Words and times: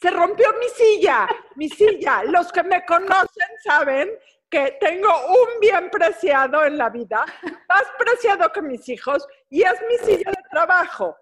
se 0.00 0.10
rompió 0.10 0.46
mi 0.58 0.68
silla, 0.68 1.28
mi 1.56 1.68
silla. 1.68 2.24
Los 2.24 2.50
que 2.52 2.62
me 2.62 2.84
conocen 2.86 3.48
saben 3.62 4.10
que 4.48 4.78
tengo 4.80 5.08
un 5.28 5.60
bien 5.60 5.90
preciado 5.90 6.64
en 6.64 6.78
la 6.78 6.88
vida, 6.88 7.24
más 7.68 7.84
preciado 7.98 8.50
que 8.50 8.62
mis 8.62 8.88
hijos, 8.88 9.26
y 9.48 9.62
es 9.62 9.74
mi 9.88 9.96
silla 9.98 10.30
de 10.30 10.42
trabajo. 10.50 11.16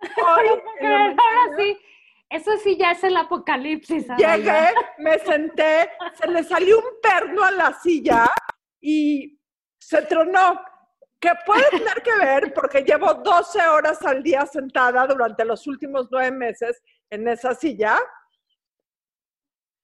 Hoy, 0.00 0.48
ahora 0.80 1.56
sí, 1.58 1.78
eso 2.30 2.56
sí 2.58 2.78
ya 2.78 2.92
es 2.92 3.04
el 3.04 3.16
apocalipsis. 3.16 4.06
Llegué, 4.16 4.72
me 4.98 5.18
senté, 5.18 5.90
se 6.14 6.28
le 6.28 6.44
salió 6.44 6.78
un 6.78 7.00
perno 7.02 7.44
a 7.44 7.50
la 7.50 7.72
silla 7.80 8.30
y 8.80 9.38
se 9.78 10.02
tronó. 10.02 10.62
Que 11.22 11.32
puede 11.44 11.68
tener 11.68 12.02
que 12.02 12.16
ver 12.16 12.54
porque 12.54 12.80
llevo 12.80 13.12
12 13.12 13.60
horas 13.68 14.00
al 14.06 14.22
día 14.22 14.46
sentada 14.46 15.06
durante 15.06 15.44
los 15.44 15.66
últimos 15.66 16.08
nueve 16.10 16.30
meses 16.30 16.80
en 17.10 17.28
esa 17.28 17.54
silla. 17.54 18.00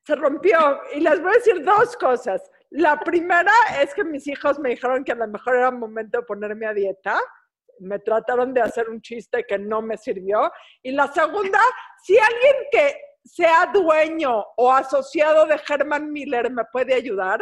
Se 0.07 0.15
rompió. 0.15 0.81
Y 0.95 1.01
les 1.01 1.21
voy 1.21 1.31
a 1.33 1.39
decir 1.39 1.65
dos 1.65 1.97
cosas. 1.97 2.43
La 2.71 2.99
primera 3.01 3.53
es 3.81 3.93
que 3.95 4.05
mis 4.05 4.27
hijos 4.29 4.59
me 4.59 4.71
dijeron 4.71 5.03
que 5.03 5.13
a 5.13 5.17
lo 5.17 5.27
mejor 5.27 5.57
era 5.57 5.71
momento 5.71 6.19
de 6.19 6.25
ponerme 6.25 6.67
a 6.67 6.73
dieta. 6.75 7.19
Me 7.81 7.99
trataron 7.99 8.55
de 8.55 8.63
hacer 8.63 8.89
un 8.89 9.01
chiste 9.01 9.45
que 9.45 9.59
no 9.59 9.83
me 9.83 9.97
sirvió. 9.97 10.51
Y 10.83 10.93
la 10.93 11.13
segunda, 11.13 11.61
si 12.03 12.17
alguien 12.17 12.55
que 12.71 12.97
sea 13.25 13.67
dueño 13.73 14.45
o 14.57 14.73
asociado 14.73 15.47
de 15.47 15.61
Herman 15.69 16.13
Miller 16.13 16.51
me 16.51 16.65
puede 16.73 16.95
ayudar, 16.95 17.41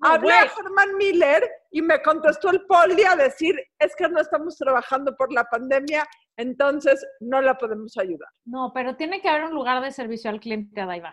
Hablé 0.00 0.32
a 0.32 0.44
Herman 0.44 0.96
Miller 0.96 1.42
y 1.72 1.82
me 1.82 2.00
contestó 2.00 2.50
el 2.50 2.64
poli 2.66 3.02
a 3.02 3.16
decir, 3.16 3.56
es 3.80 3.96
que 3.96 4.08
no 4.08 4.20
estamos 4.20 4.56
trabajando 4.56 5.16
por 5.16 5.32
la 5.32 5.42
pandemia, 5.44 6.06
entonces 6.36 7.04
no 7.18 7.40
la 7.40 7.58
podemos 7.58 7.96
ayudar. 7.98 8.28
No, 8.44 8.70
pero 8.72 8.94
tiene 8.94 9.20
que 9.20 9.28
haber 9.28 9.46
un 9.46 9.54
lugar 9.54 9.82
de 9.82 9.90
servicio 9.90 10.30
al 10.30 10.38
cliente, 10.38 10.80
Adaiva 10.80 11.12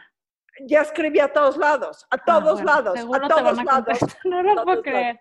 ya 0.62 0.82
escribí 0.82 1.20
a 1.20 1.32
todos 1.32 1.58
lados, 1.58 2.06
a 2.10 2.16
ah, 2.16 2.24
todos 2.26 2.64
lados, 2.64 3.00
a 3.00 3.28
todos 3.28 3.64
lados. 3.64 4.00
No 4.24 4.42
lo 4.42 4.64
puedo 4.64 4.82
creer. 4.82 5.20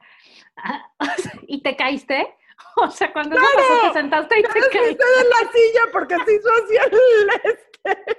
Ah, 0.57 0.91
¿Y 1.47 1.63
te 1.63 1.77
caíste? 1.77 2.37
O 2.77 2.89
sea, 2.89 3.13
cuando 3.13 3.37
te 3.37 3.93
sentaste 3.93 4.39
y 4.39 4.43
te 4.43 4.49
caíste. 4.49 4.79
de 4.81 5.29
la 5.29 5.53
silla 5.53 5.81
porque 5.93 6.17
se 6.25 6.35
hizo 6.35 6.49
así 6.51 6.77
el 6.87 7.29
este. 7.45 8.13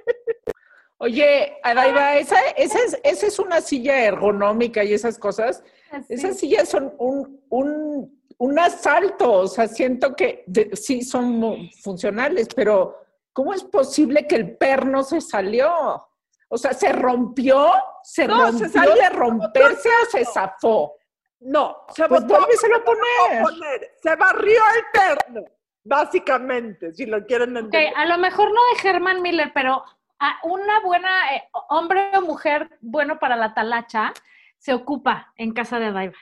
Oye, 0.97 1.57
Adaiva, 1.63 2.17
esa, 2.17 2.39
esa, 2.57 2.79
es, 2.79 2.99
esa 3.03 3.27
es 3.27 3.39
una 3.39 3.61
silla 3.61 4.05
ergonómica 4.05 4.83
y 4.83 4.93
esas 4.93 5.17
cosas. 5.17 5.63
Esas 6.09 6.37
sillas 6.37 6.67
son 6.69 6.93
un, 6.97 7.41
un, 7.49 8.21
un, 8.37 8.59
asalto, 8.59 9.31
o 9.31 9.47
sea, 9.47 9.67
siento 9.67 10.15
que 10.15 10.45
sí 10.73 11.01
son 11.01 11.69
funcionales, 11.81 12.47
pero 12.53 12.97
¿cómo 13.33 13.53
es 13.53 13.63
posible 13.63 14.27
que 14.27 14.35
el 14.35 14.57
perno 14.57 15.03
se 15.03 15.21
salió? 15.21 16.07
O 16.47 16.57
sea, 16.57 16.73
¿se 16.73 16.91
rompió? 16.91 17.71
¿Se 18.03 18.27
rompió 18.27 18.69
se 18.69 18.79
de 18.79 19.09
romperse 19.09 19.89
o 19.89 20.05
se 20.11 20.25
zafó? 20.25 20.95
No, 21.39 21.85
se 21.89 22.07
pues 22.07 22.23
a 22.23 22.27
poner. 22.27 23.93
Se 24.01 24.15
barrió 24.15 24.61
el 24.75 25.25
perno, 25.25 25.43
básicamente, 25.83 26.93
si 26.93 27.05
lo 27.05 27.25
quieren 27.25 27.57
entender. 27.57 27.93
a 27.95 28.05
lo 28.05 28.17
mejor 28.17 28.49
no 28.49 28.59
de 28.73 28.79
Germán 28.79 29.21
Miller, 29.21 29.51
pero 29.53 29.83
a 30.19 30.39
una 30.43 30.79
buena, 30.79 31.35
eh, 31.35 31.43
hombre 31.69 32.09
o 32.17 32.21
mujer 32.21 32.69
bueno 32.81 33.19
para 33.19 33.35
la 33.35 33.53
talacha, 33.53 34.13
se 34.57 34.73
ocupa 34.73 35.33
en 35.35 35.53
casa 35.53 35.77
de 35.79 35.91
Daiva. 35.91 36.17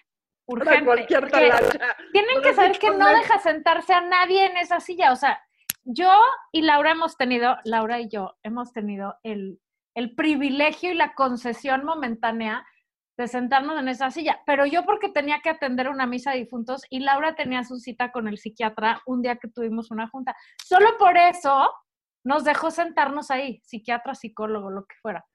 Urgente. 0.45 0.85
Cualquier 0.85 1.29
talacha. 1.29 1.95
Tienen 2.11 2.41
que 2.41 2.53
saber 2.53 2.77
que 2.79 2.91
no 2.91 3.07
deja 3.07 3.39
sentarse 3.39 3.93
a 3.93 4.01
nadie 4.01 4.45
en 4.47 4.57
esa 4.57 4.79
silla. 4.79 5.13
O 5.13 5.15
sea, 5.15 5.41
yo 5.85 6.11
y 6.51 6.63
Laura 6.63 6.91
hemos 6.91 7.15
tenido, 7.15 7.57
Laura 7.63 7.99
y 8.01 8.09
yo 8.09 8.35
hemos 8.43 8.73
tenido 8.73 9.15
el 9.23 9.59
el 9.95 10.15
privilegio 10.15 10.91
y 10.91 10.95
la 10.95 11.13
concesión 11.13 11.85
momentánea 11.85 12.65
de 13.17 13.27
sentarnos 13.27 13.79
en 13.79 13.87
esa 13.87 14.09
silla. 14.11 14.41
Pero 14.45 14.65
yo 14.65 14.85
porque 14.85 15.09
tenía 15.09 15.39
que 15.41 15.49
atender 15.49 15.89
una 15.89 16.05
misa 16.05 16.31
de 16.31 16.39
difuntos 16.39 16.83
y 16.89 16.99
Laura 16.99 17.35
tenía 17.35 17.63
su 17.63 17.77
cita 17.77 18.11
con 18.11 18.27
el 18.27 18.37
psiquiatra 18.37 19.01
un 19.05 19.21
día 19.21 19.35
que 19.35 19.49
tuvimos 19.49 19.91
una 19.91 20.07
junta. 20.09 20.35
Solo 20.63 20.97
por 20.97 21.17
eso 21.17 21.71
nos 22.25 22.43
dejó 22.43 22.71
sentarnos 22.71 23.29
ahí, 23.31 23.61
psiquiatra, 23.63 24.15
psicólogo, 24.15 24.69
lo 24.69 24.85
que 24.85 24.95
fuera. 25.01 25.25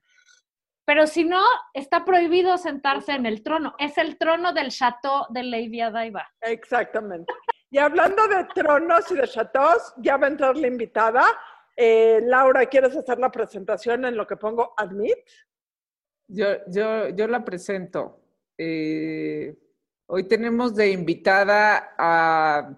Pero 0.85 1.05
si 1.05 1.23
no, 1.23 1.41
está 1.73 2.03
prohibido 2.03 2.57
sentarse 2.57 3.13
en 3.13 3.27
el 3.27 3.43
trono. 3.43 3.75
Es 3.77 3.97
el 3.99 4.17
trono 4.17 4.53
del 4.53 4.69
chateau 4.69 5.27
de 5.29 5.43
Lady 5.43 5.81
Adaiba. 5.81 6.27
Exactamente. 6.41 7.31
Y 7.69 7.77
hablando 7.77 8.27
de 8.27 8.43
tronos 8.55 9.11
y 9.11 9.15
de 9.15 9.27
chateaus, 9.27 9.93
ya 9.97 10.17
va 10.17 10.25
a 10.25 10.29
entrar 10.31 10.57
la 10.57 10.65
invitada. 10.65 11.23
Eh, 11.81 12.19
Laura, 12.25 12.65
¿quieres 12.65 12.93
hacer 12.93 13.19
la 13.19 13.31
presentación 13.31 14.03
en 14.03 14.17
lo 14.17 14.27
que 14.27 14.35
pongo 14.35 14.73
admit? 14.75 15.15
Yo, 16.27 16.45
yo, 16.67 17.07
yo 17.07 17.25
la 17.25 17.45
presento. 17.45 18.19
Eh, 18.57 19.57
hoy 20.07 20.27
tenemos 20.27 20.75
de 20.75 20.91
invitada 20.91 21.95
a, 21.97 22.77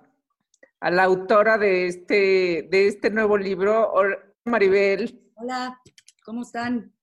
a, 0.80 0.92
la 0.92 1.04
autora 1.04 1.58
de 1.58 1.88
este, 1.88 2.68
de 2.70 2.88
este 2.88 3.10
nuevo 3.10 3.40
libro, 3.40 3.92
Maribel. 4.46 5.32
Hola, 5.34 5.82
¿cómo 6.24 6.44
están? 6.44 6.94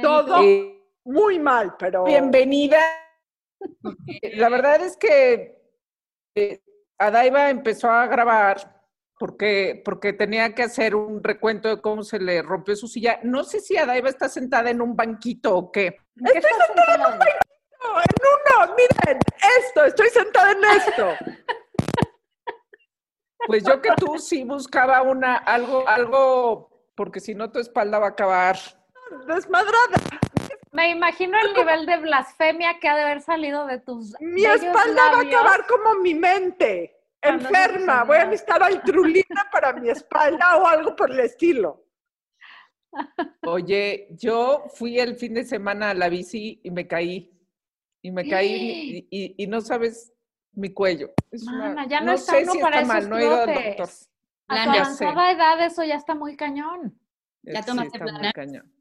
Todo 0.00 0.42
eh, 0.42 0.82
muy 1.04 1.38
mal, 1.38 1.76
pero... 1.78 2.04
Bienvenida. 2.04 2.80
La 4.38 4.48
verdad 4.48 4.80
es 4.80 4.96
que 4.96 5.60
Adaiva 6.96 7.50
empezó 7.50 7.90
a 7.90 8.06
grabar 8.06 8.79
porque, 9.20 9.82
porque 9.84 10.14
tenía 10.14 10.54
que 10.54 10.62
hacer 10.62 10.94
un 10.94 11.22
recuento 11.22 11.68
de 11.68 11.82
cómo 11.82 12.02
se 12.02 12.18
le 12.18 12.40
rompió 12.40 12.74
su 12.74 12.88
silla. 12.88 13.20
No 13.22 13.44
sé 13.44 13.60
si 13.60 13.76
Adaiva 13.76 14.08
está 14.08 14.30
sentada 14.30 14.70
en 14.70 14.80
un 14.80 14.96
banquito 14.96 15.54
o 15.54 15.70
qué. 15.70 15.98
Estoy 16.16 16.40
sentada 16.40 16.94
en 16.94 17.00
un 17.00 17.18
banquito, 17.18 18.00
en 18.00 18.64
uno, 18.64 18.74
miren, 18.78 19.18
esto, 19.58 19.84
estoy 19.84 20.08
sentada 20.08 20.52
en 20.52 20.64
esto. 20.64 21.08
Pues 23.46 23.62
yo 23.62 23.82
que 23.82 23.90
tú 23.98 24.18
sí 24.18 24.42
buscaba 24.44 25.02
una, 25.02 25.36
algo, 25.36 25.86
algo, 25.86 26.70
porque 26.94 27.20
si 27.20 27.34
no 27.34 27.50
tu 27.50 27.58
espalda 27.58 27.98
va 27.98 28.06
a 28.06 28.10
acabar. 28.10 28.56
Desmadrada. 29.26 29.98
Me 30.72 30.88
imagino 30.90 31.38
el 31.38 31.52
nivel 31.52 31.84
de 31.84 31.98
blasfemia 31.98 32.78
que 32.80 32.88
ha 32.88 32.96
de 32.96 33.02
haber 33.02 33.20
salido 33.20 33.66
de 33.66 33.80
tus. 33.80 34.14
Mi 34.20 34.46
espalda 34.46 35.10
va 35.12 35.18
a 35.18 35.22
acabar 35.22 35.66
como 35.66 35.96
mi 35.96 36.14
mente 36.14 36.99
enferma, 37.22 38.04
voy 38.04 38.18
a 38.18 38.24
necesitar 38.24 38.62
altrulina 38.62 39.48
para 39.50 39.72
mi 39.72 39.90
espalda 39.90 40.56
o 40.56 40.66
algo 40.66 40.96
por 40.96 41.10
el 41.10 41.20
estilo. 41.20 41.84
Oye, 43.42 44.08
yo 44.10 44.64
fui 44.74 44.98
el 44.98 45.16
fin 45.16 45.34
de 45.34 45.44
semana 45.44 45.90
a 45.90 45.94
la 45.94 46.08
bici 46.08 46.60
y 46.62 46.70
me 46.70 46.86
caí. 46.86 47.36
Y 48.02 48.10
me 48.10 48.26
caí 48.28 49.06
y, 49.10 49.46
no 49.46 49.60
sabes 49.60 50.12
mi 50.52 50.72
cuello. 50.72 51.12
ya 51.88 52.00
no, 52.00 52.12
está 52.12 52.32
sé 52.32 52.46
si 52.46 52.58
para 52.58 52.80
está 52.80 52.94
mal, 52.94 53.10
no 53.10 53.18
he 53.18 53.24
ido 53.24 53.42
al 53.42 53.54
doctor. 53.54 53.88
A 54.48 54.64
tu 54.64 54.70
avanzada 54.70 55.30
edad 55.30 55.64
eso 55.64 55.84
ya 55.84 55.96
está 55.96 56.14
muy 56.14 56.34
cañón. 56.36 56.98
Ya 57.42 57.62
tomaste 57.62 57.98
sí, 57.98 58.04
muy 58.04 58.32
cañón. 58.32 58.72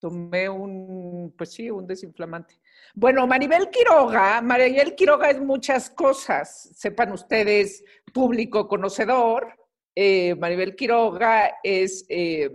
Tomé 0.00 0.48
un, 0.48 1.34
pues 1.36 1.52
sí, 1.52 1.70
un 1.70 1.86
desinflamante. 1.86 2.58
Bueno, 2.94 3.26
Maribel 3.26 3.68
Quiroga, 3.68 4.40
Maribel 4.40 4.94
Quiroga 4.94 5.28
es 5.28 5.38
muchas 5.40 5.90
cosas, 5.90 6.70
sepan 6.74 7.12
ustedes, 7.12 7.84
público 8.10 8.66
conocedor. 8.66 9.54
Eh, 9.94 10.34
Maribel 10.36 10.74
Quiroga 10.74 11.58
es, 11.62 12.06
eh, 12.08 12.50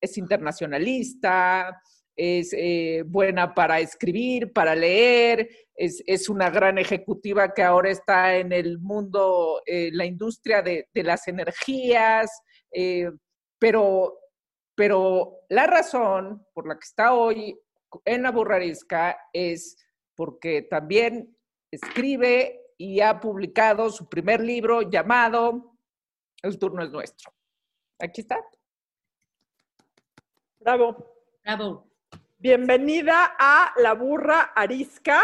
es 0.00 0.16
internacionalista, 0.18 1.82
es 2.14 2.54
eh, 2.56 3.02
buena 3.04 3.52
para 3.52 3.80
escribir, 3.80 4.52
para 4.52 4.76
leer, 4.76 5.48
es, 5.74 6.28
una 6.28 6.48
gran 6.48 6.78
ejecutiva 6.78 7.52
que 7.52 7.64
ahora 7.64 7.90
está 7.90 8.36
en 8.36 8.52
el 8.52 8.78
mundo, 8.78 9.60
la 9.66 10.04
industria 10.04 10.62
de, 10.62 10.88
de 10.94 11.02
las 11.02 11.26
energías, 11.26 12.30
pero, 13.58 14.20
pero 14.74 15.44
la 15.48 15.66
razón 15.66 16.46
por 16.52 16.66
la 16.66 16.74
que 16.74 16.84
está 16.84 17.14
hoy 17.14 17.58
en 18.04 18.22
la 18.22 18.30
burrarisca 18.30 19.16
es 19.32 19.76
porque 20.14 20.62
también 20.62 21.36
escribe 21.70 22.60
y 22.76 23.00
ha 23.00 23.20
publicado 23.20 23.90
su 23.90 24.08
primer 24.08 24.40
libro 24.40 24.82
llamado 24.82 25.76
El 26.42 26.58
turno 26.58 26.82
es 26.82 26.90
nuestro. 26.90 27.32
Aquí 28.00 28.20
está. 28.22 28.38
Bravo. 30.58 31.14
Bravo. 31.42 31.88
Bienvenida 32.38 33.36
a 33.38 33.72
La 33.76 33.94
Burra 33.94 34.52
Arisca. 34.54 35.20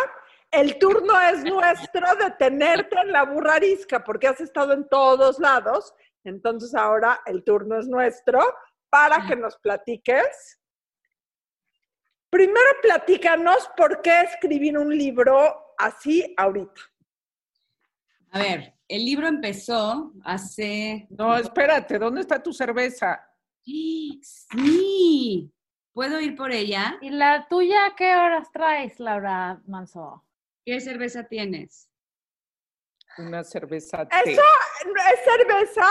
El 0.50 0.78
turno 0.78 1.20
es 1.20 1.44
nuestro 1.44 2.06
de 2.16 2.30
tenerte 2.38 2.98
en 2.98 3.12
La 3.12 3.24
Burra 3.24 3.54
Arisca 3.54 4.02
porque 4.02 4.28
has 4.28 4.40
estado 4.40 4.72
en 4.72 4.88
todos 4.88 5.38
lados. 5.38 5.94
Entonces 6.24 6.74
ahora 6.74 7.20
el 7.26 7.44
turno 7.44 7.78
es 7.78 7.88
nuestro 7.88 8.40
para 8.90 9.26
que 9.26 9.36
nos 9.36 9.56
platiques 9.58 10.60
Primero 12.30 12.70
platícanos 12.80 13.68
por 13.76 14.00
qué 14.02 14.20
escribir 14.20 14.78
un 14.78 14.96
libro 14.96 15.74
así 15.76 16.32
ahorita. 16.36 16.80
A 18.30 18.38
ver, 18.38 18.74
el 18.86 19.04
libro 19.04 19.26
empezó 19.26 20.12
hace... 20.24 21.08
No, 21.10 21.36
espérate, 21.36 21.98
¿dónde 21.98 22.20
está 22.20 22.40
tu 22.40 22.52
cerveza? 22.52 23.28
Sí. 23.64 25.52
¿Puedo 25.92 26.20
ir 26.20 26.36
por 26.36 26.52
ella? 26.52 26.98
¿Y 27.00 27.10
la 27.10 27.48
tuya 27.48 27.94
qué 27.96 28.14
horas 28.14 28.52
traes, 28.52 29.00
Laura 29.00 29.60
Manso? 29.66 30.24
¿Qué 30.64 30.80
cerveza 30.80 31.24
tienes? 31.24 31.90
Una 33.18 33.42
cerveza 33.42 34.06
té. 34.06 34.16
¿Eso 34.24 34.42
es 34.84 35.24
cerveza? 35.24 35.86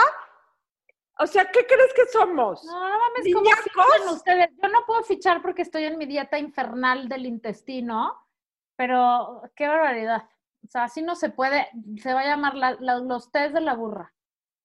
O 1.21 1.27
sea, 1.27 1.45
¿qué 1.51 1.65
crees 1.65 1.93
que 1.93 2.05
somos? 2.11 2.63
No, 2.63 2.89
no 2.89 2.97
mames, 2.97 3.33
¿cómo 3.33 4.13
ustedes? 4.13 4.49
Yo 4.61 4.69
no 4.69 4.85
puedo 4.85 5.03
fichar 5.03 5.41
porque 5.41 5.61
estoy 5.63 5.83
en 5.83 5.97
mi 5.97 6.05
dieta 6.05 6.39
infernal 6.39 7.09
del 7.09 7.25
intestino, 7.25 8.15
pero 8.77 9.41
qué 9.55 9.67
barbaridad. 9.67 10.23
O 10.63 10.67
sea, 10.67 10.85
así 10.85 11.01
no 11.01 11.15
se 11.15 11.29
puede. 11.29 11.67
Se 12.01 12.13
va 12.13 12.21
a 12.21 12.25
llamar 12.25 12.55
la- 12.55 12.77
la- 12.79 12.99
los 12.99 13.31
tés 13.31 13.53
de 13.53 13.61
la 13.61 13.75
burra. 13.75 14.13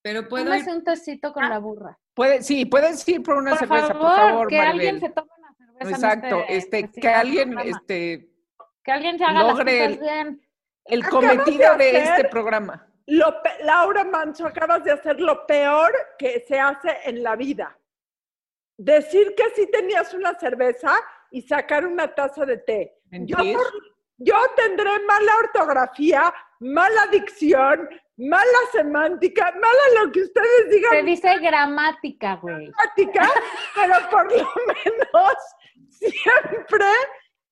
Pero 0.02 0.28
puedo 0.28 0.44
ir. 0.44 0.50
Tómese 0.50 0.72
un 0.72 0.84
tecito 0.84 1.32
con 1.32 1.48
la 1.48 1.58
burra. 1.58 1.98
Puede, 2.14 2.42
sí, 2.42 2.66
puedes 2.66 3.06
ir 3.08 3.22
por 3.22 3.36
una 3.36 3.50
Por 3.50 3.58
cerveza, 3.60 3.86
favor, 3.88 4.00
por 4.02 4.16
favor, 4.16 4.48
que 4.48 4.60
alguien 4.60 5.00
se 5.00 5.10
tome 5.10 5.30
una 5.38 5.52
cerveza. 5.54 5.82
en 5.88 5.94
Exacto, 5.94 6.44
este, 6.48 6.78
este 6.80 7.00
que 7.00 7.08
alguien, 7.08 7.50
programa. 7.50 7.70
este, 7.78 8.28
que 8.84 8.92
alguien 8.92 9.18
se 9.18 9.24
haga 9.24 9.42
las 9.42 9.52
logre 9.58 9.78
cosas 9.78 9.92
el- 9.92 9.98
bien. 9.98 10.48
el 10.84 11.02
Acabas 11.02 11.24
cometido 11.36 11.76
de 11.76 11.98
este 11.98 12.24
programa. 12.28 12.86
Lo 13.06 13.42
Laura 13.62 14.04
Manso, 14.04 14.46
acabas 14.46 14.82
de 14.84 14.92
hacer 14.92 15.20
lo 15.20 15.46
peor 15.46 15.92
que 16.18 16.40
se 16.46 16.58
hace 16.58 16.96
en 17.04 17.22
la 17.22 17.36
vida. 17.36 17.76
Decir 18.76 19.34
que 19.36 19.50
sí 19.50 19.70
tenías 19.70 20.14
una 20.14 20.34
cerveza 20.38 20.94
y 21.30 21.42
sacar 21.42 21.86
una 21.86 22.14
taza 22.14 22.44
de 22.46 22.58
té. 22.58 22.98
Yo, 23.10 23.36
por- 23.36 23.72
yo 24.18 24.36
tendré 24.56 24.90
mala 25.06 25.36
ortografía, 25.38 26.32
mala 26.60 27.06
dicción, 27.08 27.88
mala 28.16 28.58
semántica, 28.72 29.52
mala 29.52 30.02
lo 30.04 30.10
que 30.12 30.22
ustedes 30.22 30.62
Se 30.62 30.68
digan 30.70 31.04
dice 31.06 31.38
gramática, 31.38 32.36
güey. 32.36 32.66
gramática, 32.72 33.30
pero 33.74 34.10
por 34.10 34.32
lo 34.32 34.48
menos 34.66 35.36
siempre 35.90 36.86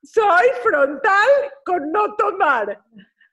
soy 0.02 0.46
frontal 0.62 1.28
con 1.64 1.92
no 1.92 2.14
tomar. 2.16 2.80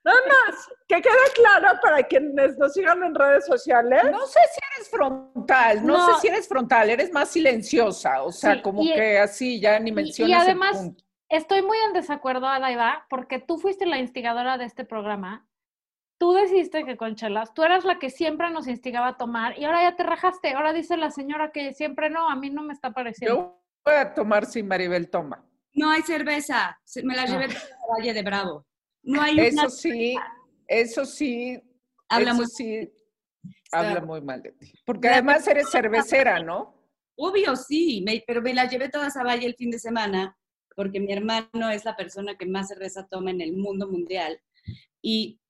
Nada 0.02 0.18
más, 0.26 0.68
que 0.88 1.02
quede 1.02 1.12
claro 1.34 1.78
para 1.82 2.02
quienes 2.02 2.56
nos 2.56 2.72
sigan 2.72 3.02
en 3.04 3.14
redes 3.14 3.44
sociales. 3.46 4.02
No 4.10 4.26
sé 4.26 4.40
si 4.52 4.60
eres 4.74 4.90
frontal, 4.90 5.86
no, 5.86 5.98
No. 5.98 6.06
sé 6.14 6.20
si 6.22 6.28
eres 6.28 6.48
frontal, 6.48 6.88
eres 6.88 7.12
más 7.12 7.28
silenciosa, 7.28 8.22
o 8.22 8.32
sea, 8.32 8.54
Sí, 8.54 8.62
como 8.62 8.82
y- 8.82 8.94
que 8.94 9.18
así 9.18 9.60
ya 9.60 9.78
ni 9.78 9.90
y 9.90 9.92
mencionas 9.92 10.42
además- 10.44 10.76
el 10.80 10.86
punto. 10.86 11.04
Estoy 11.28 11.62
muy 11.62 11.76
en 11.86 11.92
desacuerdo, 11.92 12.46
Adaiva, 12.48 13.06
porque 13.10 13.38
tú 13.38 13.58
fuiste 13.58 13.86
la 13.86 13.98
instigadora 13.98 14.58
de 14.58 14.64
este 14.64 14.84
programa. 14.84 15.46
Tú 16.18 16.32
decidiste 16.32 16.84
que 16.84 16.96
con 16.96 17.14
chelas, 17.14 17.54
tú 17.54 17.62
eras 17.62 17.84
la 17.84 17.98
que 17.98 18.10
siempre 18.10 18.50
nos 18.50 18.66
instigaba 18.66 19.08
a 19.08 19.16
tomar 19.16 19.58
y 19.58 19.64
ahora 19.64 19.82
ya 19.82 19.96
te 19.96 20.02
rajaste. 20.02 20.52
Ahora 20.54 20.72
dice 20.72 20.96
la 20.96 21.10
señora 21.10 21.50
que 21.52 21.72
siempre 21.72 22.10
no, 22.10 22.28
a 22.28 22.36
mí 22.36 22.50
no 22.50 22.62
me 22.62 22.72
está 22.74 22.90
pareciendo. 22.92 23.36
Yo 23.36 23.62
voy 23.84 23.94
a 23.94 24.12
tomar 24.12 24.44
si 24.46 24.62
Maribel 24.62 25.08
toma. 25.08 25.44
No 25.74 25.90
hay 25.90 26.02
cerveza. 26.02 26.78
Me 27.04 27.14
la 27.14 27.26
llevé 27.26 27.46
No. 27.48 27.54
a 27.54 27.96
Valle 27.96 28.12
de 28.12 28.22
Bravo. 28.22 28.66
No 29.02 29.20
hay 29.22 29.38
Eso 29.40 29.60
una. 29.62 29.70
sí, 29.70 30.16
eso 30.68 31.04
sí, 31.04 31.60
Habla 32.08 32.30
eso 32.30 32.36
muy- 32.38 32.46
sí, 32.46 32.92
Está- 33.64 33.78
habla 33.90 34.00
muy 34.02 34.20
mal 34.20 34.42
de 34.42 34.52
ti. 34.52 34.72
Porque 34.84 35.08
además 35.08 35.46
eres 35.48 35.70
cervecera, 35.70 36.40
¿no? 36.42 36.74
Obvio, 37.16 37.56
sí, 37.56 38.02
me- 38.06 38.22
pero 38.26 38.42
me 38.42 38.54
la 38.54 38.66
llevé 38.68 38.88
todas 38.88 39.16
a 39.16 39.22
Valle 39.24 39.46
el 39.46 39.54
fin 39.54 39.70
de 39.70 39.78
semana 39.78 40.36
porque 40.76 41.00
mi 41.00 41.12
hermano 41.12 41.70
es 41.70 41.84
la 41.84 41.96
persona 41.96 42.36
que 42.36 42.46
más 42.46 42.68
cerveza 42.68 43.06
toma 43.08 43.30
en 43.30 43.40
el 43.40 43.56
mundo 43.56 43.86
mundial. 43.88 44.40
Y 45.02 45.40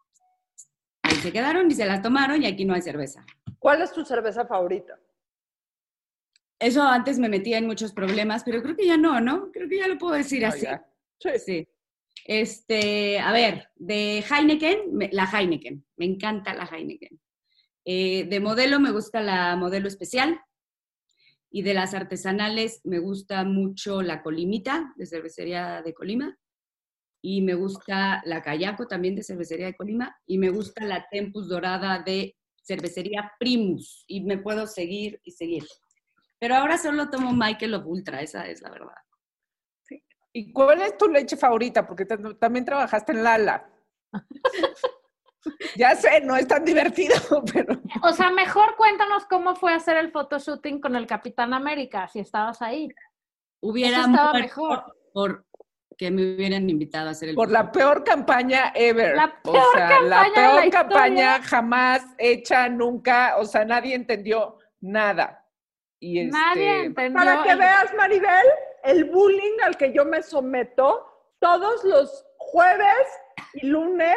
ahí 1.02 1.14
se 1.16 1.32
quedaron 1.32 1.70
y 1.70 1.74
se 1.74 1.86
las 1.86 2.02
tomaron 2.02 2.42
y 2.42 2.46
aquí 2.46 2.64
no 2.64 2.74
hay 2.74 2.82
cerveza. 2.82 3.24
¿Cuál 3.58 3.82
es 3.82 3.92
tu 3.92 4.04
cerveza 4.04 4.46
favorita? 4.46 4.98
Eso 6.58 6.82
antes 6.82 7.18
me 7.18 7.28
metía 7.28 7.58
en 7.58 7.66
muchos 7.66 7.92
problemas, 7.92 8.42
pero 8.44 8.62
creo 8.62 8.76
que 8.76 8.86
ya 8.86 8.96
no, 8.96 9.20
¿no? 9.20 9.50
Creo 9.52 9.68
que 9.68 9.78
ya 9.78 9.88
lo 9.88 9.96
puedo 9.98 10.14
decir 10.14 10.42
No, 10.42 10.48
así. 10.48 10.62
ya. 10.62 10.86
Sí. 11.18 11.30
Sí. 11.38 11.68
Este, 12.24 13.18
a 13.18 13.32
ver, 13.32 13.68
de 13.76 14.24
Heineken, 14.28 15.10
la 15.12 15.24
Heineken, 15.24 15.84
me 15.96 16.04
encanta 16.04 16.54
la 16.54 16.64
Heineken. 16.64 17.20
Eh, 17.84 18.24
de 18.24 18.40
modelo 18.40 18.78
me 18.78 18.90
gusta 18.90 19.20
la 19.22 19.56
modelo 19.56 19.88
especial 19.88 20.40
y 21.50 21.62
de 21.62 21.74
las 21.74 21.94
artesanales 21.94 22.80
me 22.84 22.98
gusta 22.98 23.44
mucho 23.44 24.02
la 24.02 24.22
Colimita, 24.22 24.92
de 24.96 25.06
cervecería 25.06 25.82
de 25.82 25.94
Colima, 25.94 26.38
y 27.22 27.42
me 27.42 27.54
gusta 27.54 28.22
la 28.24 28.42
Cayaco 28.42 28.86
también 28.86 29.16
de 29.16 29.22
cervecería 29.22 29.66
de 29.66 29.74
Colima, 29.74 30.16
y 30.26 30.38
me 30.38 30.50
gusta 30.50 30.84
la 30.84 31.06
Tempus 31.10 31.48
Dorada 31.48 31.98
de 31.98 32.36
cervecería 32.62 33.32
Primus, 33.38 34.04
y 34.06 34.20
me 34.20 34.38
puedo 34.38 34.66
seguir 34.66 35.20
y 35.24 35.32
seguir. 35.32 35.64
Pero 36.38 36.54
ahora 36.54 36.78
solo 36.78 37.10
tomo 37.10 37.32
Michael 37.32 37.74
of 37.74 37.86
Ultra, 37.86 38.22
esa 38.22 38.46
es 38.46 38.62
la 38.62 38.70
verdad. 38.70 38.94
¿Y 40.32 40.52
cuál 40.52 40.80
es 40.82 40.96
tu 40.96 41.08
leche 41.08 41.36
favorita? 41.36 41.86
Porque 41.86 42.06
tam- 42.06 42.38
también 42.38 42.64
trabajaste 42.64 43.12
en 43.12 43.24
Lala. 43.24 43.68
ya 45.76 45.94
sé, 45.96 46.20
no 46.20 46.36
es 46.36 46.46
tan 46.46 46.64
divertido, 46.64 47.14
pero 47.52 47.80
O 48.02 48.12
sea, 48.12 48.30
mejor 48.30 48.76
cuéntanos 48.76 49.24
cómo 49.26 49.54
fue 49.56 49.72
hacer 49.72 49.96
el 49.96 50.12
photoshooting 50.12 50.80
con 50.80 50.96
el 50.96 51.06
Capitán 51.06 51.54
América, 51.54 52.06
si 52.08 52.20
estabas 52.20 52.62
ahí. 52.62 52.88
Hubiera 53.62 54.00
Eso 54.00 54.10
estaba 54.10 54.32
mejor. 54.34 54.84
por 55.12 55.44
que 55.98 56.10
me 56.10 56.34
hubieran 56.34 56.70
invitado 56.70 57.08
a 57.08 57.10
hacer 57.10 57.28
el 57.28 57.34
por 57.34 57.50
la 57.50 57.70
peor 57.70 58.04
campaña 58.04 58.72
ever. 58.74 59.14
La 59.16 59.38
o 59.44 59.52
peor 59.52 59.66
sea, 59.74 59.88
campaña 59.88 60.08
la 60.08 60.24
de 60.24 60.30
peor 60.30 60.54
la 60.54 60.64
historia. 60.64 60.70
campaña 60.70 61.42
jamás 61.42 62.02
hecha, 62.16 62.68
nunca, 62.70 63.36
o 63.36 63.44
sea, 63.44 63.66
nadie 63.66 63.94
entendió 63.94 64.56
nada. 64.80 65.46
Y 65.98 66.24
Nadie 66.24 66.76
este, 66.76 66.84
entendió. 66.86 67.18
Para 67.18 67.42
que 67.42 67.54
veas, 67.54 67.94
Maribel, 67.94 68.46
el 68.84 69.04
bullying 69.04 69.58
al 69.64 69.76
que 69.76 69.92
yo 69.92 70.04
me 70.04 70.22
someto 70.22 71.06
todos 71.38 71.84
los 71.84 72.26
jueves 72.36 73.06
y 73.54 73.66
lunes 73.66 74.16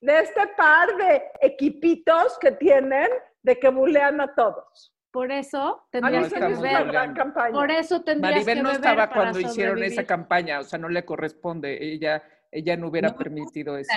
de 0.00 0.20
este 0.20 0.46
par 0.56 0.96
de 0.96 1.22
equipitos 1.40 2.38
que 2.38 2.52
tienen 2.52 3.08
de 3.42 3.58
que 3.58 3.68
bulean 3.68 4.20
a 4.20 4.34
todos. 4.34 4.94
Por 5.10 5.32
eso 5.32 5.86
tendrías 5.90 6.32
que 6.32 6.38
beber. 6.38 6.58
gran 6.60 6.86
buleando. 6.86 7.14
campaña. 7.14 7.52
Por 7.52 7.70
eso 7.70 8.02
tendrías 8.02 8.34
Maribel 8.34 8.56
que 8.58 8.62
no 8.62 8.68
beber 8.68 8.80
estaba 8.90 9.10
cuando 9.10 9.40
hicieron 9.40 9.82
esa 9.82 10.04
campaña, 10.04 10.60
o 10.60 10.64
sea, 10.64 10.78
no 10.78 10.88
le 10.88 11.04
corresponde. 11.04 11.78
Ella, 11.82 12.22
ella 12.52 12.76
no 12.76 12.88
hubiera 12.88 13.08
No 13.08 13.16
permitido 13.16 13.76
eso. 13.78 13.90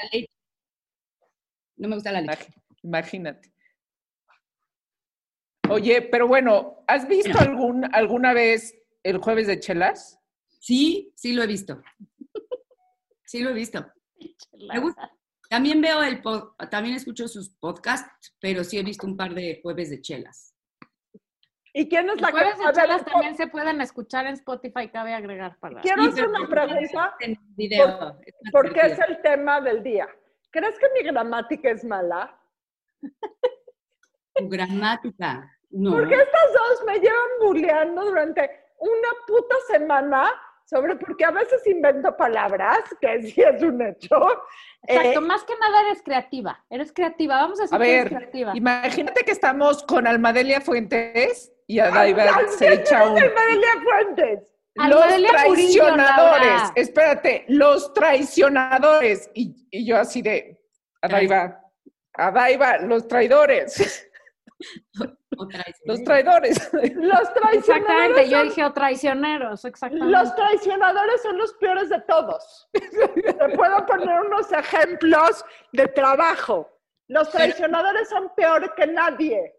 No 1.75 1.87
me 1.89 1.95
gusta 1.95 2.11
la 2.11 2.21
leche. 2.21 2.45
Imag- 2.47 2.61
Imagínate. 2.83 3.51
Oye, 5.69 6.01
pero 6.01 6.27
bueno, 6.27 6.83
¿has 6.87 7.07
visto 7.07 7.37
algún, 7.39 7.93
alguna 7.93 8.33
vez 8.33 8.75
el 9.03 9.17
jueves 9.17 9.47
de 9.47 9.59
chelas? 9.59 10.19
Sí, 10.59 11.11
sí 11.15 11.33
lo 11.33 11.43
he 11.43 11.47
visto. 11.47 11.81
Sí 13.23 13.39
lo 13.39 13.51
he 13.51 13.53
visto. 13.53 13.85
Me 14.67 14.77
gusta. 14.79 15.09
También 15.49 15.79
veo 15.79 16.03
el 16.03 16.21
pod- 16.21 16.53
también 16.69 16.95
escucho 16.95 17.29
sus 17.29 17.47
podcasts, 17.49 18.35
pero 18.41 18.61
sí 18.65 18.77
he 18.77 18.83
visto 18.83 19.07
un 19.07 19.15
par 19.15 19.33
de 19.33 19.61
jueves 19.63 19.89
de 19.89 20.01
chelas. 20.01 20.53
¿Y 21.73 21.87
quién 21.87 22.09
es 22.09 22.19
la 22.19 22.29
jueves 22.31 22.55
que... 22.55 22.59
de 22.59 22.65
ver, 22.65 22.75
chelas 22.75 23.05
también 23.05 23.37
se 23.37 23.47
pueden 23.47 23.79
escuchar 23.79 24.25
en 24.25 24.33
Spotify, 24.33 24.89
cabe 24.89 25.13
agregar 25.13 25.57
para. 25.59 25.79
Quiero 25.79 26.03
hacer 26.03 26.27
una 26.27 26.45
pregunta 26.49 27.15
En 27.21 27.37
video. 27.55 27.87
es 27.87 27.99
más 28.01 28.15
porque 28.51 28.81
es 28.81 28.99
el 29.07 29.21
tema 29.21 29.61
del 29.61 29.81
día. 29.81 30.09
¿Crees 30.51 30.77
que 30.77 30.87
mi 30.93 31.03
gramática 31.09 31.69
es 31.71 31.85
mala? 31.85 32.37
Tu 34.35 34.49
gramática. 34.49 35.49
No. 35.69 35.91
Porque 35.91 36.15
estas 36.15 36.53
dos 36.53 36.83
me 36.85 36.99
llevan 36.99 37.29
bulleando 37.41 38.03
durante 38.03 38.60
una 38.81 39.09
puta 39.27 39.55
semana 39.67 40.29
sobre 40.65 40.95
porque 40.95 41.25
a 41.25 41.31
veces 41.31 41.65
invento 41.67 42.15
palabras, 42.15 42.79
que 42.99 43.21
sí 43.23 43.41
es 43.41 43.61
un 43.61 43.81
hecho. 43.81 44.15
Exacto, 44.87 45.19
Eh, 45.19 45.21
más 45.21 45.43
que 45.43 45.53
nada 45.59 45.81
eres 45.81 46.01
creativa. 46.01 46.63
Eres 46.69 46.91
creativa. 46.91 47.35
Vamos 47.35 47.59
a 47.59 47.63
decir 47.63 47.75
A 47.75 47.79
que 47.79 47.91
eres 47.91 48.03
ver, 48.09 48.17
creativa. 48.17 48.51
imagínate 48.55 49.23
que 49.23 49.31
estamos 49.31 49.83
con 49.83 50.07
Almadelia 50.07 50.61
Fuentes 50.61 51.51
y 51.67 51.79
Adaiva 51.79 52.23
Ay, 52.35 52.45
se 52.57 52.67
¿qué 52.67 52.73
echa 52.73 53.07
un... 53.09 53.17
el 53.17 53.33
Madelia 53.33 53.69
Fuentes? 53.83 54.47
Los 54.73 54.85
Almadelia 55.01 55.29
traicionadores, 55.31 56.61
espérate, 56.75 57.45
los 57.49 57.93
traicionadores. 57.93 59.29
Y, 59.33 59.67
y 59.69 59.85
yo 59.85 59.97
así 59.97 60.21
de, 60.21 60.61
Adaiva, 61.01 61.59
Adaiva, 62.13 62.77
los 62.77 63.05
traidores, 63.07 64.09
Los 65.85 66.03
traidores. 66.03 66.71
Los 66.73 66.83
Exactamente, 66.83 67.39
traicionadores, 67.41 68.29
yo 68.29 68.37
son, 68.37 68.47
dije 68.49 68.63
"Oh, 68.65 68.73
traicioneros, 68.73 69.65
exactamente. 69.65 70.11
los 70.11 70.35
traicionadores 70.35 71.21
son 71.21 71.37
los 71.37 71.53
peores 71.53 71.89
de 71.89 72.01
todos. 72.01 72.69
Te 72.73 73.55
puedo 73.55 73.85
poner 73.85 74.19
unos 74.21 74.51
ejemplos 74.51 75.43
de 75.71 75.87
trabajo. 75.87 76.69
Los 77.07 77.29
Pero- 77.29 77.37
traicionadores 77.45 78.09
son 78.09 78.31
peor 78.35 78.73
que 78.75 78.87
nadie. 78.87 79.53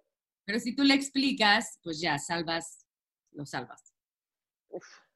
Pero 0.44 0.58
si 0.58 0.74
tú 0.76 0.82
le 0.82 0.94
explicas, 0.94 1.78
pues 1.82 2.00
ya 2.00 2.18
salvas, 2.18 2.84
lo 3.32 3.46
salvas. 3.46 3.92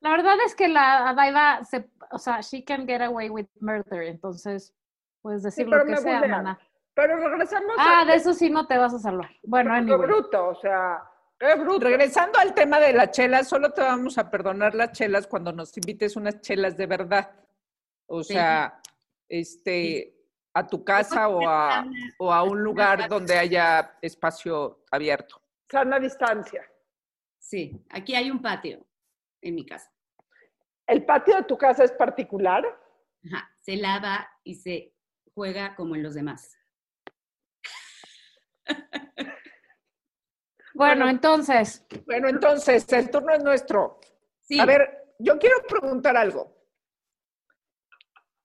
La 0.00 0.10
verdad 0.10 0.36
es 0.44 0.54
que 0.54 0.68
la 0.68 1.08
Adaiva, 1.08 1.64
se, 1.64 1.90
o 2.10 2.18
sea, 2.18 2.40
she 2.40 2.64
can 2.64 2.86
get 2.86 3.00
away 3.02 3.28
with 3.30 3.46
murder, 3.60 4.02
entonces 4.02 4.74
puedes 5.22 5.42
decir 5.42 5.66
lo 5.66 5.84
que 5.84 5.96
sea, 5.96 6.20
bulean. 6.20 6.30
mana. 6.30 6.58
Pero 6.96 7.18
regresamos 7.28 7.76
Ah, 7.78 8.00
a 8.00 8.04
de 8.06 8.14
eso 8.14 8.32
sí 8.32 8.48
no 8.48 8.66
te 8.66 8.78
vas 8.78 8.94
a 8.94 8.98
salvar. 8.98 9.30
Bueno, 9.42 9.68
lo 9.70 9.76
anyway. 9.76 9.98
bruto, 10.08 10.48
o 10.48 10.54
sea, 10.54 11.02
¡Qué 11.38 11.54
bruto! 11.54 11.84
Regresando 11.84 12.38
al 12.38 12.54
tema 12.54 12.80
de 12.80 12.94
las 12.94 13.10
chelas, 13.10 13.46
solo 13.46 13.70
te 13.70 13.82
vamos 13.82 14.16
a 14.16 14.30
perdonar 14.30 14.74
las 14.74 14.92
chelas 14.92 15.26
cuando 15.26 15.52
nos 15.52 15.76
invites 15.76 16.16
unas 16.16 16.40
chelas 16.40 16.74
de 16.78 16.86
verdad. 16.86 17.30
O 18.06 18.22
Sí. 18.24 18.32
sea, 18.32 18.80
este, 19.28 20.16
a 20.54 20.66
tu 20.66 20.82
casa 20.82 21.28
o 21.28 21.46
a, 21.46 21.84
o 22.18 22.32
a 22.32 22.42
un 22.42 22.62
lugar 22.62 23.06
donde 23.08 23.36
haya 23.36 23.98
espacio 24.00 24.84
abierto. 24.90 25.38
Sana 25.70 26.00
distancia. 26.00 26.64
Sí, 27.38 27.84
aquí 27.90 28.14
hay 28.14 28.30
un 28.30 28.40
patio 28.40 28.86
en 29.42 29.54
mi 29.54 29.66
casa. 29.66 29.92
¿El 30.86 31.04
patio 31.04 31.36
de 31.36 31.42
tu 31.42 31.58
casa 31.58 31.84
es 31.84 31.92
particular? 31.92 32.64
Ajá, 33.30 33.50
se 33.60 33.76
lava 33.76 34.26
y 34.42 34.54
se 34.54 34.94
juega 35.34 35.74
como 35.76 35.94
en 35.96 36.02
los 36.02 36.14
demás. 36.14 36.56
Bueno, 40.74 40.96
Bueno. 41.04 41.08
entonces, 41.08 41.86
Bueno, 42.04 42.28
entonces, 42.28 42.90
el 42.92 43.10
turno 43.10 43.32
es 43.32 43.42
nuestro. 43.42 43.98
Sí, 44.42 44.60
A 44.60 44.66
ver, 44.66 45.14
yo 45.18 45.38
quiero 45.38 45.56
preguntar 45.68 46.16
algo. 46.16 46.54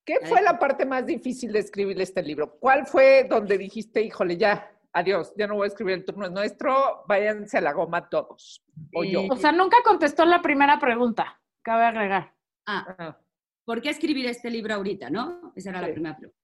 ¿Qué 0.05 0.19
fue 0.25 0.41
la 0.41 0.57
parte 0.57 0.85
más 0.85 1.05
difícil 1.05 1.51
de 1.51 1.59
escribir 1.59 1.99
este 2.01 2.23
libro? 2.23 2.57
¿Cuál 2.59 2.87
fue 2.87 3.25
donde 3.29 3.57
dijiste, 3.57 4.01
híjole, 4.01 4.35
ya, 4.37 4.71
adiós, 4.93 5.33
ya 5.37 5.45
no 5.45 5.55
voy 5.55 5.65
a 5.65 5.67
escribir 5.67 5.93
el 5.95 6.05
turno 6.05 6.25
es 6.25 6.31
nuestro, 6.31 7.03
váyanse 7.07 7.57
a 7.59 7.61
la 7.61 7.73
goma 7.73 8.09
todos? 8.09 8.63
O 8.95 9.03
yo. 9.03 9.27
O 9.29 9.35
sea, 9.35 9.51
nunca 9.51 9.77
contestó 9.83 10.25
la 10.25 10.41
primera 10.41 10.79
pregunta. 10.79 11.39
Cabe 11.61 11.85
agregar. 11.85 12.33
ah, 12.65 12.95
Ah, 12.97 13.19
¿por 13.63 13.81
qué 13.81 13.89
escribir 13.89 14.25
este 14.25 14.49
libro 14.49 14.73
ahorita, 14.73 15.09
no? 15.09 15.53
Esa 15.55 15.69
era 15.69 15.79
Sí. 15.81 15.85
la 15.87 15.93
primera 15.93 16.17
pregunta. 16.17 16.40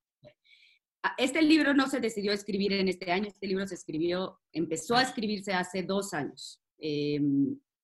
Ah, 1.08 1.16
Este 1.18 1.42
libro 1.42 1.74
no 1.74 1.88
se 1.88 2.02
decidió 2.02 2.34
escribir 2.34 2.74
en 2.74 2.90
este 2.90 3.10
año, 3.14 3.28
este 3.28 3.48
libro 3.48 3.66
se 3.66 3.76
escribió, 3.76 4.42
empezó 4.52 4.98
a 4.98 5.04
escribirse 5.04 5.54
hace 5.54 5.82
dos 5.84 6.14
años. 6.14 6.62
Eh, 6.80 7.22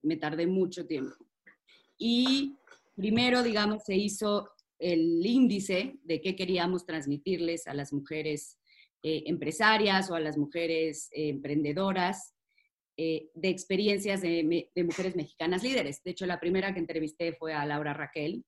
me 0.02 0.16
tardé 0.16 0.46
mucho 0.46 0.86
tiempo. 0.86 1.14
Y 1.96 2.58
primero, 2.94 3.42
digamos, 3.42 3.84
se 3.84 3.94
hizo 3.94 4.50
el 4.78 5.24
índice 5.24 5.96
de 6.02 6.20
qué 6.20 6.36
queríamos 6.36 6.84
transmitirles 6.84 7.66
a 7.66 7.72
las 7.72 7.94
mujeres 7.94 8.58
eh, 9.02 9.22
empresarias 9.24 10.10
o 10.10 10.14
a 10.14 10.20
las 10.20 10.36
mujeres 10.36 11.08
eh, 11.12 11.30
emprendedoras 11.30 12.34
eh, 12.98 13.30
de 13.32 13.48
experiencias 13.48 14.20
de, 14.20 14.68
de 14.74 14.84
mujeres 14.84 15.16
mexicanas 15.16 15.62
líderes. 15.62 16.02
De 16.02 16.10
hecho, 16.10 16.26
la 16.26 16.40
primera 16.40 16.74
que 16.74 16.80
entrevisté 16.80 17.32
fue 17.32 17.54
a 17.54 17.64
Laura 17.64 17.94
Raquel, 17.94 18.44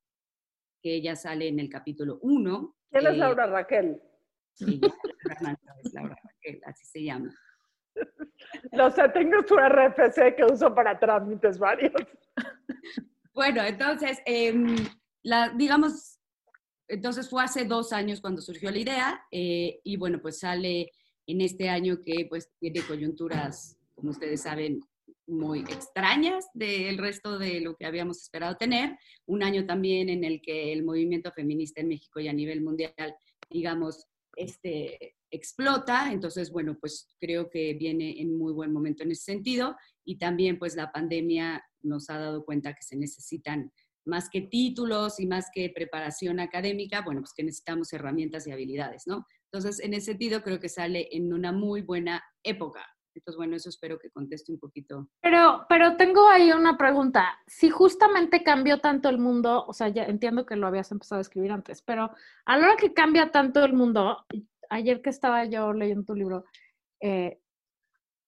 que 0.82 0.96
ella 0.96 1.16
sale 1.16 1.48
en 1.48 1.60
el 1.60 1.70
capítulo 1.70 2.18
1. 2.20 2.76
¿Quién 2.90 3.06
es 3.06 3.16
Laura 3.16 3.46
Raquel? 3.46 4.02
Manso, 4.60 5.66
es 5.84 5.92
Laura 5.92 6.16
Raquel, 6.22 6.60
así 6.66 6.86
se 6.86 7.02
llama. 7.04 7.34
No 8.72 8.90
sé, 8.90 9.08
tengo 9.08 9.38
su 9.46 9.56
RFC 9.56 10.36
que 10.36 10.44
uso 10.44 10.74
para 10.74 10.98
trámites 10.98 11.58
varios. 11.58 11.92
Bueno, 13.34 13.62
entonces, 13.62 14.18
em, 14.24 14.76
la, 15.22 15.50
digamos, 15.50 16.18
entonces 16.88 17.28
fue 17.28 17.44
hace 17.44 17.66
dos 17.66 17.92
años 17.92 18.22
cuando 18.22 18.40
surgió 18.40 18.70
la 18.70 18.78
idea 18.78 19.26
eh, 19.30 19.78
y 19.84 19.98
bueno, 19.98 20.22
pues 20.22 20.38
sale 20.38 20.90
en 21.26 21.40
este 21.42 21.68
año 21.68 22.02
que 22.02 22.24
pues 22.30 22.50
tiene 22.58 22.80
coyunturas, 22.80 23.76
como 23.94 24.10
ustedes 24.10 24.40
saben, 24.40 24.80
muy 25.26 25.60
extrañas 25.60 26.46
del 26.54 26.98
resto 26.98 27.38
de 27.38 27.60
lo 27.60 27.76
que 27.76 27.84
habíamos 27.84 28.22
esperado 28.22 28.56
tener. 28.56 28.96
Un 29.26 29.42
año 29.42 29.66
también 29.66 30.08
en 30.08 30.24
el 30.24 30.40
que 30.40 30.72
el 30.72 30.84
movimiento 30.84 31.32
feminista 31.32 31.80
en 31.80 31.88
México 31.88 32.20
y 32.20 32.28
a 32.28 32.32
nivel 32.32 32.62
mundial, 32.62 32.94
digamos, 33.50 34.06
este, 34.36 35.16
explota. 35.30 36.12
Entonces, 36.12 36.50
bueno, 36.52 36.76
pues 36.78 37.08
creo 37.18 37.50
que 37.50 37.74
viene 37.74 38.20
en 38.20 38.36
muy 38.38 38.52
buen 38.52 38.72
momento 38.72 39.02
en 39.02 39.10
ese 39.10 39.24
sentido. 39.24 39.76
Y 40.04 40.18
también 40.18 40.58
pues 40.58 40.76
la 40.76 40.92
pandemia 40.92 41.64
nos 41.82 42.10
ha 42.10 42.18
dado 42.18 42.44
cuenta 42.44 42.74
que 42.74 42.82
se 42.82 42.96
necesitan 42.96 43.72
más 44.04 44.30
que 44.30 44.42
títulos 44.42 45.18
y 45.18 45.26
más 45.26 45.46
que 45.52 45.70
preparación 45.70 46.38
académica, 46.38 47.02
bueno, 47.02 47.22
pues 47.22 47.32
que 47.34 47.42
necesitamos 47.42 47.92
herramientas 47.92 48.46
y 48.46 48.52
habilidades, 48.52 49.02
¿no? 49.06 49.26
Entonces, 49.50 49.84
en 49.84 49.94
ese 49.94 50.12
sentido, 50.12 50.42
creo 50.42 50.60
que 50.60 50.68
sale 50.68 51.08
en 51.10 51.32
una 51.32 51.50
muy 51.50 51.82
buena 51.82 52.22
época. 52.44 52.86
Entonces, 53.20 53.36
bueno, 53.36 53.56
eso 53.56 53.68
espero 53.68 53.98
que 53.98 54.10
conteste 54.10 54.52
un 54.52 54.58
poquito. 54.58 55.08
Pero, 55.20 55.66
pero 55.68 55.96
tengo 55.96 56.28
ahí 56.28 56.52
una 56.52 56.76
pregunta. 56.76 57.38
Si 57.46 57.70
justamente 57.70 58.42
cambió 58.42 58.78
tanto 58.78 59.08
el 59.08 59.18
mundo, 59.18 59.64
o 59.66 59.72
sea, 59.72 59.88
ya 59.88 60.04
entiendo 60.04 60.46
que 60.46 60.56
lo 60.56 60.66
habías 60.66 60.92
empezado 60.92 61.18
a 61.18 61.22
escribir 61.22 61.52
antes, 61.52 61.82
pero 61.82 62.10
a 62.44 62.58
la 62.58 62.66
hora 62.66 62.76
que 62.76 62.92
cambia 62.92 63.30
tanto 63.30 63.64
el 63.64 63.72
mundo, 63.72 64.24
ayer 64.70 65.02
que 65.02 65.10
estaba 65.10 65.44
yo 65.44 65.72
leyendo 65.72 66.04
tu 66.04 66.14
libro, 66.14 66.44
eh, 67.00 67.40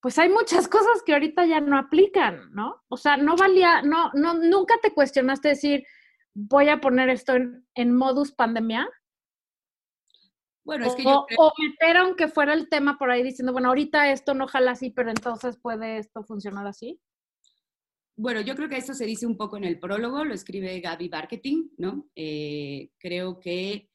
pues 0.01 0.17
hay 0.17 0.29
muchas 0.29 0.67
cosas 0.69 1.03
que 1.05 1.13
ahorita 1.13 1.45
ya 1.45 1.61
no 1.61 1.77
aplican, 1.77 2.51
¿no? 2.53 2.83
O 2.87 2.97
sea, 2.97 3.17
no 3.17 3.35
valía, 3.35 3.81
no, 3.81 4.11
no, 4.13 4.33
nunca 4.33 4.75
te 4.81 4.93
cuestionaste 4.93 5.49
decir, 5.49 5.83
voy 6.33 6.69
a 6.69 6.79
poner 6.79 7.09
esto 7.09 7.35
en, 7.35 7.65
en 7.75 7.95
modus 7.95 8.31
pandemia. 8.31 8.87
Bueno, 10.69 10.85
es 10.85 10.93
que 10.93 11.01
o, 11.01 11.05
yo 11.05 11.25
creo, 11.25 11.39
o 11.39 11.53
meter 11.57 11.97
aunque 11.97 12.27
fuera 12.27 12.53
el 12.53 12.69
tema 12.69 12.99
por 12.99 13.09
ahí 13.09 13.23
diciendo, 13.23 13.53
bueno, 13.53 13.69
ahorita 13.69 14.11
esto 14.11 14.35
no 14.35 14.47
jala 14.47 14.71
así, 14.71 14.91
pero 14.91 15.09
entonces 15.09 15.57
puede 15.57 15.97
esto 15.97 16.23
funcionar 16.23 16.67
así. 16.67 17.01
bueno, 18.15 18.41
yo 18.41 18.55
creo 18.55 18.69
que 18.69 18.77
esto 18.77 18.93
se 18.93 19.05
dice 19.05 19.25
un 19.25 19.35
poco 19.35 19.57
en 19.57 19.63
el 19.63 19.79
prólogo, 19.79 20.23
lo 20.23 20.35
escribe 20.35 20.79
Gaby 20.79 21.09
Marketing, 21.09 21.69
¿no? 21.77 22.07
Eh, 22.15 22.91
creo 22.99 23.39
que 23.39 23.89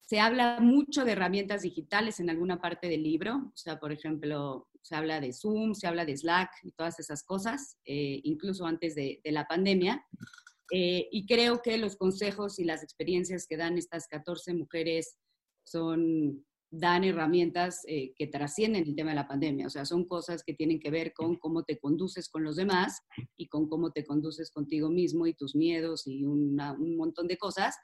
se 0.00 0.18
habla 0.18 0.60
mucho 0.60 1.04
de 1.04 1.12
herramientas 1.12 1.60
digitales 1.60 2.20
en 2.20 2.30
alguna 2.30 2.58
parte 2.58 2.88
del 2.88 3.02
libro, 3.02 3.50
o 3.52 3.56
sea, 3.56 3.78
por 3.78 3.92
ejemplo, 3.92 4.68
se 4.80 4.94
habla 4.94 5.20
de 5.20 5.34
Zoom, 5.34 5.74
se 5.74 5.86
habla 5.86 6.06
de 6.06 6.16
Slack 6.16 6.52
y 6.62 6.72
todas 6.72 6.98
esas 7.00 7.22
cosas, 7.22 7.76
eh, 7.84 8.20
incluso 8.24 8.64
antes 8.64 8.94
de, 8.94 9.20
de 9.22 9.32
la 9.32 9.46
pandemia. 9.46 10.06
Eh, 10.70 11.08
y 11.10 11.26
creo 11.26 11.60
que 11.60 11.76
los 11.76 11.96
consejos 11.96 12.58
y 12.58 12.64
las 12.64 12.82
experiencias 12.82 13.46
que 13.46 13.56
dan 13.56 13.76
estas 13.76 14.08
14 14.08 14.54
mujeres 14.54 15.18
son, 15.64 16.44
dan 16.70 17.04
herramientas 17.04 17.82
eh, 17.86 18.12
que 18.16 18.26
trascienden 18.26 18.84
el 18.84 18.94
tema 18.94 19.10
de 19.10 19.16
la 19.16 19.28
pandemia, 19.28 19.66
o 19.66 19.70
sea, 19.70 19.84
son 19.84 20.06
cosas 20.06 20.42
que 20.44 20.54
tienen 20.54 20.80
que 20.80 20.90
ver 20.90 21.12
con 21.12 21.36
cómo 21.36 21.64
te 21.64 21.78
conduces 21.78 22.28
con 22.28 22.44
los 22.44 22.56
demás 22.56 23.02
y 23.36 23.48
con 23.48 23.68
cómo 23.68 23.92
te 23.92 24.04
conduces 24.04 24.50
contigo 24.50 24.90
mismo 24.90 25.26
y 25.26 25.34
tus 25.34 25.54
miedos 25.54 26.06
y 26.06 26.24
un 26.24 26.56
montón 26.96 27.28
de 27.28 27.38
cosas 27.38 27.76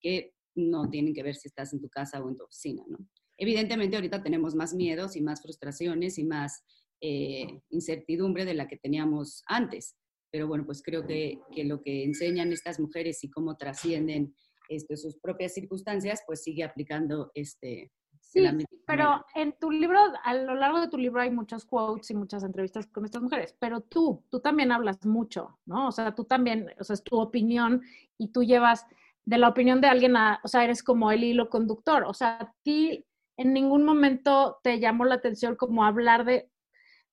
que 0.00 0.34
no 0.54 0.88
tienen 0.88 1.14
que 1.14 1.22
ver 1.22 1.34
si 1.34 1.48
estás 1.48 1.72
en 1.72 1.80
tu 1.80 1.88
casa 1.88 2.22
o 2.22 2.28
en 2.28 2.36
tu 2.36 2.44
oficina, 2.44 2.84
¿no? 2.88 2.98
Evidentemente 3.36 3.96
ahorita 3.96 4.22
tenemos 4.22 4.56
más 4.56 4.74
miedos 4.74 5.14
y 5.14 5.22
más 5.22 5.40
frustraciones 5.40 6.18
y 6.18 6.24
más 6.24 6.64
eh, 7.00 7.60
incertidumbre 7.70 8.44
de 8.44 8.54
la 8.54 8.66
que 8.66 8.76
teníamos 8.76 9.44
antes, 9.46 9.96
pero 10.32 10.48
bueno, 10.48 10.66
pues 10.66 10.82
creo 10.82 11.06
que, 11.06 11.38
que 11.54 11.64
lo 11.64 11.80
que 11.80 12.02
enseñan 12.02 12.52
estas 12.52 12.80
mujeres 12.80 13.22
y 13.22 13.30
cómo 13.30 13.56
trascienden 13.56 14.34
este, 14.68 14.96
sus 14.96 15.16
propias 15.18 15.54
circunstancias, 15.54 16.22
pues 16.26 16.42
sigue 16.42 16.64
aplicando 16.64 17.30
este, 17.34 17.90
Sí, 18.28 18.40
la 18.40 18.54
pero 18.86 19.24
en 19.34 19.54
tu 19.58 19.70
libro, 19.70 19.98
a 20.22 20.34
lo 20.34 20.54
largo 20.54 20.82
de 20.82 20.88
tu 20.88 20.98
libro 20.98 21.22
hay 21.22 21.30
muchos 21.30 21.64
quotes 21.64 22.10
y 22.10 22.14
muchas 22.14 22.42
entrevistas 22.44 22.86
con 22.86 23.06
estas 23.06 23.22
mujeres, 23.22 23.56
pero 23.58 23.80
tú, 23.80 24.22
tú 24.28 24.40
también 24.40 24.70
hablas 24.70 25.04
mucho, 25.06 25.58
¿no? 25.64 25.88
O 25.88 25.92
sea, 25.92 26.14
tú 26.14 26.24
también, 26.24 26.70
o 26.78 26.84
sea, 26.84 26.92
es 26.92 27.02
tu 27.02 27.18
opinión 27.18 27.80
y 28.18 28.28
tú 28.28 28.42
llevas 28.42 28.84
de 29.24 29.38
la 29.38 29.48
opinión 29.48 29.80
de 29.80 29.88
alguien 29.88 30.14
a, 30.16 30.40
o 30.44 30.48
sea, 30.48 30.62
eres 30.62 30.82
como 30.82 31.10
el 31.10 31.24
hilo 31.24 31.48
conductor, 31.48 32.04
o 32.04 32.12
sea, 32.12 32.36
a 32.38 32.54
ti 32.62 33.06
en 33.38 33.54
ningún 33.54 33.84
momento 33.84 34.58
te 34.62 34.78
llamó 34.78 35.06
la 35.06 35.14
atención 35.14 35.56
como 35.56 35.84
hablar 35.84 36.26
de, 36.26 36.50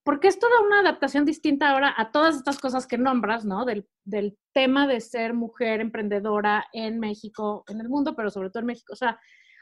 porque 0.06 0.28
es 0.28 0.38
toda 0.38 0.62
una 0.62 0.82
adaptación 0.82 1.26
distinta 1.26 1.72
ahora 1.72 1.94
a 1.98 2.12
todas 2.12 2.36
estas 2.36 2.60
cosas 2.60 2.86
que 2.86 2.98
nombras, 2.98 3.44
¿no? 3.44 3.66
Del, 3.66 3.88
del 4.04 4.38
tema 4.54 4.88
de 4.88 5.02
ser 5.02 5.34
mujer 5.34 5.82
emprendedora 5.82 6.68
en 6.74 7.00
México, 7.00 7.64
en 7.68 7.82
el 7.82 7.90
mundo, 7.90 8.16
pero 8.16 8.30
sobre 8.30 8.52
todo 8.52 8.62
en 8.62 8.68
México, 8.68 8.94
o 8.94 8.96
sea, 8.96 9.20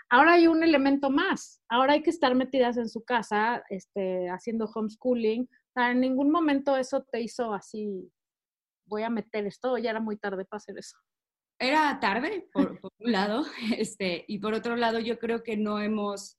ahora 0.10 0.34
hay 0.34 0.48
un 0.48 0.62
elemento 0.62 1.10
más. 1.10 1.62
Ahora 1.70 1.94
hay 1.94 2.04
que 2.04 2.10
estar 2.10 2.36
metidas 2.36 2.76
en 2.76 2.90
su 2.90 3.06
casa, 3.06 3.64
este, 3.70 4.30
haciendo 4.30 4.66
homeschooling. 4.66 5.44
O 5.44 5.72
sea, 5.74 5.92
en 5.92 6.02
ningún 6.02 6.30
momento 6.30 6.76
eso 6.76 7.06
te 7.10 7.22
hizo 7.22 7.54
así, 7.54 8.12
voy 8.86 9.04
a 9.04 9.10
meter 9.10 9.46
esto, 9.48 9.78
ya 9.78 9.92
era 9.92 10.02
muy 10.02 10.18
tarde 10.18 10.44
para 10.44 10.58
hacer 10.58 10.78
eso. 10.78 10.98
Era 11.58 11.98
tarde, 12.02 12.50
por, 12.52 12.82
por 12.82 12.92
un 13.00 13.12
lado, 13.14 13.46
este, 13.78 14.26
y 14.28 14.40
por 14.40 14.54
otro 14.54 14.76
lado, 14.76 15.00
yo 15.00 15.20
creo 15.20 15.42
que 15.42 15.56
no 15.56 15.80
hemos, 15.80 16.38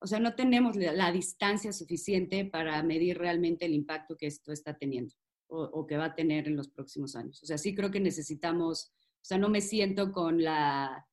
o 0.00 0.06
sea, 0.06 0.20
no 0.20 0.34
tenemos 0.34 0.76
la, 0.76 1.12
distancia 1.12 1.72
suficiente 1.72 2.44
para 2.44 2.82
medir 2.82 3.18
realmente 3.18 3.66
el 3.66 3.74
impacto 3.74 4.16
que 4.16 4.26
esto 4.26 4.52
está 4.52 4.76
teniendo 4.76 5.14
o, 5.48 5.62
o 5.62 5.86
que 5.86 5.96
va 5.96 6.06
a 6.06 6.14
tener 6.14 6.46
en 6.48 6.56
los 6.56 6.68
próximos 6.68 7.16
años. 7.16 7.42
O 7.42 7.46
sea, 7.46 7.58
sí 7.58 7.74
creo 7.74 7.90
que 7.90 8.00
necesitamos, 8.00 8.92
o 8.94 9.24
sea, 9.24 9.38
no 9.38 9.48
me 9.48 9.60
siento 9.60 10.12
con 10.12 10.42
la, 10.42 11.06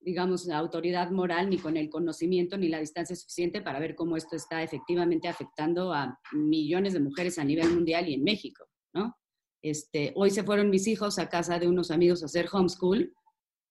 digamos, 0.00 0.46
la 0.46 0.58
autoridad 0.58 1.10
moral, 1.10 1.50
ni 1.50 1.58
con 1.58 1.76
el 1.76 1.90
conocimiento, 1.90 2.56
ni 2.56 2.68
la 2.68 2.80
distancia 2.80 3.16
suficiente 3.16 3.60
para 3.60 3.80
ver 3.80 3.94
cómo 3.94 4.16
esto 4.16 4.36
está 4.36 4.62
efectivamente 4.62 5.28
afectando 5.28 5.92
a 5.92 6.18
millones 6.32 6.92
de 6.92 7.00
mujeres 7.00 7.38
a 7.38 7.44
nivel 7.44 7.70
mundial 7.70 8.08
y 8.08 8.14
en 8.14 8.24
México, 8.24 8.64
¿no? 8.94 9.16
Este, 9.60 10.12
hoy 10.14 10.30
se 10.30 10.44
fueron 10.44 10.70
mis 10.70 10.86
hijos 10.86 11.18
a 11.18 11.28
casa 11.28 11.58
de 11.58 11.66
unos 11.66 11.90
amigos 11.90 12.22
a 12.22 12.26
hacer 12.26 12.48
homeschool 12.52 13.12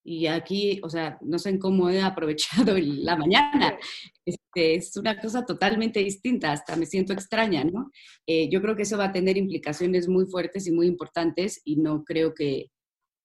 y 0.09 0.27
aquí, 0.27 0.79
o 0.83 0.89
sea, 0.89 1.17
no 1.21 1.37
sé 1.37 1.49
en 1.49 1.59
cómo 1.59 1.89
he 1.89 2.01
aprovechado 2.01 2.77
la 2.77 3.17
mañana. 3.17 3.77
Este, 4.25 4.75
es 4.75 4.95
una 4.95 5.19
cosa 5.19 5.45
totalmente 5.45 5.99
distinta, 5.99 6.53
hasta 6.53 6.77
me 6.77 6.85
siento 6.85 7.11
extraña, 7.11 7.65
¿no? 7.65 7.91
Eh, 8.25 8.47
yo 8.49 8.61
creo 8.61 8.73
que 8.77 8.83
eso 8.83 8.97
va 8.97 9.05
a 9.05 9.11
tener 9.11 9.35
implicaciones 9.35 10.07
muy 10.07 10.25
fuertes 10.25 10.65
y 10.65 10.71
muy 10.71 10.87
importantes 10.87 11.61
y 11.65 11.75
no 11.75 12.05
creo 12.05 12.33
que, 12.33 12.71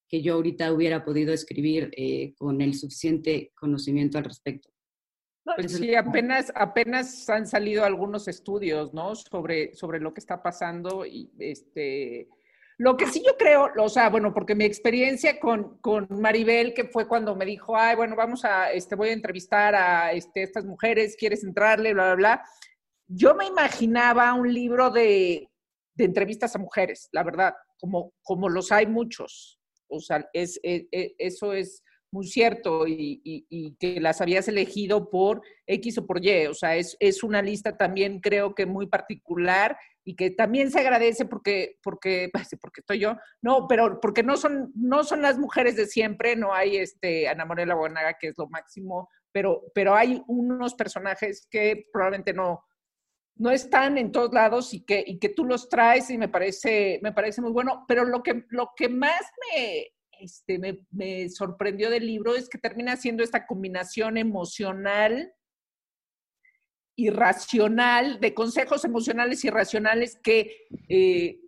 que 0.09 0.23
yo 0.23 0.35
ahorita 0.35 0.73
hubiera 0.73 1.05
podido 1.05 1.33
escribir 1.33 1.89
eh, 1.97 2.35
con 2.37 2.61
el 2.61 2.75
suficiente 2.75 3.53
conocimiento 3.55 4.19
al 4.19 4.25
respecto. 4.25 4.69
Sí, 5.69 5.95
apenas, 5.95 6.53
apenas 6.53 7.31
han 7.31 7.47
salido 7.47 7.85
algunos 7.85 8.27
estudios, 8.27 8.93
¿no? 8.93 9.15
Sobre, 9.15 9.73
sobre 9.75 10.01
lo 10.01 10.13
que 10.13 10.21
está 10.21 10.43
pasando 10.43 11.07
y 11.07 11.31
este 11.39 12.29
lo 12.79 12.97
que 12.97 13.07
sí 13.07 13.23
yo 13.25 13.37
creo, 13.37 13.71
o 13.79 13.89
sea, 13.89 14.09
bueno, 14.09 14.33
porque 14.33 14.55
mi 14.55 14.65
experiencia 14.65 15.39
con, 15.39 15.79
con 15.79 16.07
Maribel, 16.11 16.75
que 16.75 16.85
fue 16.85 17.07
cuando 17.07 17.37
me 17.37 17.45
dijo, 17.45 17.77
ay, 17.77 17.97
bueno, 17.97 18.17
vamos 18.17 18.45
a, 18.45 18.73
este, 18.73 18.95
voy 18.95 19.11
a 19.11 19.13
entrevistar 19.13 19.75
a 19.75 20.13
este, 20.13 20.43
estas 20.43 20.65
mujeres, 20.65 21.17
¿quieres 21.17 21.45
entrarle? 21.45 21.95
Bla, 21.95 22.05
bla, 22.07 22.15
bla. 22.15 22.45
Yo 23.07 23.35
me 23.35 23.47
imaginaba 23.47 24.33
un 24.35 24.53
libro 24.53 24.91
de, 24.91 25.49
de 25.95 26.05
entrevistas 26.05 26.55
a 26.57 26.59
mujeres, 26.59 27.09
la 27.13 27.23
verdad, 27.23 27.55
como, 27.79 28.15
como 28.23 28.49
los 28.49 28.73
hay 28.73 28.87
muchos. 28.87 29.61
O 29.89 30.01
sea, 30.01 30.27
es, 30.33 30.59
es, 30.63 30.87
e, 30.91 31.15
eso 31.19 31.53
es 31.53 31.83
muy 32.11 32.27
cierto 32.27 32.87
y, 32.87 33.21
y, 33.25 33.47
y, 33.49 33.75
que 33.77 34.01
las 34.01 34.21
habías 34.21 34.47
elegido 34.49 35.09
por 35.11 35.43
X 35.67 35.99
o 35.99 36.07
por 36.07 36.25
Y. 36.25 36.47
O 36.47 36.55
sea, 36.55 36.77
es, 36.77 36.97
es 37.01 37.23
una 37.23 37.43
lista 37.43 37.77
también 37.77 38.21
creo 38.21 38.55
que 38.55 38.67
muy 38.67 38.87
particular 38.87 39.77
y 40.05 40.17
que 40.17 40.31
también 40.31 40.71
se 40.71 40.81
agradece 40.81 41.25
porque, 41.25 41.79
porque, 41.83 42.31
porque 42.61 42.81
estoy 42.81 42.99
yo, 42.99 43.17
no, 43.41 43.67
pero 43.69 44.01
porque 44.01 44.23
no 44.23 44.37
son, 44.37 44.73
no 44.75 45.05
son 45.05 45.23
las 45.23 45.39
mujeres 45.39 45.77
de 45.77 45.87
siempre, 45.87 46.37
no 46.37 46.53
hay 46.53 46.77
este 46.77 47.29
Ana 47.29 47.45
Morela 47.45 47.75
Buenaga, 47.75 48.17
que 48.19 48.29
es 48.29 48.39
lo 48.39 48.49
máximo, 48.49 49.09
pero, 49.33 49.63
pero 49.75 49.95
hay 49.95 50.23
unos 50.27 50.75
personajes 50.75 51.47
que 51.51 51.87
probablemente 51.93 52.33
no, 52.33 52.65
no 53.37 53.51
están 53.51 53.99
en 53.99 54.13
todos 54.13 54.33
lados 54.33 54.75
y 54.75 54.85
que, 54.85 55.03
y 55.07 55.19
que 55.19 55.31
tú 55.31 55.45
los 55.45 55.69
traes 55.69 56.11
y 56.11 56.19
me 56.19 56.29
parece, 56.29 57.01
me 57.03 57.13
parece 57.13 57.41
muy 57.41 57.53
bueno, 57.53 57.85
pero 57.89 58.05
lo 58.05 58.23
que, 58.23 58.45
lo 58.51 58.71
que 58.77 58.89
más 58.89 59.23
me, 59.55 59.87
este, 60.21 60.59
me, 60.59 60.87
me 60.91 61.29
sorprendió 61.29 61.91
del 61.91 62.07
libro 62.07 62.35
es 62.35 62.49
que 62.49 62.59
termina 62.59 62.97
siendo 62.97 63.23
esta 63.23 63.47
combinación 63.47 64.17
emocional 64.17 65.33
irracional, 67.03 68.21
de 68.21 68.35
consejos 68.35 68.85
emocionales 68.85 69.45
irracionales 69.45 70.19
que, 70.23 70.67
eh, 70.89 71.41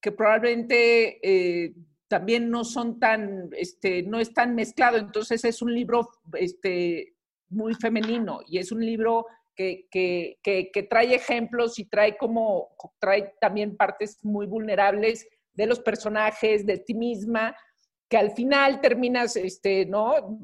que 0.00 0.12
probablemente 0.12 1.18
eh, 1.22 1.74
también 2.08 2.50
no 2.50 2.64
son 2.64 2.98
tan, 2.98 3.50
este, 3.52 4.02
no 4.02 4.20
es 4.20 4.32
tan 4.32 4.54
mezclado. 4.54 4.98
Entonces 4.98 5.44
es 5.44 5.62
un 5.62 5.74
libro 5.74 6.08
este, 6.34 7.14
muy 7.48 7.74
femenino 7.74 8.40
y 8.46 8.58
es 8.58 8.72
un 8.72 8.84
libro 8.84 9.26
que, 9.54 9.86
que, 9.90 10.38
que, 10.42 10.82
trae 10.82 11.14
ejemplos 11.14 11.78
y 11.78 11.84
trae 11.84 12.16
como, 12.16 12.76
trae 12.98 13.34
también 13.40 13.76
partes 13.76 14.18
muy 14.24 14.46
vulnerables 14.46 15.28
de 15.52 15.66
los 15.66 15.78
personajes, 15.78 16.66
de 16.66 16.78
ti 16.78 16.94
misma, 16.94 17.56
que 18.08 18.16
al 18.16 18.32
final 18.32 18.80
terminas, 18.80 19.36
este, 19.36 19.86
¿no? 19.86 20.38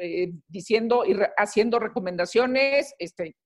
Eh, 0.00 0.32
diciendo 0.46 1.04
y 1.04 1.16
haciendo 1.36 1.80
recomendaciones, 1.80 2.94
este, 3.00 3.36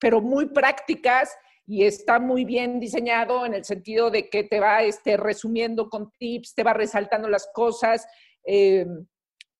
pero 0.00 0.20
muy 0.20 0.46
prácticas 0.46 1.30
y 1.66 1.84
está 1.84 2.18
muy 2.18 2.44
bien 2.44 2.80
diseñado 2.80 3.46
en 3.46 3.54
el 3.54 3.64
sentido 3.64 4.10
de 4.10 4.28
que 4.28 4.42
te 4.42 4.58
va 4.58 4.82
este, 4.82 5.16
resumiendo 5.16 5.88
con 5.88 6.10
tips, 6.18 6.54
te 6.56 6.64
va 6.64 6.72
resaltando 6.72 7.28
las 7.28 7.48
cosas. 7.54 8.06
Eh, 8.44 8.86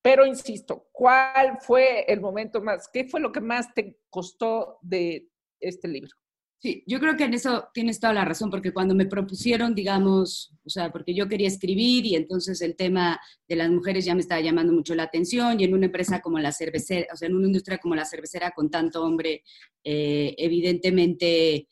pero 0.01 0.25
insisto, 0.25 0.89
¿cuál 0.91 1.59
fue 1.61 2.03
el 2.11 2.19
momento 2.19 2.61
más, 2.61 2.89
qué 2.91 3.05
fue 3.05 3.21
lo 3.21 3.31
que 3.31 3.39
más 3.39 3.73
te 3.73 3.99
costó 4.09 4.77
de 4.81 5.29
este 5.59 5.87
libro? 5.87 6.11
Sí, 6.61 6.83
yo 6.85 6.99
creo 6.99 7.17
que 7.17 7.23
en 7.23 7.33
eso 7.33 7.69
tienes 7.73 7.99
toda 7.99 8.13
la 8.13 8.23
razón, 8.23 8.51
porque 8.51 8.71
cuando 8.71 8.93
me 8.93 9.07
propusieron, 9.07 9.73
digamos, 9.73 10.53
o 10.63 10.69
sea, 10.69 10.91
porque 10.91 11.15
yo 11.15 11.27
quería 11.27 11.47
escribir 11.47 12.05
y 12.05 12.15
entonces 12.15 12.61
el 12.61 12.75
tema 12.75 13.19
de 13.47 13.55
las 13.55 13.71
mujeres 13.71 14.05
ya 14.05 14.13
me 14.13 14.21
estaba 14.21 14.41
llamando 14.41 14.71
mucho 14.71 14.93
la 14.93 15.01
atención 15.03 15.59
y 15.59 15.63
en 15.63 15.73
una 15.73 15.87
empresa 15.87 16.21
como 16.21 16.37
la 16.37 16.51
cervecera, 16.51 17.07
o 17.11 17.17
sea, 17.17 17.29
en 17.29 17.35
una 17.35 17.47
industria 17.47 17.79
como 17.79 17.95
la 17.95 18.05
cervecera 18.05 18.51
con 18.51 18.69
tanto 18.69 19.01
hombre, 19.03 19.41
eh, 19.83 20.35
evidentemente, 20.37 21.67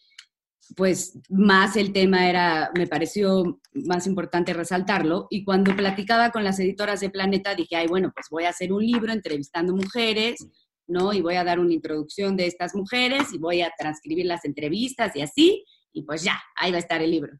pues 0.75 1.19
más 1.29 1.75
el 1.75 1.93
tema 1.93 2.27
era, 2.27 2.71
me 2.75 2.87
pareció 2.87 3.59
más 3.73 4.07
importante 4.07 4.53
resaltarlo. 4.53 5.27
Y 5.29 5.43
cuando 5.43 5.75
platicaba 5.75 6.31
con 6.31 6.43
las 6.43 6.59
editoras 6.59 6.99
de 6.99 7.11
Planeta, 7.11 7.53
dije, 7.53 7.75
ay, 7.75 7.85
bueno, 7.85 8.11
pues 8.11 8.25
voy 8.31 8.45
a 8.45 8.49
hacer 8.49 8.73
un 8.73 8.83
libro 8.83 9.13
entrevistando 9.13 9.75
mujeres 9.75 10.47
¿no? 10.89 11.13
Y 11.13 11.21
voy 11.21 11.35
a 11.35 11.43
dar 11.43 11.59
una 11.59 11.73
introducción 11.73 12.35
de 12.35 12.47
estas 12.47 12.75
mujeres 12.75 13.31
y 13.33 13.37
voy 13.37 13.61
a 13.61 13.71
transcribir 13.77 14.25
las 14.25 14.43
entrevistas 14.43 15.15
y 15.15 15.21
así, 15.21 15.63
y 15.93 16.03
pues 16.03 16.23
ya, 16.23 16.41
ahí 16.55 16.71
va 16.71 16.77
a 16.77 16.81
estar 16.81 17.01
el 17.01 17.11
libro. 17.11 17.31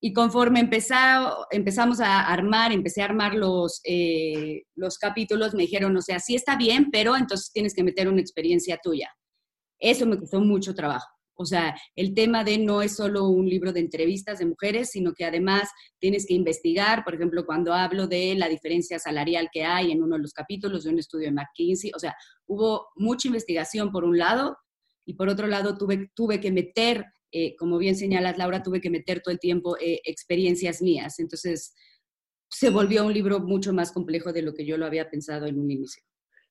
Y 0.00 0.12
conforme 0.12 0.60
empezamos 0.60 2.00
a 2.00 2.20
armar, 2.28 2.70
empecé 2.70 3.02
a 3.02 3.06
armar 3.06 3.34
los, 3.34 3.80
eh, 3.84 4.62
los 4.76 4.96
capítulos, 4.98 5.54
me 5.54 5.62
dijeron, 5.62 5.96
o 5.96 6.02
sea, 6.02 6.20
sí 6.20 6.36
está 6.36 6.56
bien, 6.56 6.90
pero 6.92 7.16
entonces 7.16 7.50
tienes 7.52 7.74
que 7.74 7.82
meter 7.82 8.08
una 8.08 8.20
experiencia 8.20 8.78
tuya. 8.80 9.10
Eso 9.80 10.06
me 10.06 10.18
costó 10.18 10.40
mucho 10.40 10.74
trabajo. 10.74 11.17
O 11.40 11.46
sea, 11.46 11.78
el 11.94 12.14
tema 12.14 12.42
de 12.42 12.58
no 12.58 12.82
es 12.82 12.96
solo 12.96 13.28
un 13.28 13.48
libro 13.48 13.72
de 13.72 13.78
entrevistas 13.78 14.40
de 14.40 14.46
mujeres, 14.46 14.90
sino 14.90 15.14
que 15.14 15.24
además 15.24 15.70
tienes 16.00 16.26
que 16.26 16.34
investigar, 16.34 17.04
por 17.04 17.14
ejemplo, 17.14 17.46
cuando 17.46 17.72
hablo 17.72 18.08
de 18.08 18.34
la 18.34 18.48
diferencia 18.48 18.98
salarial 18.98 19.48
que 19.52 19.62
hay 19.62 19.92
en 19.92 20.02
uno 20.02 20.16
de 20.16 20.22
los 20.22 20.32
capítulos 20.32 20.82
de 20.82 20.90
un 20.90 20.98
estudio 20.98 21.28
de 21.28 21.34
McKinsey, 21.34 21.92
o 21.94 21.98
sea, 22.00 22.16
hubo 22.46 22.88
mucha 22.96 23.28
investigación 23.28 23.92
por 23.92 24.02
un 24.02 24.18
lado 24.18 24.56
y 25.06 25.14
por 25.14 25.28
otro 25.28 25.46
lado 25.46 25.78
tuve, 25.78 26.10
tuve 26.12 26.40
que 26.40 26.50
meter, 26.50 27.04
eh, 27.30 27.54
como 27.54 27.78
bien 27.78 27.94
señalas 27.94 28.36
Laura, 28.36 28.64
tuve 28.64 28.80
que 28.80 28.90
meter 28.90 29.20
todo 29.20 29.30
el 29.30 29.38
tiempo 29.38 29.76
eh, 29.78 30.00
experiencias 30.02 30.82
mías. 30.82 31.20
Entonces, 31.20 31.72
se 32.50 32.70
volvió 32.70 33.06
un 33.06 33.14
libro 33.14 33.38
mucho 33.38 33.72
más 33.72 33.92
complejo 33.92 34.32
de 34.32 34.42
lo 34.42 34.54
que 34.54 34.66
yo 34.66 34.76
lo 34.76 34.86
había 34.86 35.08
pensado 35.08 35.46
en 35.46 35.60
un 35.60 35.70
inicio. 35.70 36.02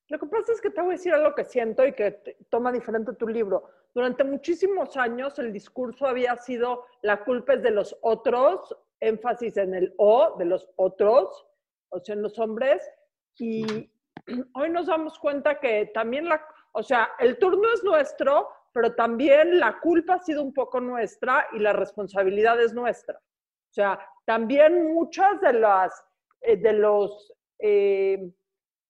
Lo 0.08 0.18
que 0.18 0.26
pasa 0.26 0.52
es 0.52 0.60
que 0.60 0.70
te 0.70 0.80
voy 0.80 0.90
a 0.90 0.96
decir 0.96 1.12
algo 1.12 1.34
que 1.34 1.44
siento 1.44 1.86
y 1.86 1.92
que 1.92 2.22
toma 2.48 2.72
diferente 2.72 3.12
tu 3.12 3.28
libro. 3.28 3.68
Durante 3.94 4.24
muchísimos 4.24 4.96
años 4.96 5.38
el 5.38 5.52
discurso 5.52 6.06
había 6.06 6.34
sido 6.36 6.86
la 7.02 7.24
culpa 7.24 7.54
es 7.54 7.62
de 7.62 7.70
los 7.70 7.96
otros, 8.00 8.74
énfasis 9.00 9.56
en 9.58 9.74
el 9.74 9.94
o, 9.98 10.36
de 10.38 10.46
los 10.46 10.68
otros, 10.76 11.46
o 11.90 12.00
sea, 12.00 12.14
en 12.14 12.22
los 12.22 12.38
hombres. 12.38 12.90
Y 13.38 13.90
hoy 14.54 14.70
nos 14.70 14.86
damos 14.86 15.18
cuenta 15.18 15.60
que 15.60 15.90
también 15.92 16.26
la, 16.26 16.42
o 16.72 16.82
sea, 16.82 17.10
el 17.18 17.38
turno 17.38 17.70
es 17.74 17.84
nuestro, 17.84 18.48
pero 18.72 18.94
también 18.94 19.58
la 19.58 19.78
culpa 19.78 20.14
ha 20.14 20.20
sido 20.20 20.42
un 20.42 20.54
poco 20.54 20.80
nuestra 20.80 21.48
y 21.52 21.58
la 21.58 21.74
responsabilidad 21.74 22.58
es 22.60 22.72
nuestra. 22.72 23.18
O 23.18 23.74
sea, 23.74 24.00
también 24.24 24.94
muchas 24.94 25.38
de 25.42 25.52
las, 25.52 26.04
eh, 26.40 26.56
de 26.56 26.72
los... 26.72 27.34
Eh, 27.58 28.32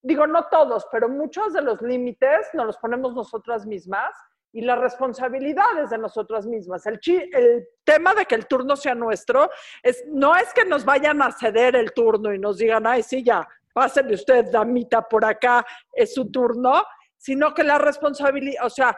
digo, 0.02 0.26
no 0.26 0.46
todos, 0.50 0.86
pero 0.90 1.08
muchos 1.08 1.52
de 1.52 1.62
los 1.62 1.80
límites 1.82 2.48
nos 2.54 2.66
los 2.66 2.78
ponemos 2.78 3.14
nosotras 3.14 3.66
mismas 3.66 4.14
y 4.52 4.62
las 4.62 4.78
responsabilidades 4.78 5.90
de 5.90 5.98
nosotras 5.98 6.46
mismas. 6.46 6.86
El, 6.86 6.98
el 7.32 7.68
tema 7.84 8.14
de 8.14 8.24
que 8.24 8.34
el 8.34 8.46
turno 8.46 8.76
sea 8.76 8.94
nuestro 8.94 9.50
es, 9.82 10.04
no 10.06 10.36
es 10.36 10.52
que 10.54 10.64
nos 10.64 10.84
vayan 10.84 11.20
a 11.22 11.32
ceder 11.32 11.76
el 11.76 11.92
turno 11.92 12.32
y 12.32 12.38
nos 12.38 12.58
digan, 12.58 12.86
ay, 12.86 13.02
sí, 13.02 13.22
ya, 13.22 13.46
pásenle 13.72 14.14
usted, 14.14 14.46
damita, 14.50 15.02
por 15.02 15.24
acá, 15.24 15.64
es 15.92 16.14
su 16.14 16.30
turno, 16.30 16.82
sino 17.16 17.52
que 17.52 17.64
la 17.64 17.78
responsabilidad, 17.78 18.64
o 18.64 18.70
sea, 18.70 18.96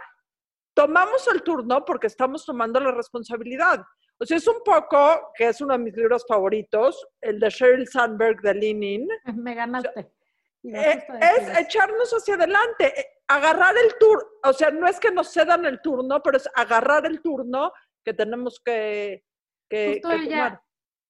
tomamos 0.75 1.27
el 1.29 1.43
turno 1.43 1.85
porque 1.85 2.07
estamos 2.07 2.45
tomando 2.45 2.79
la 2.81 2.93
responsabilidad. 2.93 3.85
O 4.19 4.27
sea, 4.27 4.37
es 4.37 4.47
un 4.47 4.63
poco, 4.63 5.33
que 5.35 5.49
es 5.49 5.61
uno 5.61 5.73
de 5.73 5.79
mis 5.79 5.97
libros 5.97 6.25
favoritos, 6.29 7.07
el 7.23 7.41
de 7.41 7.49
Sheryl 7.49 7.89
Sandberg 7.89 8.41
de 8.43 8.55
Lenin. 8.55 9.09
Me 9.35 9.55
ganaste. 9.55 10.13
Eh, 10.63 11.07
es 11.21 11.59
echarnos 11.59 12.11
hacia 12.13 12.35
adelante, 12.35 13.01
eh, 13.01 13.07
agarrar 13.29 13.75
el 13.77 13.97
turno, 13.99 14.29
o 14.45 14.53
sea, 14.53 14.71
no 14.71 14.87
es 14.87 15.01
que 15.01 15.11
nos 15.11 15.33
cedan 15.33 15.65
el 15.65 15.81
turno, 15.81 16.23
pero 16.23 16.37
es 16.37 16.49
agarrar 16.55 17.07
el 17.07 17.23
turno 17.23 17.73
que 18.05 18.13
tenemos 18.13 18.61
que, 18.63 19.25
que, 19.69 19.95
justo 19.95 20.13
ella, 20.13 20.63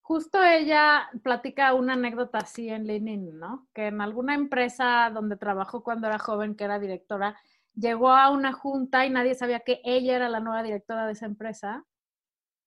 Justo 0.02 0.42
ella 0.42 1.08
platica 1.22 1.72
una 1.74 1.92
anécdota 1.92 2.38
así 2.38 2.68
en 2.68 2.86
Lenin, 2.86 3.38
¿no? 3.38 3.68
Que 3.72 3.86
en 3.86 4.00
alguna 4.00 4.34
empresa 4.34 5.08
donde 5.14 5.36
trabajó 5.36 5.84
cuando 5.84 6.08
era 6.08 6.18
joven, 6.18 6.56
que 6.56 6.64
era 6.64 6.80
directora, 6.80 7.38
llegó 7.74 8.10
a 8.10 8.30
una 8.30 8.52
junta 8.52 9.06
y 9.06 9.10
nadie 9.10 9.36
sabía 9.36 9.60
que 9.60 9.80
ella 9.84 10.16
era 10.16 10.28
la 10.28 10.40
nueva 10.40 10.64
directora 10.64 11.06
de 11.06 11.12
esa 11.12 11.26
empresa 11.26 11.84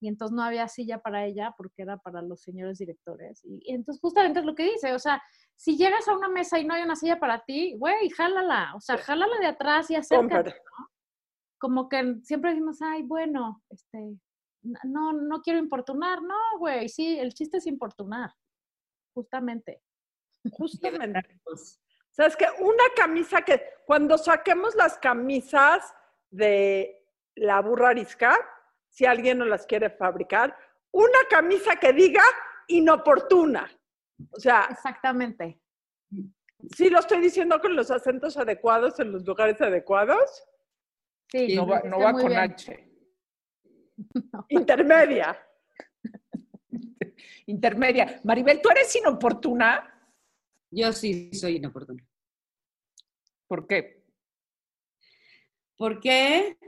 y 0.04 0.10
entonces 0.10 0.36
no 0.36 0.44
había 0.44 0.68
silla 0.68 1.00
para 1.00 1.26
ella 1.26 1.54
porque 1.56 1.82
era 1.82 1.96
para 1.96 2.22
los 2.22 2.42
señores 2.42 2.78
directores. 2.78 3.39
Y, 3.46 3.74
entonces 3.74 4.02
justamente 4.02 4.42
es 4.42 4.46
lo 4.46 4.54
que 4.54 4.66
dice, 4.66 4.92
o 4.92 5.00
sea, 5.00 5.24
si 5.56 5.78
llegas 5.78 6.10
a 6.10 6.13
una 6.13 6.28
mesa 6.28 6.60
y 6.60 6.66
no 6.66 6.74
hay 6.74 6.84
una 6.84 6.98
silla 6.98 7.22
para 7.22 7.46
ti, 7.46 7.78
güey, 7.78 8.10
jálala, 8.10 8.76
o 8.76 8.82
sea, 8.82 8.98
jálala 8.98 9.39
de 9.39 9.46
atrás 9.46 9.89
y 9.89 9.96
acércate, 9.96 10.50
¿no? 10.50 10.88
Como 11.58 11.88
que 11.88 12.18
siempre 12.24 12.50
decimos, 12.50 12.82
ay, 12.82 13.04
bueno, 13.04 13.63
este, 13.70 14.18
no, 14.84 15.13
no 15.13 15.42
quiero 15.42 15.60
importunar, 15.60 16.22
no, 16.22 16.60
güey, 16.60 16.89
sí, 16.89 17.18
el 17.18 17.34
chiste 17.34 17.60
es 17.60 17.66
importunar, 17.66 18.34
justamente. 19.13 19.82
Justamente. 20.52 21.39
¿Sabes 22.12 22.36
qué? 22.36 22.48
Una 22.60 22.84
camisa 22.94 23.42
que 23.42 23.63
cuando 23.86 24.18
saquemos 24.18 24.76
las 24.76 24.98
camisas 24.98 25.94
de 26.30 27.08
la 27.36 27.62
burra 27.62 27.92
arisca, 27.92 28.38
si 28.94 29.06
alguien 29.06 29.40
nos 29.40 29.48
las 29.48 29.66
quiere 29.66 29.90
fabricar, 29.90 30.56
una 30.92 31.18
camisa 31.28 31.78
que 31.78 31.92
diga 31.94 32.22
inoportuna. 32.68 33.68
O 34.30 34.40
sea, 34.40 34.68
Exactamente. 34.70 35.60
sí 36.76 36.90
lo 36.92 37.00
estoy 37.00 37.20
diciendo 37.20 37.60
con 37.60 37.76
los 37.76 37.90
acentos 37.90 38.38
adecuados 38.38 39.00
en 39.00 39.12
los 39.12 39.26
lugares 39.26 39.60
adecuados. 39.62 40.44
Sí, 41.28 41.56
No 41.56 41.66
va, 41.66 41.78
está 41.78 41.90
no 41.90 42.00
va 42.00 42.12
con 42.12 42.28
bien. 42.28 42.40
H. 42.40 42.92
Intermedia. 44.50 45.44
Intermedia. 47.48 48.22
Maribel, 48.24 48.62
¿tú 48.62 48.70
eres 48.70 48.96
inoportuna? 48.96 49.90
Yo 50.70 50.94
sí 50.94 51.34
soy 51.34 51.56
inoportuna. 51.56 52.08
¿Por 53.48 53.66
qué? 53.66 54.04
¿Por 55.76 56.00
qué? 56.00 56.60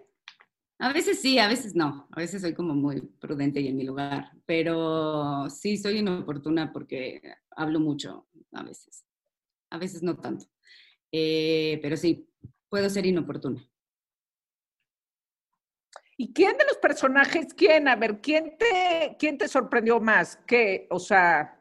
A 0.79 0.91
veces 0.91 1.21
sí, 1.21 1.39
a 1.39 1.47
veces 1.47 1.75
no. 1.75 2.07
A 2.11 2.19
veces 2.19 2.41
soy 2.41 2.53
como 2.53 2.73
muy 2.75 3.01
prudente 3.01 3.61
y 3.61 3.67
en 3.67 3.77
mi 3.77 3.83
lugar. 3.83 4.31
Pero 4.45 5.49
sí 5.49 5.77
soy 5.77 5.99
inoportuna 5.99 6.71
porque 6.73 7.21
hablo 7.51 7.79
mucho 7.79 8.27
a 8.51 8.63
veces. 8.63 9.05
A 9.69 9.77
veces 9.77 10.03
no 10.03 10.17
tanto. 10.17 10.45
Eh, 11.11 11.79
pero 11.81 11.95
sí, 11.95 12.27
puedo 12.69 12.89
ser 12.89 13.05
inoportuna. 13.05 13.65
¿Y 16.17 16.33
quién 16.33 16.57
de 16.57 16.65
los 16.65 16.77
personajes, 16.77 17.53
quién? 17.53 17.87
A 17.87 17.95
ver, 17.95 18.21
¿quién 18.21 18.57
te, 18.57 19.15
quién 19.19 19.37
te 19.37 19.47
sorprendió 19.47 19.99
más? 19.99 20.37
¿Qué? 20.47 20.87
O 20.89 20.99
sea, 20.99 21.59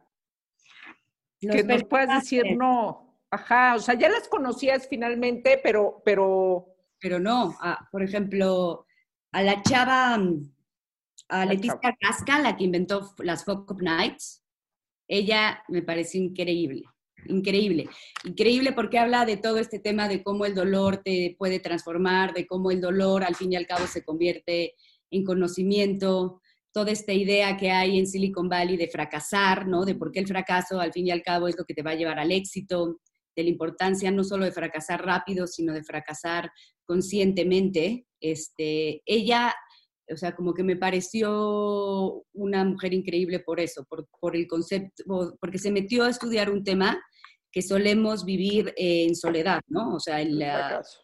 Los 1.40 1.56
que 1.56 1.64
nos 1.64 1.84
puedas 1.84 2.22
decir, 2.22 2.56
no, 2.56 3.18
ajá, 3.30 3.74
o 3.74 3.80
sea, 3.80 3.94
ya 3.94 4.08
las 4.08 4.28
conocías 4.28 4.86
finalmente, 4.88 5.60
pero, 5.62 6.00
pero, 6.04 6.68
pero 7.00 7.18
no. 7.18 7.56
por 7.90 8.02
ejemplo, 8.04 8.86
a 9.34 9.42
la 9.42 9.60
chava, 9.62 10.16
mm, 10.16 10.52
a 11.28 11.44
Leticia 11.44 11.96
Casca, 12.00 12.38
la 12.38 12.56
que 12.56 12.64
inventó 12.64 13.14
las 13.18 13.44
Fuck 13.44 13.68
Up 13.72 13.82
Nights, 13.82 14.44
ella 15.08 15.60
me 15.68 15.82
pareció 15.82 16.22
increíble, 16.22 16.84
increíble. 17.26 17.88
Increíble 18.22 18.72
porque 18.72 19.00
habla 19.00 19.26
de 19.26 19.36
todo 19.36 19.58
este 19.58 19.80
tema 19.80 20.06
de 20.06 20.22
cómo 20.22 20.46
el 20.46 20.54
dolor 20.54 20.98
te 20.98 21.34
puede 21.36 21.58
transformar, 21.58 22.32
de 22.32 22.46
cómo 22.46 22.70
el 22.70 22.80
dolor 22.80 23.24
al 23.24 23.34
fin 23.34 23.52
y 23.52 23.56
al 23.56 23.66
cabo 23.66 23.88
se 23.88 24.04
convierte 24.04 24.74
en 25.10 25.24
conocimiento, 25.24 26.40
toda 26.72 26.92
esta 26.92 27.12
idea 27.12 27.56
que 27.56 27.72
hay 27.72 27.98
en 27.98 28.06
Silicon 28.06 28.48
Valley 28.48 28.76
de 28.76 28.88
fracasar, 28.88 29.66
¿no? 29.66 29.84
De 29.84 29.96
por 29.96 30.12
qué 30.12 30.20
el 30.20 30.28
fracaso 30.28 30.78
al 30.80 30.92
fin 30.92 31.08
y 31.08 31.10
al 31.10 31.22
cabo 31.22 31.48
es 31.48 31.58
lo 31.58 31.64
que 31.64 31.74
te 31.74 31.82
va 31.82 31.90
a 31.90 31.96
llevar 31.96 32.20
al 32.20 32.30
éxito, 32.30 33.00
de 33.36 33.42
la 33.42 33.48
importancia 33.48 34.10
no 34.10 34.24
solo 34.24 34.44
de 34.44 34.52
fracasar 34.52 35.04
rápido, 35.04 35.46
sino 35.46 35.72
de 35.72 35.82
fracasar 35.82 36.50
conscientemente. 36.84 38.06
Este, 38.24 39.02
ella, 39.04 39.54
o 40.10 40.16
sea, 40.16 40.34
como 40.34 40.54
que 40.54 40.62
me 40.62 40.76
pareció 40.76 42.24
una 42.32 42.64
mujer 42.64 42.94
increíble 42.94 43.40
por 43.40 43.60
eso, 43.60 43.84
por, 43.84 44.08
por 44.18 44.34
el 44.34 44.46
concepto, 44.46 45.04
porque 45.38 45.58
se 45.58 45.70
metió 45.70 46.04
a 46.04 46.08
estudiar 46.08 46.48
un 46.48 46.64
tema 46.64 46.98
que 47.52 47.60
solemos 47.60 48.24
vivir 48.24 48.72
en 48.78 49.14
soledad, 49.14 49.60
¿no? 49.68 49.94
O 49.94 50.00
sea, 50.00 50.22
el, 50.22 50.38
Fracaso. 50.38 51.00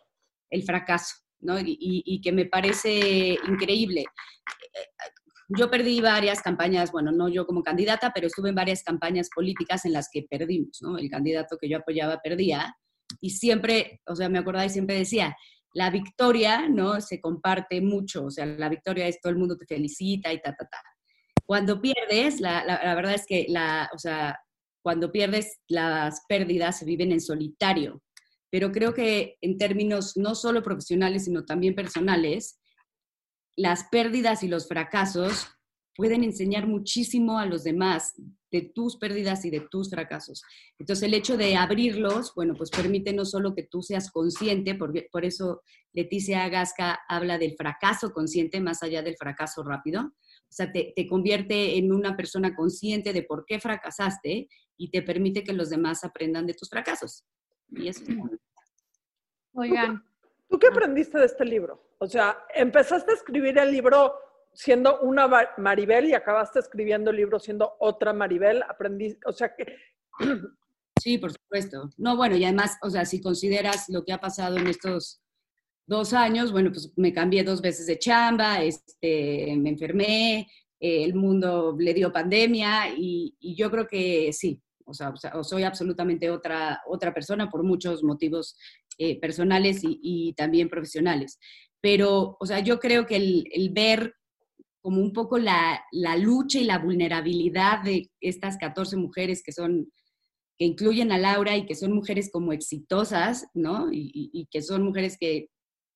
el 0.48 0.62
fracaso, 0.62 1.14
¿no? 1.40 1.56
Y 1.62 2.20
que 2.22 2.32
me 2.32 2.46
parece 2.46 3.36
increíble. 3.46 4.06
Yo 5.58 5.70
perdí 5.70 6.00
varias 6.00 6.40
campañas, 6.40 6.90
bueno, 6.90 7.12
no 7.12 7.28
yo 7.28 7.44
como 7.44 7.62
candidata, 7.62 8.12
pero 8.14 8.28
estuve 8.28 8.48
en 8.48 8.54
varias 8.54 8.82
campañas 8.82 9.28
políticas 9.34 9.84
en 9.84 9.92
las 9.92 10.08
que 10.10 10.22
perdimos, 10.22 10.78
¿no? 10.80 10.96
El 10.96 11.10
candidato 11.10 11.58
que 11.60 11.68
yo 11.68 11.76
apoyaba 11.78 12.22
perdía 12.22 12.74
y 13.20 13.30
siempre, 13.30 14.00
o 14.06 14.16
sea, 14.16 14.30
me 14.30 14.38
acordaba 14.38 14.64
y 14.64 14.70
siempre 14.70 14.96
decía, 14.96 15.36
la 15.72 15.90
victoria, 15.90 16.68
¿no? 16.68 17.00
Se 17.00 17.20
comparte 17.20 17.80
mucho, 17.80 18.24
o 18.26 18.30
sea, 18.30 18.46
la 18.46 18.68
victoria 18.68 19.06
es 19.06 19.20
todo 19.20 19.32
el 19.32 19.38
mundo 19.38 19.56
te 19.56 19.66
felicita 19.66 20.32
y 20.32 20.40
ta, 20.40 20.54
ta, 20.54 20.66
ta. 20.66 20.82
Cuando 21.46 21.80
pierdes, 21.80 22.40
la, 22.40 22.62
verdad 22.94 23.14
es 23.14 23.26
que, 23.26 23.46
la, 23.48 23.90
o 23.94 23.98
sea, 23.98 24.38
cuando 24.82 25.10
pierdes, 25.12 25.60
las 25.68 26.22
pérdidas 26.28 26.78
se 26.78 26.84
viven 26.84 27.12
en 27.12 27.20
solitario, 27.20 28.02
pero 28.50 28.72
creo 28.72 28.94
que 28.94 29.36
en 29.40 29.58
términos 29.58 30.16
no 30.16 30.34
solo 30.34 30.62
profesionales, 30.62 31.24
sino 31.24 31.44
también 31.44 31.74
personales, 31.74 32.60
las 33.56 33.84
pérdidas 33.90 34.42
y 34.42 34.48
los 34.48 34.68
fracasos 34.68 35.48
pueden 36.00 36.24
enseñar 36.24 36.66
muchísimo 36.66 37.38
a 37.38 37.44
los 37.44 37.62
demás 37.62 38.14
de 38.50 38.62
tus 38.62 38.96
pérdidas 38.96 39.44
y 39.44 39.50
de 39.50 39.60
tus 39.60 39.90
fracasos. 39.90 40.42
Entonces, 40.78 41.02
el 41.02 41.12
hecho 41.12 41.36
de 41.36 41.56
abrirlos, 41.56 42.32
bueno, 42.34 42.54
pues 42.54 42.70
permite 42.70 43.12
no 43.12 43.26
solo 43.26 43.54
que 43.54 43.64
tú 43.64 43.82
seas 43.82 44.10
consciente, 44.10 44.74
por, 44.74 44.94
por 45.10 45.26
eso 45.26 45.60
Leticia 45.92 46.48
Gasca 46.48 47.00
habla 47.06 47.36
del 47.36 47.54
fracaso 47.54 48.14
consciente 48.14 48.62
más 48.62 48.82
allá 48.82 49.02
del 49.02 49.18
fracaso 49.18 49.62
rápido. 49.62 50.00
O 50.04 50.52
sea, 50.52 50.72
te, 50.72 50.94
te 50.96 51.06
convierte 51.06 51.76
en 51.76 51.92
una 51.92 52.16
persona 52.16 52.56
consciente 52.56 53.12
de 53.12 53.22
por 53.22 53.44
qué 53.46 53.60
fracasaste 53.60 54.48
y 54.78 54.90
te 54.90 55.02
permite 55.02 55.44
que 55.44 55.52
los 55.52 55.68
demás 55.68 56.02
aprendan 56.02 56.46
de 56.46 56.54
tus 56.54 56.70
fracasos. 56.70 57.26
Y 57.68 57.88
eso 57.88 58.04
es 58.08 58.16
bueno. 58.16 58.38
Oigan, 59.52 60.02
¿Tú 60.48 60.58
qué 60.58 60.66
aprendiste 60.66 61.18
de 61.18 61.26
este 61.26 61.44
libro? 61.44 61.80
O 61.98 62.06
sea, 62.06 62.36
empezaste 62.54 63.12
a 63.12 63.14
escribir 63.14 63.56
el 63.58 63.70
libro 63.70 64.14
siendo 64.52 65.00
una 65.00 65.28
Maribel 65.58 66.06
y 66.06 66.14
acabaste 66.14 66.58
escribiendo 66.58 67.10
el 67.10 67.16
libro 67.16 67.38
siendo 67.38 67.76
otra 67.78 68.12
Maribel. 68.12 68.62
Aprendí, 68.68 69.16
o 69.24 69.32
sea, 69.32 69.54
que 69.54 69.76
Sí, 71.00 71.16
por 71.16 71.32
supuesto. 71.32 71.90
No, 71.96 72.16
bueno, 72.16 72.36
y 72.36 72.44
además, 72.44 72.76
o 72.82 72.90
sea, 72.90 73.06
si 73.06 73.22
consideras 73.22 73.88
lo 73.88 74.04
que 74.04 74.12
ha 74.12 74.20
pasado 74.20 74.58
en 74.58 74.66
estos 74.66 75.22
dos 75.86 76.12
años, 76.12 76.52
bueno, 76.52 76.70
pues 76.70 76.92
me 76.96 77.12
cambié 77.12 77.42
dos 77.42 77.62
veces 77.62 77.86
de 77.86 77.98
chamba, 77.98 78.62
este, 78.62 79.56
me 79.56 79.70
enfermé, 79.70 80.40
eh, 80.78 81.04
el 81.04 81.14
mundo 81.14 81.74
le 81.78 81.94
dio 81.94 82.12
pandemia 82.12 82.94
y, 82.94 83.34
yo 83.40 83.70
creo 83.70 83.88
que 83.88 84.30
sí, 84.32 84.62
o 84.84 84.92
sea, 84.92 85.14
o 85.34 85.42
soy 85.42 85.62
absolutamente 85.62 86.30
otra, 86.30 86.82
otra 86.86 87.14
persona 87.14 87.48
por 87.48 87.62
muchos 87.62 88.02
motivos 88.02 88.56
eh, 88.98 89.18
personales 89.18 89.80
y, 89.82 90.34
también 90.34 90.68
profesionales. 90.68 91.38
Pero, 91.80 92.36
o 92.38 92.44
sea, 92.44 92.60
yo 92.60 92.78
creo 92.78 93.06
que 93.06 93.16
el 93.16 93.70
ver 93.72 94.14
como 94.82 95.00
un 95.00 95.12
poco 95.12 95.38
la, 95.38 95.82
la 95.92 96.16
lucha 96.16 96.58
y 96.58 96.64
la 96.64 96.78
vulnerabilidad 96.78 97.82
de 97.82 98.10
estas 98.20 98.56
14 98.58 98.96
mujeres 98.96 99.42
que 99.44 99.52
son 99.52 99.90
que 100.58 100.66
incluyen 100.66 101.10
a 101.10 101.18
Laura 101.18 101.56
y 101.56 101.64
que 101.66 101.74
son 101.74 101.92
mujeres 101.94 102.30
como 102.30 102.52
exitosas, 102.52 103.46
¿no? 103.54 103.90
Y, 103.92 104.10
y- 104.32 104.46
que 104.50 104.60
son 104.62 104.82
mujeres 104.84 105.16
que 105.18 105.48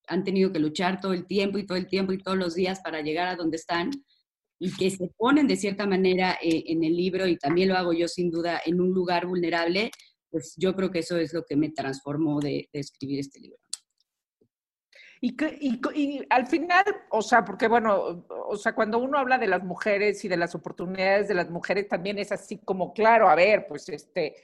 han 0.08 0.24
tenido 0.24 0.52
que 0.52 0.58
luchar 0.58 1.00
todo 1.00 1.12
el 1.12 1.26
tiempo 1.26 1.58
y 1.58 1.66
todo 1.66 1.76
el 1.78 1.86
tiempo 1.86 2.12
y 2.14 2.18
todos 2.18 2.38
los 2.38 2.54
días 2.54 2.80
para 2.80 3.02
llegar 3.02 3.28
a 3.28 3.36
donde 3.36 3.56
están 3.56 3.90
y 4.58 4.72
que 4.76 4.90
se 4.90 5.08
ponen 5.18 5.46
de 5.48 5.56
cierta 5.56 5.86
manera 5.86 6.38
eh, 6.42 6.64
en 6.68 6.82
el 6.84 6.96
libro 6.96 7.26
y 7.26 7.36
también 7.36 7.68
lo 7.68 7.76
hago 7.76 7.92
yo 7.92 8.08
sin 8.08 8.30
duda 8.30 8.60
en 8.64 8.80
un 8.80 8.90
lugar 8.94 9.26
vulnerable, 9.26 9.90
pues 10.30 10.54
yo 10.56 10.74
creo 10.74 10.90
que 10.90 11.00
eso 11.00 11.16
es 11.18 11.34
lo 11.34 11.44
que 11.44 11.56
me 11.56 11.70
transformó 11.70 12.40
de 12.40 12.68
escribir 12.72 13.20
este 13.20 13.40
libro. 13.40 13.58
Y, 15.26 15.34
y 15.58 15.80
y 15.94 16.26
al 16.28 16.46
final, 16.46 16.84
o 17.08 17.22
sea, 17.22 17.46
porque 17.46 17.66
bueno, 17.66 18.26
o 18.28 18.56
sea, 18.56 18.74
cuando 18.74 18.98
uno 18.98 19.16
habla 19.18 19.38
de 19.38 19.46
las 19.46 19.64
mujeres 19.64 20.22
y 20.22 20.28
de 20.28 20.37
las 20.37 20.54
oportunidades 20.54 21.28
de 21.28 21.34
las 21.34 21.48
mujeres, 21.48 21.88
también 21.88 22.18
es 22.18 22.30
así 22.30 22.58
como, 22.58 22.92
claro, 22.92 23.30
a 23.30 23.34
ver, 23.34 23.66
pues 23.66 23.88
este, 23.88 24.37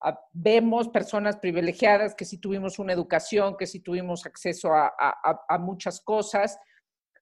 a- 0.00 0.18
vemos 0.32 0.88
personas 0.88 1.36
privilegiadas 1.36 2.16
que 2.16 2.24
sí 2.24 2.38
tuvimos 2.38 2.80
una 2.80 2.92
educación, 2.92 3.56
que 3.56 3.68
sí 3.68 3.78
tuvimos 3.78 4.26
acceso 4.26 4.72
a- 4.74 4.92
a- 4.98 5.44
a 5.48 5.58
muchas 5.58 6.00
cosas, 6.00 6.58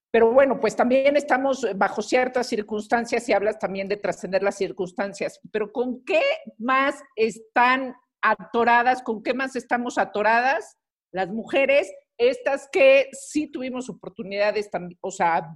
pero 0.09 0.31
bueno, 0.31 0.59
pues 0.59 0.75
también 0.75 1.15
estamos 1.15 1.67
bajo 1.75 2.01
ciertas 2.01 2.47
circunstancias 2.47 3.29
y 3.29 3.33
hablas 3.33 3.59
también 3.59 3.87
de 3.87 3.97
trascender 3.97 4.41
las 4.41 4.55
circunstancias, 4.55 5.39
pero 5.51 5.71
¿con 5.71 6.03
qué 6.05 6.21
más 6.57 7.03
están 7.15 7.95
atoradas, 8.21 9.03
con 9.03 9.21
qué 9.21 9.35
más 9.35 9.55
estamos 9.55 9.99
atoradas 9.99 10.77
las 11.11 11.29
mujeres, 11.29 11.91
estas 12.17 12.69
que 12.71 13.09
sí 13.11 13.47
tuvimos 13.47 13.89
oportunidades, 13.89 14.69
o 15.01 15.11
sea, 15.11 15.55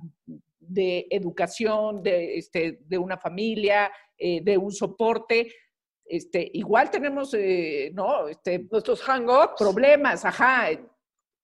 de 0.59 1.07
educación, 1.09 2.03
de, 2.03 2.37
este, 2.37 2.79
de 2.85 2.97
una 2.97 3.17
familia, 3.17 3.91
eh, 4.17 4.41
de 4.43 4.57
un 4.57 4.71
soporte? 4.71 5.53
Este, 6.05 6.49
igual 6.53 6.89
tenemos, 6.89 7.33
eh, 7.33 7.91
¿no? 7.93 8.27
Este, 8.27 8.67
nuestros 8.71 9.01
hang-ups. 9.01 9.53
problemas, 9.57 10.25
ajá. 10.25 10.69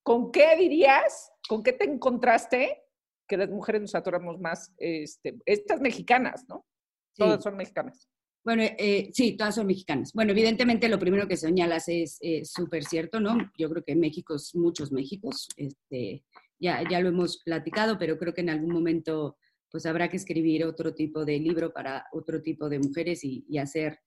¿Con 0.04 0.32
qué 0.32 0.56
dirías, 0.56 1.32
con 1.48 1.64
qué 1.64 1.74
te 1.74 1.86
encontraste 1.86 2.84
que 3.28 3.38
las 3.38 3.50
mujeres 3.50 3.82
nos 3.82 3.96
atoramos 3.96 4.40
más? 4.40 4.74
Este, 4.78 5.36
estas 5.46 5.82
mexicanas, 5.82 6.46
¿no? 6.48 6.66
Sí. 7.14 7.24
Todas 7.24 7.44
son 7.44 7.56
mexicanas. 7.56 8.10
Bueno, 8.46 8.64
eh, 8.64 9.10
sí, 9.12 9.36
todas 9.36 9.56
son 9.56 9.68
mexicanas. 9.68 10.14
Bueno, 10.14 10.32
evidentemente 10.32 10.88
lo 10.88 11.00
primero 11.00 11.28
que 11.28 11.36
señalas 11.36 11.90
es 11.90 12.20
eh, 12.22 12.46
súper 12.46 12.84
cierto, 12.84 13.20
¿no? 13.20 13.52
Yo 13.58 13.70
creo 13.70 13.84
que 13.84 13.96
México 13.96 14.36
es 14.36 14.56
muchos 14.56 14.92
Méxicos, 14.92 15.50
este, 15.58 16.24
ya, 16.60 16.82
ya 16.90 17.00
lo 17.02 17.10
hemos 17.10 17.42
platicado, 17.44 17.98
pero 17.98 18.18
creo 18.18 18.34
que 18.34 18.42
en 18.42 18.52
algún 18.52 18.72
momento 18.72 19.38
pues 19.72 19.86
habrá 19.86 20.10
que 20.10 20.18
escribir 20.18 20.64
otro 20.64 20.94
tipo 20.94 21.26
de 21.26 21.40
libro 21.40 21.74
para 21.74 22.06
otro 22.14 22.42
tipo 22.42 22.70
de 22.70 22.80
mujeres 22.80 23.26
y, 23.26 23.44
y 23.50 23.58
hacer 23.58 24.00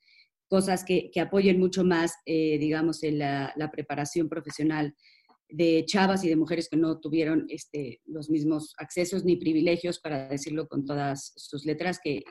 cosas 0.49 0.85
que, 0.85 1.11
apoyen 1.21 1.59
mucho 1.59 1.85
más, 1.85 2.15
eh, 2.25 2.59
digamos, 2.59 3.03
en 3.03 3.19
la, 3.19 3.71
preparación 3.71 4.29
profesional 4.29 4.95
de 5.51 5.85
chavas 5.87 6.25
y 6.25 6.29
de 6.29 6.37
mujeres 6.37 6.69
que 6.69 6.77
no 6.77 7.01
tuvieron 7.01 7.47
este, 7.49 8.01
los 8.07 8.29
mismos 8.31 8.75
accesos 8.79 9.25
ni 9.25 9.37
privilegios, 9.37 9.99
para 9.99 10.29
decirlo 10.29 10.67
con 10.67 10.85
todas 10.85 11.33
sus 11.37 11.65
letras, 11.65 12.01
que, 12.03 12.23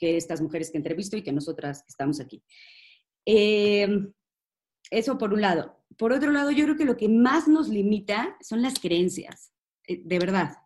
estas 0.00 0.40
mujeres 0.40 0.70
que 0.70 0.78
entrevisto 0.78 1.16
y 1.16 1.22
que 1.22 1.32
nosotras 1.32 1.84
estamos 1.88 2.20
aquí. 2.20 2.42
Em, 3.24 4.12
eso 4.90 5.18
por 5.18 5.32
un 5.32 5.40
lado. 5.40 5.76
Por 5.96 6.12
otro 6.12 6.32
lado, 6.32 6.50
yo 6.50 6.64
creo 6.64 6.76
que 6.76 6.84
lo 6.84 6.96
que 6.96 7.08
más 7.08 7.48
nos 7.48 7.68
limita 7.68 8.36
son 8.40 8.62
las 8.62 8.78
creencias, 8.78 9.52
eh, 9.86 10.00
de 10.04 10.18
verdad. 10.18 10.56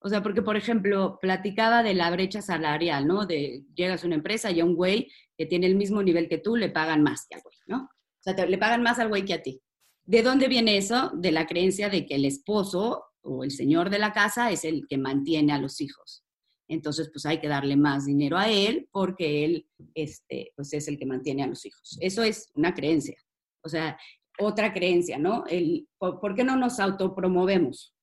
O 0.00 0.08
sea, 0.08 0.22
porque, 0.22 0.42
por 0.42 0.56
ejemplo, 0.56 1.18
platicaba 1.20 1.82
de 1.82 1.94
la 1.94 2.10
brecha 2.10 2.40
salarial, 2.40 3.06
¿no? 3.06 3.26
De 3.26 3.64
llegas 3.74 4.04
a 4.04 4.06
una 4.06 4.16
empresa 4.16 4.50
y 4.50 4.60
a 4.60 4.64
un 4.64 4.76
güey 4.76 5.10
que 5.36 5.46
tiene 5.46 5.66
el 5.66 5.74
mismo 5.74 6.02
nivel 6.02 6.28
que 6.28 6.38
tú 6.38 6.56
le 6.56 6.70
pagan 6.70 7.02
más 7.02 7.26
que 7.28 7.36
al 7.36 7.42
güey, 7.42 7.56
¿no? 7.66 7.84
O 7.84 8.22
sea, 8.22 8.46
le 8.46 8.58
pagan 8.58 8.82
más 8.82 8.98
al 8.98 9.08
güey 9.08 9.24
que 9.24 9.34
a 9.34 9.42
ti. 9.42 9.60
¿De 10.04 10.22
dónde 10.22 10.48
viene 10.48 10.76
eso? 10.76 11.10
De 11.14 11.32
la 11.32 11.46
creencia 11.46 11.90
de 11.90 12.06
que 12.06 12.14
el 12.14 12.24
esposo 12.24 13.04
o 13.22 13.44
el 13.44 13.50
señor 13.50 13.90
de 13.90 13.98
la 13.98 14.12
casa 14.12 14.50
es 14.50 14.64
el 14.64 14.86
que 14.88 14.98
mantiene 14.98 15.52
a 15.52 15.58
los 15.58 15.80
hijos. 15.80 16.24
Entonces, 16.68 17.10
pues 17.10 17.24
hay 17.26 17.40
que 17.40 17.48
darle 17.48 17.76
más 17.76 18.04
dinero 18.04 18.36
a 18.36 18.50
él 18.50 18.88
porque 18.92 19.44
él 19.44 19.66
este, 19.94 20.52
pues 20.54 20.72
es 20.74 20.86
el 20.86 20.98
que 20.98 21.06
mantiene 21.06 21.42
a 21.42 21.46
los 21.46 21.64
hijos. 21.64 21.98
Eso 22.00 22.22
es 22.22 22.50
una 22.54 22.74
creencia. 22.74 23.16
O 23.62 23.68
sea, 23.68 23.98
otra 24.38 24.72
creencia, 24.72 25.18
¿no? 25.18 25.44
El, 25.46 25.88
¿por, 25.98 26.34
qué 26.34 26.44
no 26.44 26.56
nos 26.56 26.78
autopromovemos? 26.78 27.94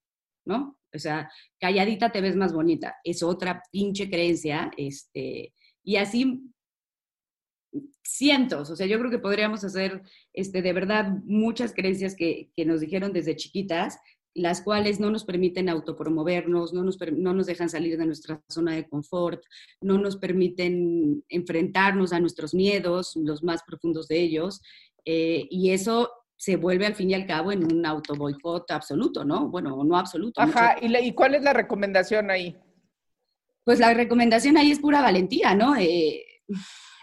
¿No? 0.45 0.79
O 0.93 0.99
sea, 0.99 1.29
calladita 1.59 2.11
te 2.11 2.21
ves 2.21 2.35
más 2.35 2.53
bonita. 2.53 2.95
Es 3.03 3.21
otra 3.21 3.61
pinche 3.71 4.09
creencia. 4.09 4.71
Este, 4.75 5.53
y 5.83 5.97
así 5.97 6.51
cientos. 8.03 8.69
O 8.69 8.75
sea, 8.75 8.87
yo 8.87 8.97
creo 8.99 9.11
que 9.11 9.19
podríamos 9.19 9.63
hacer 9.63 10.01
este, 10.33 10.61
de 10.61 10.73
verdad 10.73 11.09
muchas 11.25 11.73
creencias 11.73 12.15
que, 12.15 12.51
que 12.55 12.65
nos 12.65 12.79
dijeron 12.79 13.13
desde 13.13 13.35
chiquitas 13.35 13.99
las 14.35 14.61
cuales 14.61 14.99
no 14.99 15.09
nos 15.09 15.23
permiten 15.23 15.69
autopromovernos, 15.69 16.73
no 16.73 16.83
nos, 16.83 16.99
no 17.13 17.33
nos 17.33 17.45
dejan 17.45 17.69
salir 17.69 17.97
de 17.97 18.05
nuestra 18.05 18.41
zona 18.49 18.75
de 18.75 18.87
confort, 18.87 19.41
no 19.79 19.97
nos 19.97 20.17
permiten 20.17 21.23
enfrentarnos 21.29 22.11
a 22.11 22.19
nuestros 22.19 22.53
miedos, 22.53 23.15
los 23.15 23.43
más 23.43 23.63
profundos 23.63 24.09
de 24.09 24.19
ellos, 24.19 24.61
eh, 25.05 25.47
y 25.49 25.71
eso 25.71 26.11
se 26.35 26.57
vuelve 26.57 26.85
al 26.85 26.95
fin 26.95 27.11
y 27.11 27.13
al 27.13 27.25
cabo 27.25 27.53
en 27.53 27.63
un 27.63 27.85
auto 27.85 28.13
boicot 28.13 28.69
absoluto, 28.71 29.23
¿no? 29.23 29.47
Bueno, 29.49 29.81
no 29.85 29.97
absoluto. 29.97 30.41
Ajá, 30.41 30.75
¿Y, 30.81 30.93
¿y, 30.97 31.13
cuál 31.13 31.35
es 31.35 31.41
la 31.41 31.53
recomendación 31.53 32.29
ahí? 32.29 32.57
Pues 33.63 33.79
la 33.79 33.93
recomendación 33.93 34.57
ahí 34.57 34.69
es 34.69 34.79
pura 34.79 35.01
valentía, 35.01 35.55
¿no? 35.55 35.77
Eh, 35.77 36.25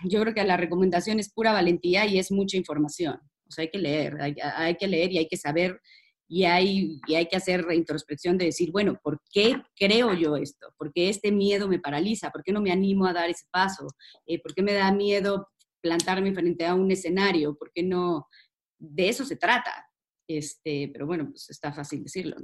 yo 0.04 0.20
creo 0.20 0.34
que 0.34 0.44
la 0.44 0.58
recomendación 0.58 1.18
es 1.18 1.32
pura 1.32 1.52
valentía 1.52 2.04
y 2.04 2.18
es 2.18 2.30
mucha 2.30 2.58
información. 2.58 3.18
O 3.48 3.50
sea, 3.50 3.62
hay 3.62 3.70
que 3.70 3.78
leer, 3.78 4.20
hay, 4.20 4.34
hay 4.56 4.76
que 4.76 4.86
leer 4.86 5.12
y 5.12 5.18
hay 5.18 5.28
que 5.28 5.38
saber 5.38 5.80
y 6.32 6.46
hay, 6.46 6.98
y 7.06 7.14
hay 7.14 7.26
que 7.26 7.36
hacer 7.36 7.66
introspección 7.72 8.38
de 8.38 8.46
decir, 8.46 8.72
bueno, 8.72 8.98
¿por 9.02 9.20
qué 9.30 9.62
creo 9.76 10.14
yo 10.14 10.36
esto? 10.36 10.74
¿Por 10.78 10.90
qué 10.90 11.10
este 11.10 11.30
miedo 11.30 11.68
me 11.68 11.78
paraliza? 11.78 12.30
¿Por 12.30 12.42
qué 12.42 12.52
no 12.52 12.62
me 12.62 12.72
animo 12.72 13.04
a 13.04 13.12
dar 13.12 13.28
ese 13.28 13.44
paso? 13.50 13.86
Eh, 14.24 14.40
¿Por 14.40 14.54
qué 14.54 14.62
me 14.62 14.72
da 14.72 14.90
miedo 14.92 15.50
plantarme 15.82 16.32
frente 16.32 16.64
a 16.64 16.74
un 16.74 16.90
escenario? 16.90 17.54
¿Por 17.54 17.70
qué 17.70 17.82
no? 17.82 18.28
De 18.78 19.10
eso 19.10 19.26
se 19.26 19.36
trata. 19.36 19.86
Este, 20.26 20.88
pero 20.90 21.04
bueno, 21.06 21.26
pues 21.28 21.50
está 21.50 21.70
fácil 21.70 22.02
decirlo. 22.02 22.36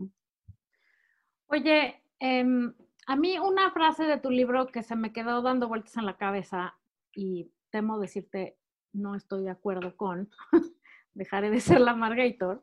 Oye, 1.46 2.03
em, 2.18 2.74
a 3.07 3.16
mí 3.16 3.38
una 3.38 3.70
frase 3.70 4.05
de 4.05 4.18
tu 4.18 4.31
libro 4.31 4.66
que 4.66 4.83
se 4.83 4.96
me 4.96 5.14
quedó 5.14 5.40
dando 5.40 5.66
vueltas 5.66 5.96
en 5.96 6.05
la 6.05 6.18
cabeza 6.18 6.79
y 7.14 7.51
temo 7.70 7.98
decirte 7.98 8.59
no 8.92 9.14
estoy 9.14 9.44
de 9.44 9.51
acuerdo 9.51 9.96
con, 9.96 10.29
dejaré 11.14 11.48
de 11.48 11.61
ser 11.61 11.81
la 11.81 11.94
Margator, 11.94 12.62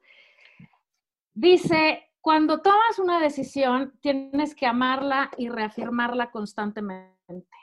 Dice, 1.36 2.12
cuando 2.22 2.62
tomas 2.62 2.98
una 2.98 3.20
decisión, 3.20 4.00
tienes 4.02 4.56
que 4.56 4.66
amarla 4.66 5.30
y 5.38 5.50
reafirmarla 5.50 6.32
constantemente. 6.32 7.58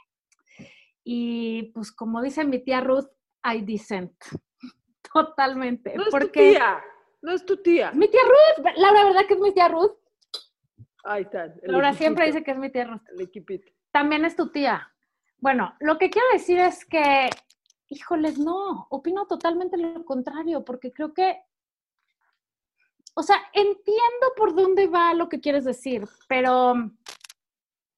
Y 1.03 1.73
pues 1.73 1.91
como 1.91 2.21
dice 2.21 2.45
mi 2.45 2.59
tía 2.59 2.83
Ruth, 2.83 3.09
I 3.43 3.63
dissent. 3.63 4.13
Totalmente. 5.13 5.97
No 5.97 6.05
es 6.05 6.11
tu 6.11 6.29
tía, 6.29 6.85
no 7.23 7.33
es 7.33 7.47
tu 7.47 7.57
tía. 7.63 7.93
Mi 7.93 8.09
tía 8.09 8.21
Ruth, 8.25 8.65
Laura, 8.77 9.05
¿verdad 9.05 9.27
que 9.27 9.35
es 9.35 9.41
mi 9.41 9.53
tía 9.53 9.69
Ruth? 9.69 9.97
Ahí 11.05 11.23
está. 11.23 11.53
Laura 11.63 11.95
siempre 11.95 12.27
dice 12.27 12.45
que 12.45 12.51
es 12.51 12.59
mi 12.59 12.71
tía 12.71 12.85
Ruth. 12.85 13.03
El 13.09 13.23
equipito. 13.23 13.73
También 13.91 14.27
es 14.27 14.37
tu 14.37 14.51
tía. 14.51 14.93
Bueno, 15.39 15.75
lo 15.81 15.99
que 15.99 16.11
quiero 16.11 16.29
decir 16.33 16.59
es 16.59 16.85
que, 16.85 17.31
híjoles, 17.89 18.39
no, 18.39 18.87
opino 18.91 19.27
totalmente 19.27 19.79
lo 19.79 20.05
contrario, 20.05 20.63
porque 20.63 20.93
creo 20.93 21.15
que 21.15 21.41
o 23.15 23.23
sea, 23.23 23.37
entiendo 23.53 24.27
por 24.37 24.55
dónde 24.55 24.87
va 24.87 25.15
lo 25.15 25.29
que 25.29 25.41
quieres 25.41 25.65
decir, 25.65 26.07
pero 26.29 26.75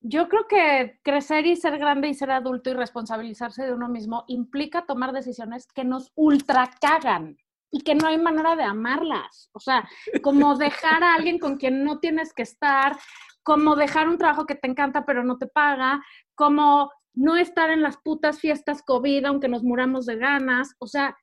yo 0.00 0.28
creo 0.28 0.46
que 0.46 1.00
crecer 1.02 1.46
y 1.46 1.56
ser 1.56 1.78
grande 1.78 2.08
y 2.08 2.14
ser 2.14 2.30
adulto 2.30 2.70
y 2.70 2.74
responsabilizarse 2.74 3.64
de 3.64 3.72
uno 3.72 3.88
mismo 3.88 4.24
implica 4.28 4.84
tomar 4.84 5.12
decisiones 5.12 5.66
que 5.72 5.84
nos 5.84 6.12
ultra 6.14 6.70
cagan 6.80 7.38
y 7.70 7.80
que 7.80 7.94
no 7.94 8.06
hay 8.08 8.18
manera 8.18 8.54
de 8.54 8.64
amarlas. 8.64 9.48
O 9.52 9.60
sea, 9.60 9.88
como 10.22 10.56
dejar 10.56 11.02
a 11.02 11.14
alguien 11.14 11.38
con 11.38 11.56
quien 11.56 11.84
no 11.84 12.00
tienes 12.00 12.34
que 12.34 12.42
estar, 12.42 12.96
como 13.42 13.76
dejar 13.76 14.08
un 14.08 14.18
trabajo 14.18 14.46
que 14.46 14.54
te 14.54 14.68
encanta 14.68 15.06
pero 15.06 15.24
no 15.24 15.38
te 15.38 15.46
paga, 15.46 16.02
como 16.34 16.90
no 17.14 17.36
estar 17.36 17.70
en 17.70 17.82
las 17.82 17.96
putas 17.96 18.40
fiestas 18.40 18.82
COVID 18.82 19.24
aunque 19.24 19.48
nos 19.48 19.62
muramos 19.62 20.04
de 20.06 20.16
ganas. 20.16 20.74
O 20.80 20.86
sea, 20.86 21.16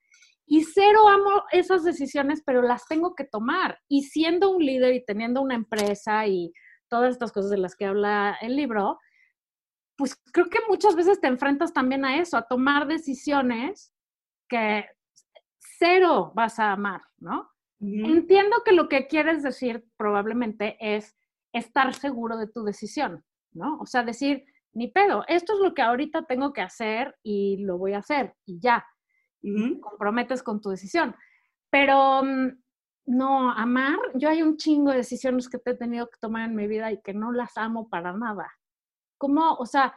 y 0.45 0.63
cero 0.63 1.07
amo 1.07 1.43
esas 1.51 1.83
decisiones, 1.83 2.41
pero 2.45 2.61
las 2.61 2.85
tengo 2.87 3.15
que 3.15 3.23
tomar. 3.23 3.79
Y 3.87 4.03
siendo 4.03 4.49
un 4.49 4.65
líder 4.65 4.93
y 4.93 5.05
teniendo 5.05 5.41
una 5.41 5.55
empresa 5.55 6.27
y 6.27 6.51
todas 6.89 7.11
estas 7.11 7.31
cosas 7.31 7.51
de 7.51 7.57
las 7.57 7.75
que 7.75 7.85
habla 7.85 8.37
el 8.41 8.55
libro, 8.55 8.99
pues 9.95 10.19
creo 10.33 10.49
que 10.49 10.59
muchas 10.67 10.95
veces 10.95 11.21
te 11.21 11.27
enfrentas 11.27 11.73
también 11.73 12.03
a 12.05 12.17
eso, 12.17 12.35
a 12.35 12.47
tomar 12.47 12.87
decisiones 12.87 13.93
que 14.49 14.85
cero 15.59 16.31
vas 16.35 16.59
a 16.59 16.73
amar, 16.73 17.01
¿no? 17.17 17.49
Entiendo 17.79 18.57
que 18.63 18.73
lo 18.73 18.87
que 18.89 19.07
quieres 19.07 19.41
decir 19.41 19.85
probablemente 19.97 20.77
es 20.79 21.15
estar 21.51 21.93
seguro 21.95 22.37
de 22.37 22.47
tu 22.47 22.63
decisión, 22.63 23.23
¿no? 23.53 23.79
O 23.79 23.85
sea, 23.85 24.03
decir, 24.03 24.45
ni 24.73 24.87
pedo, 24.87 25.23
esto 25.27 25.53
es 25.53 25.59
lo 25.59 25.73
que 25.73 25.81
ahorita 25.81 26.25
tengo 26.25 26.53
que 26.53 26.61
hacer 26.61 27.15
y 27.23 27.57
lo 27.63 27.77
voy 27.77 27.93
a 27.93 27.99
hacer 27.99 28.35
y 28.45 28.59
ya 28.59 28.85
comprometes 29.81 30.43
con 30.43 30.61
tu 30.61 30.69
decisión. 30.69 31.15
Pero 31.69 32.23
mm, 32.23 32.49
no, 33.05 33.51
amar, 33.51 33.97
yo 34.15 34.29
hay 34.29 34.41
un 34.41 34.57
chingo 34.57 34.91
de 34.91 34.97
decisiones 34.97 35.49
que 35.49 35.57
te 35.57 35.71
he 35.71 35.75
tenido 35.75 36.09
que 36.09 36.19
tomar 36.19 36.49
en 36.49 36.55
mi 36.55 36.67
vida 36.67 36.91
y 36.91 37.01
que 37.01 37.13
no 37.13 37.31
las 37.31 37.57
amo 37.57 37.89
para 37.89 38.13
nada. 38.13 38.51
¿Cómo, 39.17 39.53
o 39.55 39.65
sea, 39.65 39.95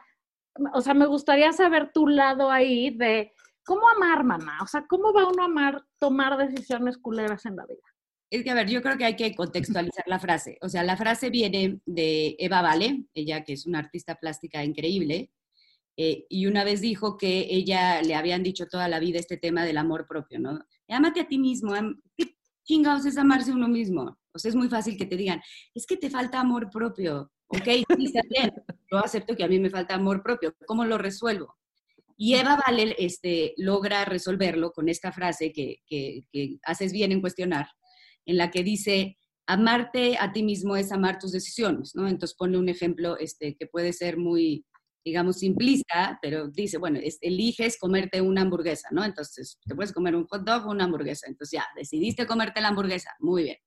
o 0.73 0.81
sea, 0.81 0.93
me 0.93 1.05
gustaría 1.05 1.51
saber 1.51 1.91
tu 1.91 2.07
lado 2.07 2.49
ahí 2.49 2.95
de 2.95 3.33
cómo 3.63 3.89
amar, 3.89 4.23
mamá? 4.23 4.59
O 4.61 4.67
sea, 4.67 4.85
¿cómo 4.87 5.13
va 5.13 5.27
uno 5.27 5.43
a 5.43 5.45
amar 5.45 5.83
tomar 5.99 6.37
decisiones 6.37 6.97
culeras 6.97 7.45
en 7.45 7.55
la 7.57 7.65
vida? 7.65 7.81
Es 8.29 8.43
que, 8.43 8.51
a 8.51 8.55
ver, 8.55 8.69
yo 8.69 8.81
creo 8.81 8.97
que 8.97 9.05
hay 9.05 9.15
que 9.15 9.35
contextualizar 9.35 10.05
la 10.07 10.19
frase. 10.19 10.57
O 10.61 10.69
sea, 10.69 10.83
la 10.83 10.97
frase 10.97 11.29
viene 11.29 11.79
de 11.85 12.35
Eva 12.39 12.61
Vale, 12.61 13.05
ella 13.13 13.43
que 13.43 13.53
es 13.53 13.65
una 13.65 13.79
artista 13.79 14.15
plástica 14.15 14.63
increíble, 14.63 15.31
eh, 15.97 16.25
y 16.29 16.47
una 16.47 16.63
vez 16.63 16.81
dijo 16.81 17.17
que 17.17 17.47
ella 17.49 18.01
le 18.01 18.15
habían 18.15 18.43
dicho 18.43 18.67
toda 18.67 18.87
la 18.89 18.99
vida 18.99 19.19
este 19.19 19.37
tema 19.37 19.63
del 19.63 19.77
amor 19.77 20.07
propio, 20.07 20.39
¿no? 20.39 20.59
Ámate 20.89 21.21
a 21.21 21.27
ti 21.27 21.37
mismo, 21.37 21.73
¿qué 22.17 22.35
chingados 22.63 23.05
es 23.05 23.17
amarse 23.17 23.51
uno 23.51 23.67
mismo? 23.67 24.17
O 24.33 24.39
sea, 24.39 24.49
es 24.49 24.55
muy 24.55 24.67
fácil 24.67 24.97
que 24.97 25.05
te 25.05 25.15
digan, 25.15 25.41
es 25.73 25.85
que 25.85 25.95
te 25.95 26.09
falta 26.09 26.39
amor 26.39 26.69
propio. 26.69 27.31
Ok, 27.47 27.63
sí, 27.63 28.05
está 28.05 28.21
bien, 28.29 28.51
yo 28.91 28.97
acepto 28.97 29.35
que 29.35 29.43
a 29.43 29.47
mí 29.47 29.59
me 29.59 29.69
falta 29.69 29.95
amor 29.95 30.21
propio, 30.21 30.53
¿cómo 30.65 30.83
lo 30.83 30.97
resuelvo? 30.97 31.55
Y 32.17 32.35
Eva 32.35 32.59
Vale 32.65 32.95
este, 32.97 33.53
logra 33.57 34.03
resolverlo 34.05 34.71
con 34.71 34.89
esta 34.89 35.11
frase 35.11 35.51
que, 35.51 35.77
que, 35.85 36.23
que 36.31 36.57
haces 36.63 36.91
bien 36.91 37.11
en 37.11 37.21
cuestionar, 37.21 37.67
en 38.25 38.37
la 38.37 38.51
que 38.51 38.63
dice, 38.63 39.17
amarte 39.47 40.17
a 40.17 40.33
ti 40.33 40.43
mismo 40.43 40.75
es 40.75 40.91
amar 40.91 41.19
tus 41.19 41.31
decisiones, 41.31 41.95
¿no? 41.95 42.07
Entonces 42.07 42.35
pone 42.35 42.57
un 42.57 42.69
ejemplo 42.69 43.17
este, 43.17 43.55
que 43.55 43.67
puede 43.67 43.93
ser 43.93 44.17
muy, 44.17 44.65
digamos, 45.05 45.37
simplista, 45.37 46.17
pero 46.19 46.47
dice, 46.47 46.79
bueno, 46.79 46.99
eliges 47.21 47.77
comerte 47.77 48.21
una 48.21 48.41
hamburguesa, 48.41 48.89
¿no? 48.91 49.05
Entonces, 49.05 49.59
te 49.63 49.75
puedes 49.75 49.93
comer 49.93 50.15
un 50.15 50.25
hot 50.25 50.41
dog 50.41 50.65
o 50.65 50.71
una 50.71 50.85
hamburguesa. 50.85 51.27
Entonces, 51.27 51.59
ya, 51.59 51.65
decidiste 51.75 52.25
comerte 52.25 52.59
la 52.59 52.69
hamburguesa, 52.69 53.11
muy 53.19 53.43
bien. 53.43 53.57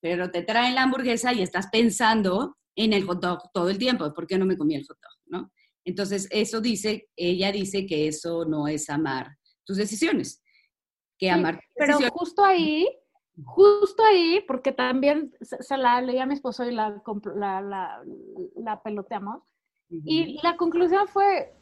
Pero 0.00 0.30
te 0.30 0.42
traen 0.42 0.74
la 0.74 0.84
hamburguesa 0.84 1.34
y 1.34 1.42
estás 1.42 1.66
pensando 1.70 2.56
en 2.74 2.94
el 2.94 3.04
hot 3.04 3.20
dog 3.20 3.52
todo 3.52 3.68
el 3.68 3.76
tiempo, 3.76 4.12
¿por 4.14 4.26
qué 4.26 4.38
no 4.38 4.46
me 4.46 4.56
comí 4.56 4.74
el 4.74 4.86
hot 4.86 4.98
dog, 4.98 5.12
no? 5.26 5.52
Entonces, 5.84 6.26
eso 6.30 6.62
dice, 6.62 7.10
ella 7.14 7.52
dice 7.52 7.84
que 7.84 8.08
eso 8.08 8.46
no 8.46 8.66
es 8.66 8.88
amar 8.88 9.36
tus 9.64 9.76
decisiones, 9.76 10.42
que 11.18 11.30
amar 11.30 11.60
Pero 11.76 11.98
justo 12.10 12.42
ahí, 12.42 12.88
justo 13.44 14.02
ahí, 14.02 14.42
porque 14.46 14.72
también 14.72 15.30
se, 15.42 15.76
la 15.76 16.00
leí 16.00 16.18
a 16.18 16.26
mi 16.26 16.34
esposo 16.34 16.64
y 16.64 16.72
la, 16.72 17.02
la, 17.34 17.60
la, 17.60 18.02
la 18.56 18.82
peloteamos, 18.82 19.42
y 19.90 20.40
la 20.42 20.56
conclusión 20.56 21.08
fue, 21.08 21.52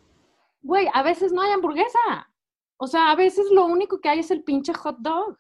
güey, 0.63 0.89
a 0.93 1.03
veces 1.03 1.33
no 1.33 1.43
hay 1.43 1.53
hamburguesa. 1.53 2.29
O 2.77 2.87
sea, 2.87 3.11
a 3.11 3.17
veces 3.17 3.51
lo 3.51 3.67
único 3.67 4.01
que 4.01 4.09
hay 4.09 4.21
es 4.21 4.31
el 4.31 4.45
pinche 4.45 4.73
hot 4.73 4.99
dog. 4.99 5.37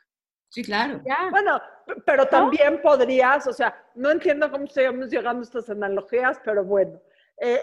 Sí, 0.51 0.63
claro. 0.63 1.01
Ya. 1.05 1.29
Bueno, 1.31 1.61
pero 2.07 2.27
también 2.27 2.81
podrías, 2.83 3.47
o 3.47 3.53
sea, 3.53 3.75
no 3.95 4.11
entiendo 4.11 4.51
cómo 4.51 4.65
estamos 4.65 5.11
llegando 5.11 5.41
a 5.41 5.45
estas 5.45 5.71
analogías, 5.71 6.41
pero 6.45 6.65
bueno. 6.65 6.99
Eh, 7.41 7.61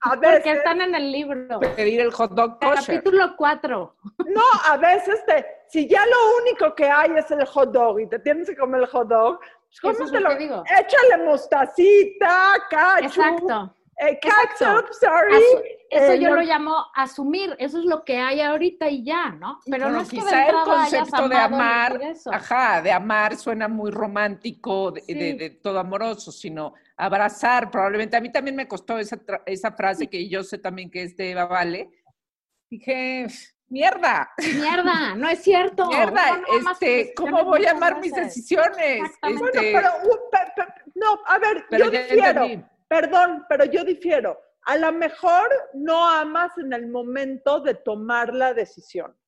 a 0.00 0.10
Porque 0.10 0.26
veces, 0.26 0.56
están 0.58 0.80
en 0.80 0.94
el 0.94 1.12
libro. 1.12 1.60
Pedir 1.60 2.00
el 2.00 2.12
hot 2.12 2.32
dog 2.32 2.58
kosher. 2.58 2.96
Capítulo 2.96 3.36
4. 3.36 3.96
no, 4.26 4.42
a 4.68 4.76
veces 4.76 5.24
te, 5.26 5.46
si 5.68 5.88
ya 5.88 6.04
lo 6.04 6.42
único 6.42 6.74
que 6.74 6.88
hay 6.88 7.12
es 7.16 7.30
el 7.30 7.44
hot 7.46 7.70
dog 7.70 8.00
y 8.00 8.08
te 8.08 8.18
tienes 8.18 8.48
que 8.48 8.56
comer 8.56 8.82
el 8.82 8.86
hot 8.88 9.08
dog, 9.08 9.38
pues 9.38 9.80
¿cómo 9.80 9.92
Eso 9.94 10.04
es 10.04 10.12
te 10.12 10.20
lo 10.20 10.28
lo 10.28 10.36
que 10.36 10.42
digo. 10.42 10.64
Échale 10.66 11.24
mostacita, 11.24 12.54
ketchup, 12.68 13.04
Exacto. 13.04 13.74
Eh, 13.98 14.18
Exacto. 14.22 14.64
ketchup, 14.64 14.92
sorry. 14.92 15.34
Asu- 15.34 15.62
eso 15.90 16.12
eh, 16.12 16.18
yo 16.20 16.28
no- 16.30 16.34
lo 16.36 16.42
llamo 16.42 16.86
asumir. 16.94 17.54
Eso 17.58 17.78
es 17.78 17.84
lo 17.84 18.04
que 18.04 18.18
hay 18.18 18.40
ahorita 18.40 18.88
y 18.88 19.04
ya, 19.04 19.30
¿no? 19.30 19.60
Pero 19.70 19.86
no 19.86 19.90
Bueno, 19.94 20.00
es 20.02 20.08
que 20.10 20.16
de 20.16 20.22
quizá 20.22 20.46
el 20.48 20.54
concepto 20.64 21.28
de 21.28 21.36
amar, 21.36 22.00
ajá, 22.32 22.82
de 22.82 22.92
amar 22.92 23.36
suena 23.36 23.68
muy 23.68 23.90
romántico, 23.90 24.90
de, 24.92 25.00
Sí. 25.02 25.14
de- 25.14 25.34
de 25.34 25.50
todo 25.50 25.78
amoroso, 25.78 26.32
sino 26.32 26.74
abrazar, 26.96 27.70
probablemente. 27.70 28.16
A 28.16 28.20
mí 28.20 28.30
también 28.32 28.56
me 28.56 28.66
costó 28.68 28.98
esa, 28.98 29.18
esa 29.46 29.72
frase 29.72 30.08
que 30.08 30.28
yo 30.28 30.42
sé 30.42 30.58
también 30.58 30.90
que 30.90 31.02
es 31.04 31.16
de 31.16 31.30
Eva 31.32 31.44
Vale. 31.46 31.90
Dije, 32.70 33.26
mierda, 33.68 34.30
Mierda, 34.38 35.14
no 35.14 35.28
es 35.28 35.40
cierto. 35.42 35.86
mierda, 35.90 36.38
no 36.38 36.46
sus 36.46 36.72
este, 36.72 37.12
¿cómo 37.14 37.44
voy 37.44 37.66
a 37.66 37.70
amar 37.72 38.00
mis 38.00 38.12
decisiones? 38.14 39.02
Exactamente. 39.04 39.40
Bueno, 39.40 39.60
Este, 39.60 39.72
pero, 39.72 39.90
pe- 40.30 40.52
pe- 40.56 40.90
no, 40.96 41.18
a 41.26 41.38
ver, 41.38 41.64
pero 41.70 41.84
yo 41.86 41.90
difiero. 41.90 42.46
Perdón, 42.94 43.44
pero 43.48 43.64
yo 43.64 43.82
difiero. 43.82 44.40
A 44.66 44.76
lo 44.76 44.92
mejor 44.92 45.50
no 45.72 46.08
amas 46.08 46.56
en 46.58 46.72
el 46.72 46.86
momento 46.86 47.58
de 47.58 47.74
tomar 47.74 48.32
la 48.32 48.54
decisión, 48.54 49.18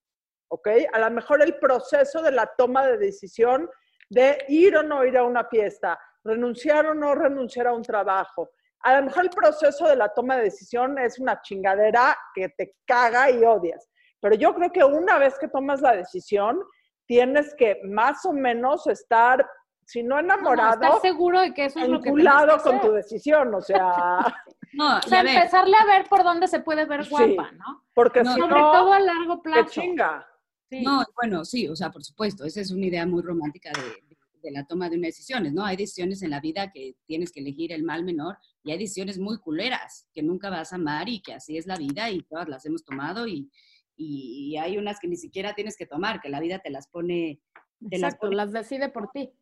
¿ok? 0.53 0.69
A 0.93 1.01
lo 1.01 1.11
mejor 1.11 1.43
el 1.43 1.59
proceso 1.59 2.23
de 2.23 2.31
la 2.31 2.47
toma 2.47 2.87
de 2.87 2.97
decisión 2.97 3.69
de 4.09 4.45
ir 4.47 4.77
o 4.77 4.85
no 4.85 5.05
ir 5.05 5.19
a 5.19 5.25
una 5.25 5.47
fiesta, 5.47 5.99
renunciar 6.23 6.87
o 6.87 6.95
no 6.95 7.17
renunciar 7.17 7.67
a 7.67 7.73
un 7.73 7.83
trabajo. 7.83 8.51
A 8.85 9.01
lo 9.01 9.07
mejor 9.07 9.25
el 9.25 9.31
proceso 9.31 9.89
de 9.89 9.97
la 9.97 10.11
toma 10.11 10.37
de 10.37 10.45
decisión 10.45 10.97
es 11.01 11.19
una 11.19 11.43
chingadera 11.43 12.17
que 12.37 12.51
te 12.51 12.77
caga 12.87 13.33
y 13.33 13.45
odias. 13.45 13.91
Pero 14.21 14.37
yo 14.37 14.55
creo 14.55 14.71
que 14.71 14.85
una 14.85 15.19
vez 15.19 15.37
que 15.41 15.49
tomas 15.49 15.81
la 15.81 15.97
decisión, 15.97 16.63
tienes 17.05 17.53
que 17.57 17.81
más 17.83 18.25
o 18.27 18.33
menos 18.33 18.87
estar, 18.87 19.45
si 19.87 20.03
no 20.03 20.17
No, 20.17 20.23
no, 20.23 20.35
enamorado, 20.35 20.75
estar 20.75 21.01
seguro 21.01 21.41
de 21.41 21.55
que 21.55 21.65
eso 21.67 21.79
es 21.81 21.89
lo 21.89 22.01
que 22.01 22.11
vinculado 22.11 22.59
con 22.63 22.81
tu 22.81 22.93
decisión, 22.93 23.55
o 23.55 23.61
sea, 23.61 24.19
No, 24.73 24.97
O 24.97 24.99
y 24.99 25.09
sea, 25.09 25.21
a 25.21 25.23
ver, 25.23 25.37
empezarle 25.37 25.77
a 25.77 25.85
ver 25.87 26.07
por 26.09 26.23
dónde 26.25 26.49
se 26.49 26.61
puede 26.61 26.85
ver 26.85 27.05
Sí. 27.05 27.11
guapa, 27.11 27.53
¿no? 27.53 27.85
porque 27.95 28.23
No, 28.23 28.35
si 28.35 28.41
Sobre 28.41 28.61
no, 28.61 28.73
todo 28.73 28.93
a 28.93 29.01
largo 29.01 29.37
qué 29.43 29.51
plazo. 29.51 29.81
chinga. 29.81 30.27
Sí. 30.69 30.83
No, 30.83 31.03
bueno, 31.15 31.45
sí, 31.45 31.69
o 31.69 31.77
sea, 31.77 31.91
por 31.91 32.03
supuesto, 32.05 32.45
esa 32.45 32.61
es 32.61 32.71
una 32.73 32.85
idea 32.87 33.07
muy 33.07 33.23
romántica 33.23 33.71
de, 33.73 34.17
de 34.43 34.51
la 34.51 34.67
toma 34.67 34.91
de 34.91 34.97
unas 34.97 35.09
decisiones, 35.09 35.53
¿no? 35.53 35.65
Hay 35.65 35.77
decisiones 35.77 36.21
en 36.23 36.31
la 36.31 36.41
vida 36.41 36.73
que 36.73 36.97
tienes 37.07 37.31
que 37.33 37.41
elegir 37.41 37.73
el 37.73 37.85
mal 37.85 38.05
menor 38.05 38.37
y 38.65 38.73
hay 38.73 38.79
decisiones 38.79 39.19
muy 39.19 39.39
culeras 39.39 40.09
que 40.13 40.23
nunca 40.25 40.51
vas 40.51 40.73
a 40.73 40.77
amar 40.77 41.09
y 41.09 41.23
que 41.23 41.33
así 41.35 41.57
es 41.57 41.67
la 41.67 41.77
vida 41.77 42.11
y 42.11 42.23
todas 42.25 42.49
las 42.49 42.67
hemos 42.67 42.85
tomado 42.85 43.27
y, 43.29 43.49
y, 43.97 44.51
y 44.53 44.57
hay 44.59 44.77
unas 44.77 44.99
que 44.99 45.07
ni 45.09 45.17
siquiera 45.17 45.55
tienes 45.55 45.77
que 45.77 45.87
tomar, 45.87 46.21
que 46.21 46.29
la 46.29 46.41
vida 46.41 46.59
te 46.59 46.71
las 46.71 46.89
pone, 46.89 47.41
te 47.89 47.99
las 47.99 48.15
Exacto, 48.15 48.27
pone 48.27 48.37
las 48.37 48.53
decide 48.53 48.89
por 48.89 49.11
ti. 49.13 49.33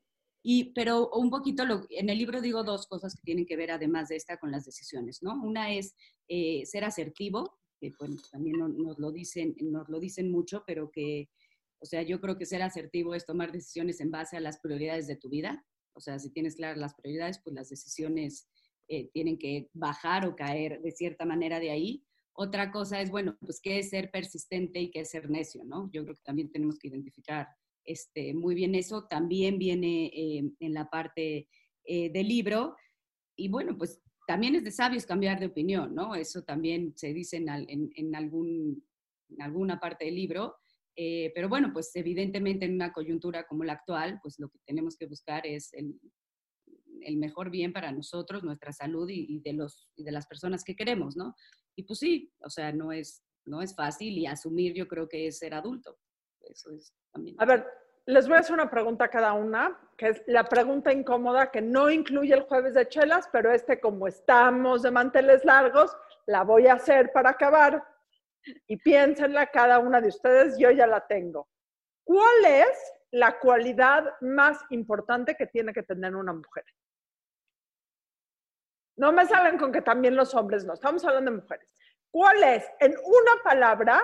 Y, 0.44 0.72
pero 0.74 1.10
un 1.10 1.30
poquito, 1.30 1.64
lo- 1.66 1.86
en 1.90 2.10
el 2.10 2.18
libro 2.18 2.40
digo 2.42 2.62
dos 2.64 2.86
cosas 2.86 3.14
que 3.16 3.22
tienen 3.24 3.46
que 3.46 3.56
ver 3.56 3.70
además 3.72 4.08
de 4.10 4.16
esta 4.16 4.36
con 4.38 4.52
las 4.52 4.64
decisiones, 4.66 5.22
¿no? 5.22 5.32
Una 5.42 5.72
es 5.74 5.96
eh, 6.28 6.64
ser 6.66 6.84
asertivo, 6.84 7.58
que 7.80 7.92
bueno, 7.98 8.16
también 8.30 8.58
no- 8.58 8.68
nos, 8.68 8.98
lo 8.98 9.10
dicen, 9.12 9.56
nos 9.60 9.88
lo 9.88 9.98
dicen 10.00 10.30
mucho, 10.30 10.62
pero 10.66 10.90
que, 10.92 11.30
o 11.80 11.86
sea, 11.86 12.02
yo 12.02 12.20
creo 12.20 12.36
que 12.38 12.46
ser 12.46 12.62
asertivo 12.62 13.14
es 13.14 13.26
tomar 13.26 13.52
decisiones 13.52 14.00
en 14.00 14.10
base 14.10 14.36
a 14.36 14.40
las 14.40 14.58
prioridades 14.60 15.06
de 15.06 15.16
tu 15.16 15.28
vida. 15.30 15.64
O 15.94 16.00
sea, 16.00 16.18
si 16.18 16.30
tienes 16.30 16.56
claras 16.56 16.78
las 16.78 16.94
prioridades, 16.94 17.40
pues 17.42 17.54
las 17.54 17.68
decisiones 17.70 18.48
eh, 18.88 19.10
tienen 19.12 19.38
que 19.38 19.70
bajar 19.72 20.26
o 20.26 20.36
caer 20.36 20.80
de 20.82 20.90
cierta 20.92 21.24
manera 21.24 21.60
de 21.60 21.70
ahí. 21.70 22.04
Otra 22.34 22.70
cosa 22.72 23.00
es, 23.00 23.10
bueno, 23.10 23.36
pues 23.40 23.60
qué 23.62 23.78
es 23.78 23.90
ser 23.90 24.10
persistente 24.10 24.80
y 24.80 24.90
qué 24.90 25.00
es 25.00 25.10
ser 25.10 25.30
necio, 25.30 25.64
¿no? 25.64 25.90
Yo 25.92 26.02
creo 26.04 26.16
que 26.16 26.22
también 26.22 26.50
tenemos 26.50 26.78
que 26.78 26.88
identificar 26.88 27.48
este, 27.84 28.34
muy 28.34 28.54
bien 28.54 28.74
eso. 28.74 29.06
También 29.08 29.58
viene 29.58 30.06
eh, 30.06 30.50
en 30.60 30.74
la 30.74 30.88
parte 30.90 31.48
eh, 31.84 32.10
del 32.10 32.28
libro. 32.28 32.76
Y 33.36 33.48
bueno, 33.48 33.76
pues 33.76 34.00
también 34.26 34.54
es 34.54 34.64
de 34.64 34.70
sabios 34.70 35.06
cambiar 35.06 35.38
de 35.40 35.46
opinión, 35.46 35.94
¿no? 35.94 36.14
Eso 36.14 36.42
también 36.42 36.92
se 36.96 37.12
dice 37.12 37.36
en, 37.36 37.48
al- 37.50 37.66
en- 37.68 37.90
en 37.96 38.14
algún, 38.14 38.84
en 39.28 39.42
alguna 39.42 39.78
parte 39.80 40.04
del 40.06 40.14
libro. 40.14 40.56
Eh, 40.96 41.32
pero 41.34 41.48
bueno, 41.48 41.72
pues 41.72 41.90
evidentemente 41.96 42.64
en 42.66 42.74
una 42.74 42.92
coyuntura 42.92 43.46
como 43.46 43.64
la 43.64 43.72
actual, 43.74 44.20
pues 44.22 44.38
lo 44.38 44.48
que 44.48 44.58
tenemos 44.64 44.96
que 44.96 45.06
buscar 45.06 45.44
es 45.46 45.72
el, 45.74 45.98
mejor 47.16 47.50
bien 47.50 47.72
para 47.72 47.92
nosotros, 47.92 48.44
nuestra 48.44 48.72
salud 48.72 49.08
y, 49.08 49.26
y 49.28 49.40
de, 49.40 49.52
los, 49.52 49.88
y 49.96 50.04
de 50.04 50.12
las 50.12 50.26
personas 50.26 50.64
que 50.64 50.76
queremos, 50.76 51.16
¿no? 51.16 51.34
Y 51.76 51.82
pues 51.82 51.98
sí, 51.98 52.32
o 52.40 52.48
sea, 52.50 52.72
no 52.72 52.92
es, 52.92 53.22
no 53.44 53.60
es 53.60 53.74
fácil 53.74 54.16
y 54.16 54.26
asumir 54.26 54.74
yo 54.74 54.86
creo 54.88 55.08
que 55.08 55.26
es 55.26 55.38
ser 55.38 55.54
adulto. 55.54 55.98
Eso 56.48 56.70
es 56.72 56.92
también. 57.12 57.36
A 57.38 57.44
ver, 57.44 57.66
les 58.06 58.28
voy 58.28 58.36
a 58.36 58.40
hacer 58.40 58.54
una 58.54 58.70
pregunta 58.70 59.06
a 59.06 59.08
cada 59.08 59.32
una, 59.32 59.78
que 59.96 60.08
es 60.08 60.22
la 60.26 60.44
pregunta 60.44 60.92
incómoda 60.92 61.50
que 61.50 61.62
no 61.62 61.90
incluye 61.90 62.34
el 62.34 62.42
jueves 62.42 62.74
de 62.74 62.88
chelas, 62.88 63.28
pero 63.32 63.50
este 63.50 63.80
como 63.80 64.06
estamos 64.06 64.82
de 64.82 64.90
manteles 64.90 65.44
largos, 65.44 65.96
la 66.26 66.42
voy 66.42 66.66
a 66.66 66.74
hacer 66.74 67.12
para 67.12 67.30
acabar. 67.30 67.82
Y 68.66 68.76
piénsenla 68.76 69.46
cada 69.46 69.78
una 69.78 70.02
de 70.02 70.08
ustedes, 70.08 70.58
yo 70.58 70.70
ya 70.70 70.86
la 70.86 71.06
tengo. 71.06 71.48
¿Cuál 72.04 72.44
es 72.44 72.92
la 73.10 73.38
cualidad 73.38 74.04
más 74.20 74.60
importante 74.68 75.34
que 75.34 75.46
tiene 75.46 75.72
que 75.72 75.82
tener 75.82 76.14
una 76.14 76.34
mujer? 76.34 76.64
No 78.96 79.12
me 79.12 79.24
salen 79.26 79.56
con 79.56 79.72
que 79.72 79.80
también 79.80 80.14
los 80.14 80.34
hombres 80.34 80.64
no, 80.64 80.74
estamos 80.74 81.04
hablando 81.04 81.30
de 81.30 81.38
mujeres. 81.38 81.68
¿Cuál 82.10 82.42
es, 82.44 82.70
en 82.80 82.92
una 82.92 83.42
palabra, 83.42 84.00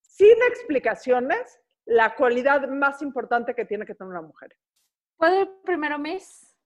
sin 0.00 0.36
explicaciones, 0.48 1.60
la 1.86 2.14
cualidad 2.14 2.68
más 2.68 3.02
importante 3.02 3.54
que 3.54 3.64
tiene 3.64 3.84
que 3.86 3.94
tener 3.94 4.10
una 4.10 4.22
mujer? 4.22 4.56
¿Puede 5.16 5.46
primero, 5.64 5.98
Miss? 5.98 6.56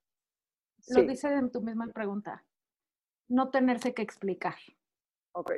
Lo 0.89 1.03
dice 1.03 1.27
en 1.33 1.51
tu 1.51 1.61
misma 1.61 1.87
pregunta. 1.87 2.45
No 3.29 3.49
tenerse 3.49 3.93
que 3.93 4.01
explicar. 4.01 4.55
ok. 5.33 5.51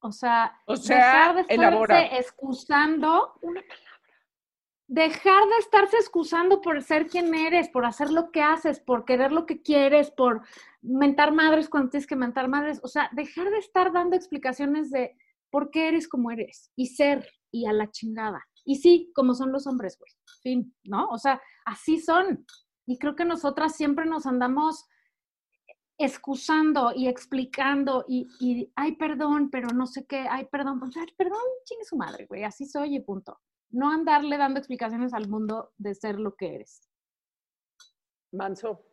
O 0.00 0.12
sea, 0.12 0.60
O 0.66 0.76
sea, 0.76 0.96
dejar 0.96 1.34
de 1.34 1.40
estarse 1.40 1.54
elabora. 1.54 2.06
excusando. 2.18 3.40
Dejar 4.88 5.42
de 5.48 5.58
estarse 5.58 5.96
excusando 5.96 6.60
por 6.60 6.80
ser 6.82 7.08
quien 7.08 7.34
eres, 7.34 7.68
por 7.70 7.84
hacer 7.84 8.10
lo 8.10 8.30
que 8.30 8.40
haces, 8.40 8.78
por 8.78 9.04
querer 9.04 9.32
lo 9.32 9.46
que 9.46 9.62
quieres, 9.62 10.12
por 10.12 10.42
mentar 10.80 11.32
madres 11.32 11.68
cuando 11.68 11.90
tienes 11.90 12.06
que 12.06 12.14
mentar 12.14 12.46
madres. 12.46 12.78
O 12.84 12.88
sea, 12.88 13.08
dejar 13.12 13.50
de 13.50 13.58
estar 13.58 13.92
dando 13.92 14.14
explicaciones 14.14 14.90
de 14.90 15.16
por 15.50 15.70
qué 15.70 15.88
eres 15.88 16.06
como 16.06 16.30
eres 16.30 16.70
y 16.76 16.86
ser 16.86 17.28
y 17.50 17.66
a 17.66 17.72
la 17.72 17.90
chingada. 17.90 18.46
Y 18.66 18.76
sí, 18.76 19.12
como 19.14 19.32
son 19.34 19.52
los 19.52 19.66
hombres, 19.66 19.96
güey. 19.98 20.12
Fin, 20.42 20.74
¿no? 20.84 21.08
O 21.08 21.18
sea, 21.18 21.40
así 21.64 22.00
son. 22.00 22.44
Y 22.84 22.98
creo 22.98 23.14
que 23.14 23.24
nosotras 23.24 23.76
siempre 23.76 24.04
nos 24.04 24.26
andamos 24.26 24.84
excusando 25.98 26.92
y 26.94 27.08
explicando 27.08 28.04
y, 28.06 28.70
ay, 28.76 28.96
perdón, 28.96 29.48
pero 29.50 29.68
no 29.68 29.86
sé 29.86 30.04
qué, 30.04 30.26
ay, 30.28 30.46
perdón, 30.50 30.78
pues, 30.78 30.92
perdón, 31.16 31.40
chingue 31.64 31.84
su 31.84 31.96
madre, 31.96 32.26
güey, 32.26 32.44
así 32.44 32.66
soy 32.66 32.96
y 32.96 33.00
punto. 33.00 33.40
No 33.70 33.90
andarle 33.90 34.36
dando 34.36 34.58
explicaciones 34.58 35.14
al 35.14 35.28
mundo 35.28 35.72
de 35.78 35.94
ser 35.94 36.18
lo 36.18 36.34
que 36.34 36.56
eres. 36.56 36.90
Manso. 38.32 38.84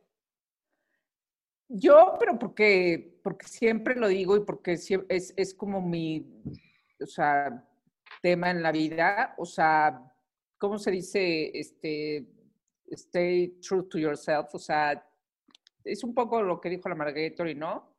Yo, 1.68 2.16
pero 2.20 2.40
porque, 2.40 3.20
porque 3.24 3.48
siempre 3.48 3.96
lo 3.96 4.08
digo 4.08 4.38
y 4.38 4.46
porque 4.46 4.74
es, 4.74 5.34
es 5.36 5.54
como 5.56 5.82
mi, 5.82 6.42
o 7.02 7.06
sea, 7.06 7.68
tema 8.22 8.52
en 8.52 8.62
la 8.62 8.72
vida, 8.72 9.34
o 9.38 9.46
sea, 9.46 10.02
¿cómo 10.58 10.78
se 10.78 10.92
dice? 10.92 11.52
Este, 11.54 12.26
stay 12.92 13.60
true 13.60 13.84
to 13.90 13.98
yourself, 13.98 14.54
o 14.54 14.60
sea, 14.60 15.06
es 15.84 16.04
un 16.04 16.14
poco 16.14 16.42
lo 16.42 16.62
que 16.62 16.70
dijo 16.70 16.90
la 16.90 16.96
Margarita 16.96 17.44
¿no? 17.56 17.92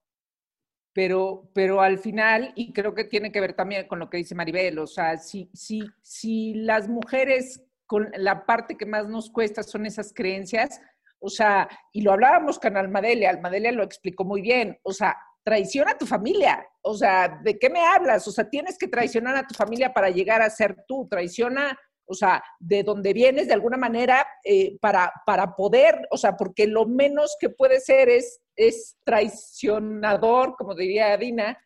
Pero, 0.93 1.51
pero 1.53 1.81
al 1.81 1.99
final, 1.99 2.53
y 2.55 2.73
creo 2.73 2.95
que 2.95 3.05
tiene 3.05 3.33
que 3.33 3.41
ver 3.41 3.55
también 3.55 3.89
con 3.89 3.99
lo 3.99 4.09
que 4.09 4.19
dice 4.19 4.35
Maribel, 4.35 4.79
o 4.79 4.87
sea, 4.87 5.17
si, 5.17 5.51
si, 5.53 5.83
si 6.01 6.55
las 6.55 6.89
mujeres 6.89 7.63
con 7.87 8.11
la 8.17 8.47
parte 8.47 8.77
que 8.77 8.87
más 8.87 9.09
nos 9.09 9.29
cuesta 9.31 9.63
son 9.63 9.87
esas 9.87 10.13
creencias, 10.15 10.81
o 11.19 11.29
sea, 11.29 11.69
y 11.93 12.03
lo 12.03 12.13
hablábamos 12.13 12.59
con 12.59 12.77
Almadelia, 12.77 13.31
Almadelia 13.31 13.73
lo 13.73 13.83
explicó 13.83 14.25
muy 14.25 14.41
bien, 14.41 14.79
o 14.83 14.93
sea, 14.93 15.17
traiciona 15.45 15.93
a 15.93 15.99
tu 15.99 16.07
familia, 16.07 16.67
o 16.83 16.95
sea, 16.95 17.41
¿de 17.45 17.59
qué 17.59 17.69
me 17.69 17.85
hablas? 17.85 18.27
O 18.27 18.33
sea, 18.33 18.49
tienes 18.49 18.79
que 18.79 18.89
traicionar 18.89 19.37
a 19.37 19.47
tu 19.47 19.55
familia 19.55 19.93
para 19.93 20.09
llegar 20.09 20.41
a 20.41 20.49
ser 20.49 20.85
tú, 20.89 21.07
traiciona, 21.09 21.79
o 22.07 22.15
sea, 22.15 22.43
de 22.59 22.83
donde 22.83 23.13
vienes 23.13 23.47
de 23.47 23.55
alguna 23.55 23.77
manera 23.77 24.27
eh, 24.43 24.79
para, 24.81 25.13
para 25.27 25.55
poder, 25.55 26.07
o 26.11 26.17
sea, 26.17 26.37
porque 26.37 26.67
lo 26.67 26.87
menos 26.87 27.37
que 27.39 27.51
puede 27.51 27.81
ser 27.81 28.09
es, 28.09 28.41
es 28.57 28.97
traicionador, 29.05 30.57
como 30.57 30.75
diría 30.75 31.17
Dina, 31.17 31.59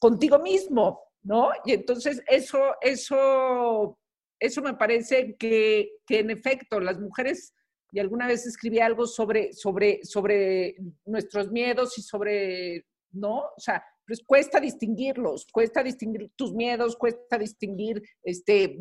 contigo 0.00 0.38
mismo, 0.38 1.02
¿no? 1.22 1.50
Y 1.64 1.72
entonces 1.72 2.22
eso, 2.26 2.74
eso, 2.80 3.98
eso 4.38 4.62
me 4.62 4.74
parece 4.74 5.36
que, 5.36 5.90
que 6.06 6.20
en 6.20 6.30
efecto 6.30 6.80
las 6.80 6.98
mujeres, 6.98 7.54
y 7.92 7.98
alguna 7.98 8.26
vez 8.26 8.46
escribí 8.46 8.80
algo 8.80 9.06
sobre, 9.06 9.52
sobre, 9.52 10.04
sobre 10.04 10.76
nuestros 11.04 11.50
miedos 11.50 11.96
y 11.98 12.02
sobre, 12.02 12.86
¿no? 13.12 13.38
O 13.56 13.60
sea, 13.60 13.84
pues 14.06 14.22
cuesta 14.24 14.60
distinguirlos, 14.60 15.46
cuesta 15.52 15.82
distinguir 15.82 16.30
tus 16.36 16.54
miedos, 16.54 16.96
cuesta 16.96 17.38
distinguir 17.38 18.02
este, 18.22 18.78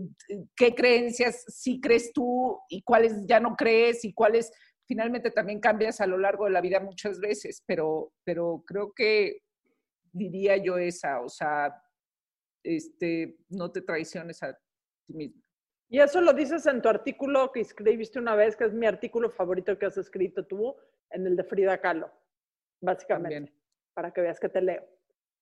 qué 0.56 0.76
creencias 0.76 1.44
sí 1.48 1.82
crees 1.82 2.14
tú 2.14 2.60
y 2.70 2.84
cuáles 2.84 3.26
ya 3.26 3.40
no 3.40 3.56
crees 3.56 4.06
y 4.06 4.14
cuáles 4.14 4.52
finalmente 4.88 5.32
también 5.32 5.60
cambias 5.60 6.00
a 6.00 6.08
lo 6.08 6.18
largo 6.18 6.46
de 6.46 6.52
la 6.52 6.62
vida 6.62 6.80
muchas 6.80 7.20
veces, 7.20 7.64
pero, 7.66 8.14
pero 8.24 8.64
creo 8.68 8.94
que 8.94 9.40
diría 10.12 10.58
yo 10.58 10.78
esa, 10.78 11.22
o 11.22 11.30
sea, 11.30 11.74
este, 12.64 13.38
no 13.50 13.72
te 13.72 13.82
traiciones 13.82 14.44
a 14.44 14.54
ti 15.06 15.14
mismo. 15.14 15.45
Y 15.90 16.00
eso 16.00 16.20
lo 16.22 16.34
dices 16.34 16.66
en 16.66 16.82
tu 16.82 16.90
artículo 16.90 17.52
que 17.52 17.62
escribiste 17.62 18.20
una 18.20 18.36
vez, 18.36 18.56
que 18.56 18.66
es 18.66 18.74
mi 18.74 18.86
artículo 18.86 19.30
favorito 19.30 19.78
que 19.78 19.86
has 19.86 19.98
escrito 19.98 20.46
tú, 20.46 20.76
en 21.12 21.28
el 21.28 21.36
de 21.36 21.44
Frida 21.44 21.80
Kahlo, 21.80 22.12
básicamente, 22.82 23.54
para 23.94 24.12
que 24.12 24.22
veas 24.22 24.40
que 24.40 24.50
te 24.50 24.62
leo. 24.62 24.84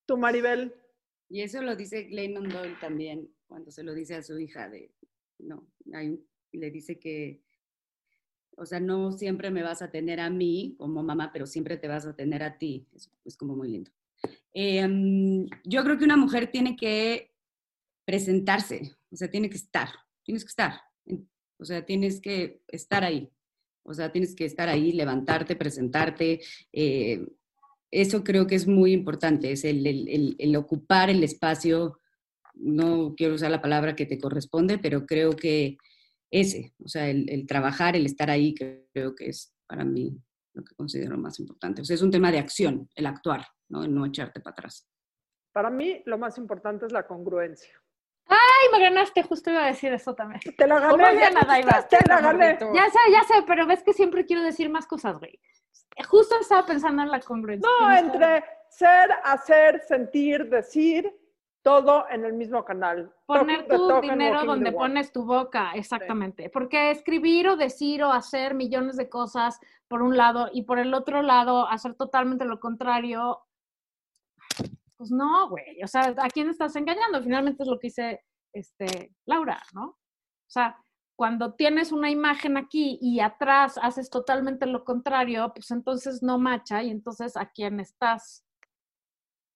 Tú, 0.06 0.18
Maribel. 0.18 0.76
Y 1.30 1.42
eso 1.42 1.62
lo 1.62 1.76
dice 1.76 2.04
Glennon 2.04 2.50
Doyle 2.50 2.78
también, 2.80 3.34
cuando 3.48 3.72
se 3.72 3.84
lo 3.84 3.94
dice 3.94 4.16
a 4.16 4.22
su 4.22 4.38
hija, 4.38 4.70
de, 4.70 4.92
no, 5.40 5.68
le 5.86 6.72
dice 6.72 7.00
que, 7.00 7.42
o 8.56 8.66
sea, 8.66 8.80
no 8.80 9.12
siempre 9.12 9.50
me 9.50 9.64
vas 9.64 9.82
a 9.82 9.90
tener 9.90 10.20
a 10.20 10.30
mí 10.30 10.76
como 10.78 11.02
mamá, 11.02 11.32
pero 11.32 11.48
siempre 11.48 11.78
te 11.78 11.88
vas 11.88 12.06
a 12.06 12.16
tener 12.16 12.44
a 12.44 12.58
ti. 12.60 12.88
Es, 12.94 13.10
es 13.26 13.36
como 13.36 13.56
muy 13.56 13.70
lindo. 13.70 13.90
Em, 14.54 15.48
yo 15.64 15.84
creo 15.84 15.98
que 15.98 16.06
una 16.06 16.18
mujer 16.18 16.52
tiene 16.52 16.76
que 16.76 17.34
presentarse, 18.06 18.96
o 19.12 19.16
sea, 19.16 19.32
tiene 19.32 19.50
que 19.50 19.58
estar, 19.58 19.90
tienes 20.24 20.44
que 20.44 20.50
estar, 20.50 20.82
o 21.58 21.66
sea, 21.66 21.86
tienes 21.86 22.20
que 22.20 22.62
estar 22.68 23.04
ahí, 23.04 23.32
o 23.84 23.94
sea, 23.94 24.12
tienes 24.12 24.36
que 24.36 24.46
estar 24.46 24.70
ahí, 24.70 24.92
levantarte, 24.94 25.56
presentarte. 25.56 26.42
Eh, 26.72 27.26
eso 27.92 28.24
creo 28.24 28.48
que 28.48 28.56
es 28.56 28.68
muy 28.68 28.92
importante, 28.92 29.52
es 29.52 29.64
el, 29.66 30.56
ocupar 30.58 31.10
el 31.10 31.24
espacio, 31.24 32.00
no 32.56 33.14
quiero 33.16 33.36
usar 33.36 33.52
la 33.52 33.62
palabra 33.62 33.96
que 33.96 34.06
te 34.06 34.18
corresponde, 34.18 34.80
pero 34.80 35.06
creo 35.06 35.36
que 35.36 35.78
ese, 36.32 36.74
o 36.84 36.88
sea, 36.88 37.10
el, 37.10 37.46
trabajar, 37.46 37.96
el 37.96 38.06
estar 38.06 38.32
ahí, 38.32 38.56
creo 38.56 39.14
que 39.16 39.30
es 39.30 39.54
para 39.68 39.86
mí 39.86 40.18
lo 40.54 40.64
que 40.64 40.76
considero 40.76 41.18
más 41.18 41.40
importante. 41.40 41.82
O 41.82 41.86
sea, 41.86 41.94
es 41.96 42.02
un 42.02 42.12
tema 42.12 42.32
de 42.32 42.40
acción, 42.40 42.90
el 42.96 43.06
actuar, 43.06 43.46
¿no? 43.70 43.84
El 43.84 43.94
no 43.94 44.06
echarte 44.06 44.40
para 44.40 44.54
atrás. 44.54 44.88
Para 45.52 45.70
mí, 45.70 46.02
lo 46.06 46.18
más 46.18 46.38
importante 46.40 46.88
es 46.88 46.92
la 46.92 47.06
congruencia. 47.06 47.83
¡Ay, 48.28 48.70
me 48.72 48.80
ganaste! 48.80 49.24
Justo 49.24 49.52
iba 49.52 49.64
a 49.64 49.68
decir 49.68 49.94
eso 49.94 50.14
también. 50.16 50.42
Te 50.58 50.68
la 50.68 50.80
gané. 50.80 51.20
Ya, 51.20 51.30
nada, 51.30 51.88
te 51.88 51.98
la 52.08 52.22
gané. 52.22 52.58
Ya 52.74 52.90
sé, 52.90 53.00
ya 53.12 53.24
sé, 53.24 53.44
pero 53.46 53.66
ves 53.66 53.84
que 53.84 53.94
siempre 53.94 54.26
quiero 54.26 54.42
decir 54.44 54.70
más 54.70 54.88
cosas, 54.88 55.20
güey. 55.20 55.40
Justo 56.08 56.40
estaba 56.40 56.66
pensando 56.66 57.04
en 57.04 57.12
la 57.12 57.20
congruencia. 57.20 57.70
No, 57.80 57.96
entre 57.96 58.44
ser, 58.70 59.12
hacer, 59.24 59.82
sentir, 59.88 60.50
decir, 60.50 61.14
todo 61.62 62.06
en 62.10 62.26
el 62.26 62.34
mismo 62.34 62.66
canal. 62.66 63.14
Poner 63.26 63.68
tu 63.68 64.02
dinero 64.02 64.44
donde 64.44 64.72
pones 64.72 65.12
tu 65.12 65.26
boca, 65.26 65.72
exactamente. 65.76 66.50
Porque 66.50 66.92
escribir 66.92 67.48
o 67.48 67.56
decir 67.56 68.04
o 68.04 68.12
hacer 68.12 68.54
millones 68.54 68.98
de 68.98 69.10
cosas 69.10 69.60
por 69.88 70.02
un 70.02 70.18
lado 70.18 70.50
y 70.52 70.64
por 70.64 70.80
el 70.80 70.94
otro 70.94 71.22
lado 71.22 71.68
hacer 71.68 71.94
totalmente 71.94 72.46
lo 72.46 72.60
contrario, 72.60 73.44
pues 75.04 75.12
no, 75.12 75.50
güey. 75.50 75.84
O 75.84 75.88
sea, 75.88 76.16
¿a 76.18 76.30
quién 76.30 76.50
estás 76.50 76.78
engañando? 76.78 77.22
Finalmente 77.22 77.64
es 77.64 77.68
lo 77.68 77.78
que 77.78 77.88
dice 77.88 78.24
este, 78.54 79.14
Laura, 79.26 79.62
¿no? 79.74 79.86
O 79.88 79.98
sea, 80.48 80.78
cuando 81.18 81.56
tienes 81.56 81.92
una 81.92 82.10
imagen 82.10 82.56
aquí 82.56 82.98
y 83.02 83.20
atrás 83.20 83.78
haces 83.82 84.10
totalmente 84.10 84.66
lo 84.66 84.86
contrario, 84.86 85.52
pues 85.54 85.72
entonces 85.72 86.24
no 86.24 86.40
macha 86.40 86.84
y 86.84 86.90
entonces 86.90 87.36
a 87.36 87.52
quién 87.52 87.82
estás 87.82 88.46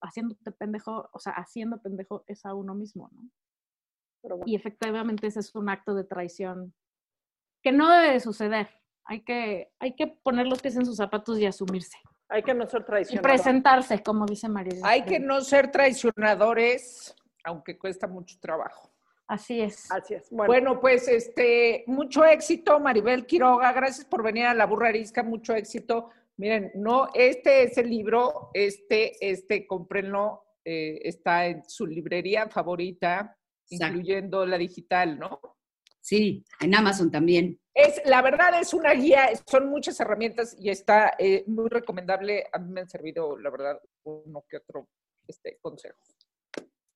haciéndote 0.02 0.52
pendejo, 0.52 1.10
o 1.14 1.20
sea, 1.20 1.32
haciendo 1.34 1.82
pendejo 1.82 2.26
es 2.28 2.46
a 2.46 2.54
uno 2.54 2.76
mismo, 2.76 3.10
¿no? 3.14 4.42
Y 4.46 4.56
efectivamente 4.56 5.28
ese 5.28 5.40
es 5.40 5.56
un 5.56 5.70
acto 5.70 5.96
de 5.96 6.04
traición 6.04 6.74
que 7.64 7.72
no 7.72 7.90
debe 7.90 8.12
de 8.12 8.20
suceder. 8.20 8.68
Hay 9.06 9.24
que, 9.24 9.72
hay 9.80 9.96
que 9.96 10.08
poner 10.08 10.48
los 10.48 10.62
pies 10.62 10.76
en 10.76 10.86
sus 10.86 10.98
zapatos 10.98 11.40
y 11.40 11.46
asumirse. 11.46 11.98
Hay 12.30 12.44
que 12.44 12.54
no 12.54 12.66
ser 12.68 12.84
traicionadores. 12.84 13.36
Y 13.36 13.38
presentarse, 13.38 14.04
como 14.04 14.26
dice 14.26 14.50
María. 14.50 14.80
Hay 14.84 15.04
que 15.04 15.20
no 15.20 15.42
ser 15.42 15.72
traicionadores, 15.72 17.16
aunque 17.44 17.78
cuesta 17.78 18.08
mucho 18.08 18.38
trabajo. 18.40 18.92
Así 19.28 19.62
es. 19.62 19.92
Así 19.92 20.14
es. 20.14 20.30
Bueno. 20.32 20.80
pues 20.80 21.08
este, 21.08 21.84
mucho 21.88 22.24
éxito, 22.26 22.80
Maribel 22.80 23.26
Quiroga. 23.26 23.72
Gracias 23.74 24.06
por 24.06 24.24
venir 24.24 24.46
a 24.46 24.54
la 24.54 24.66
burra 24.66 24.90
arisca, 24.90 25.24
mucho 25.24 25.54
éxito. 25.54 26.10
Miren, 26.38 26.72
no, 26.76 27.10
este 27.14 27.64
es 27.64 27.78
el 27.78 27.90
libro, 27.90 28.52
este, 28.54 29.18
este, 29.28 29.66
cómprenlo, 29.66 30.44
eh, 30.64 31.00
está 31.04 31.48
en 31.48 31.68
su 31.68 31.88
librería 31.88 32.48
favorita, 32.48 33.36
incluyendo 33.70 34.46
la 34.46 34.58
digital, 34.58 35.18
¿no? 35.18 35.57
Sí, 36.08 36.46
en 36.62 36.74
Amazon 36.74 37.12
también. 37.12 37.60
Es, 37.74 38.02
la 38.06 38.22
verdad 38.22 38.58
es 38.62 38.74
una 38.74 38.94
guía, 38.94 39.30
son 39.46 39.68
muchas 39.68 40.00
herramientas 40.00 40.56
y 40.58 40.70
está 40.70 41.16
eh, 41.20 41.44
muy 41.48 41.68
recomendable. 41.68 42.46
A 42.54 42.60
mí 42.60 42.72
me 42.72 42.80
han 42.80 42.88
servido, 42.88 43.38
la 43.38 43.50
verdad, 43.50 43.78
uno 44.04 44.46
que 44.48 44.56
otro 44.56 44.88
este, 45.28 45.58
consejo. 45.62 45.98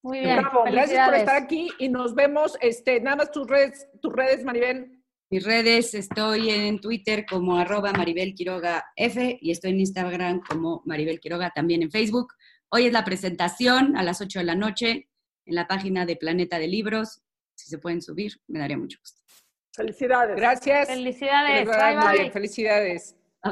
Muy 0.01 0.21
bien. 0.21 0.39
Gracias 0.71 1.09
por 1.09 1.17
estar 1.17 1.35
aquí 1.35 1.69
y 1.77 1.89
nos 1.89 2.15
vemos. 2.15 2.57
Este, 2.61 3.01
nada 3.01 3.17
más 3.17 3.31
tus 3.31 3.45
redes, 3.47 3.85
tus 4.01 4.13
redes, 4.13 4.45
Maribel. 4.45 5.03
Mis 5.29 5.43
redes, 5.43 5.93
estoy 5.93 6.49
en 6.49 6.79
Twitter 6.79 7.25
como 7.29 7.57
arroba 7.57 7.91
Maribel 7.91 8.33
Quiroga 8.33 8.85
F 8.95 9.39
y 9.41 9.51
estoy 9.51 9.71
en 9.71 9.81
Instagram 9.81 10.41
como 10.47 10.83
Maribel 10.85 11.19
Quiroga, 11.19 11.51
también 11.53 11.83
en 11.83 11.91
Facebook. 11.91 12.33
Hoy 12.69 12.85
es 12.85 12.93
la 12.93 13.03
presentación 13.03 13.97
a 13.97 14.03
las 14.03 14.21
8 14.21 14.39
de 14.39 14.45
la 14.45 14.55
noche 14.55 15.09
en 15.45 15.55
la 15.55 15.67
página 15.67 16.05
de 16.05 16.15
Planeta 16.15 16.59
de 16.59 16.69
Libros. 16.69 17.21
Si 17.61 17.69
se 17.69 17.77
pueden 17.77 18.01
subir, 18.01 18.33
me 18.47 18.59
daría 18.59 18.77
mucho 18.77 18.97
gusto. 18.99 19.21
Felicidades. 19.73 20.35
Gracias. 20.35 20.87
Felicidades. 20.87 21.67
Bye, 21.67 22.23
bye. 22.23 22.31
Felicidades. 22.31 23.15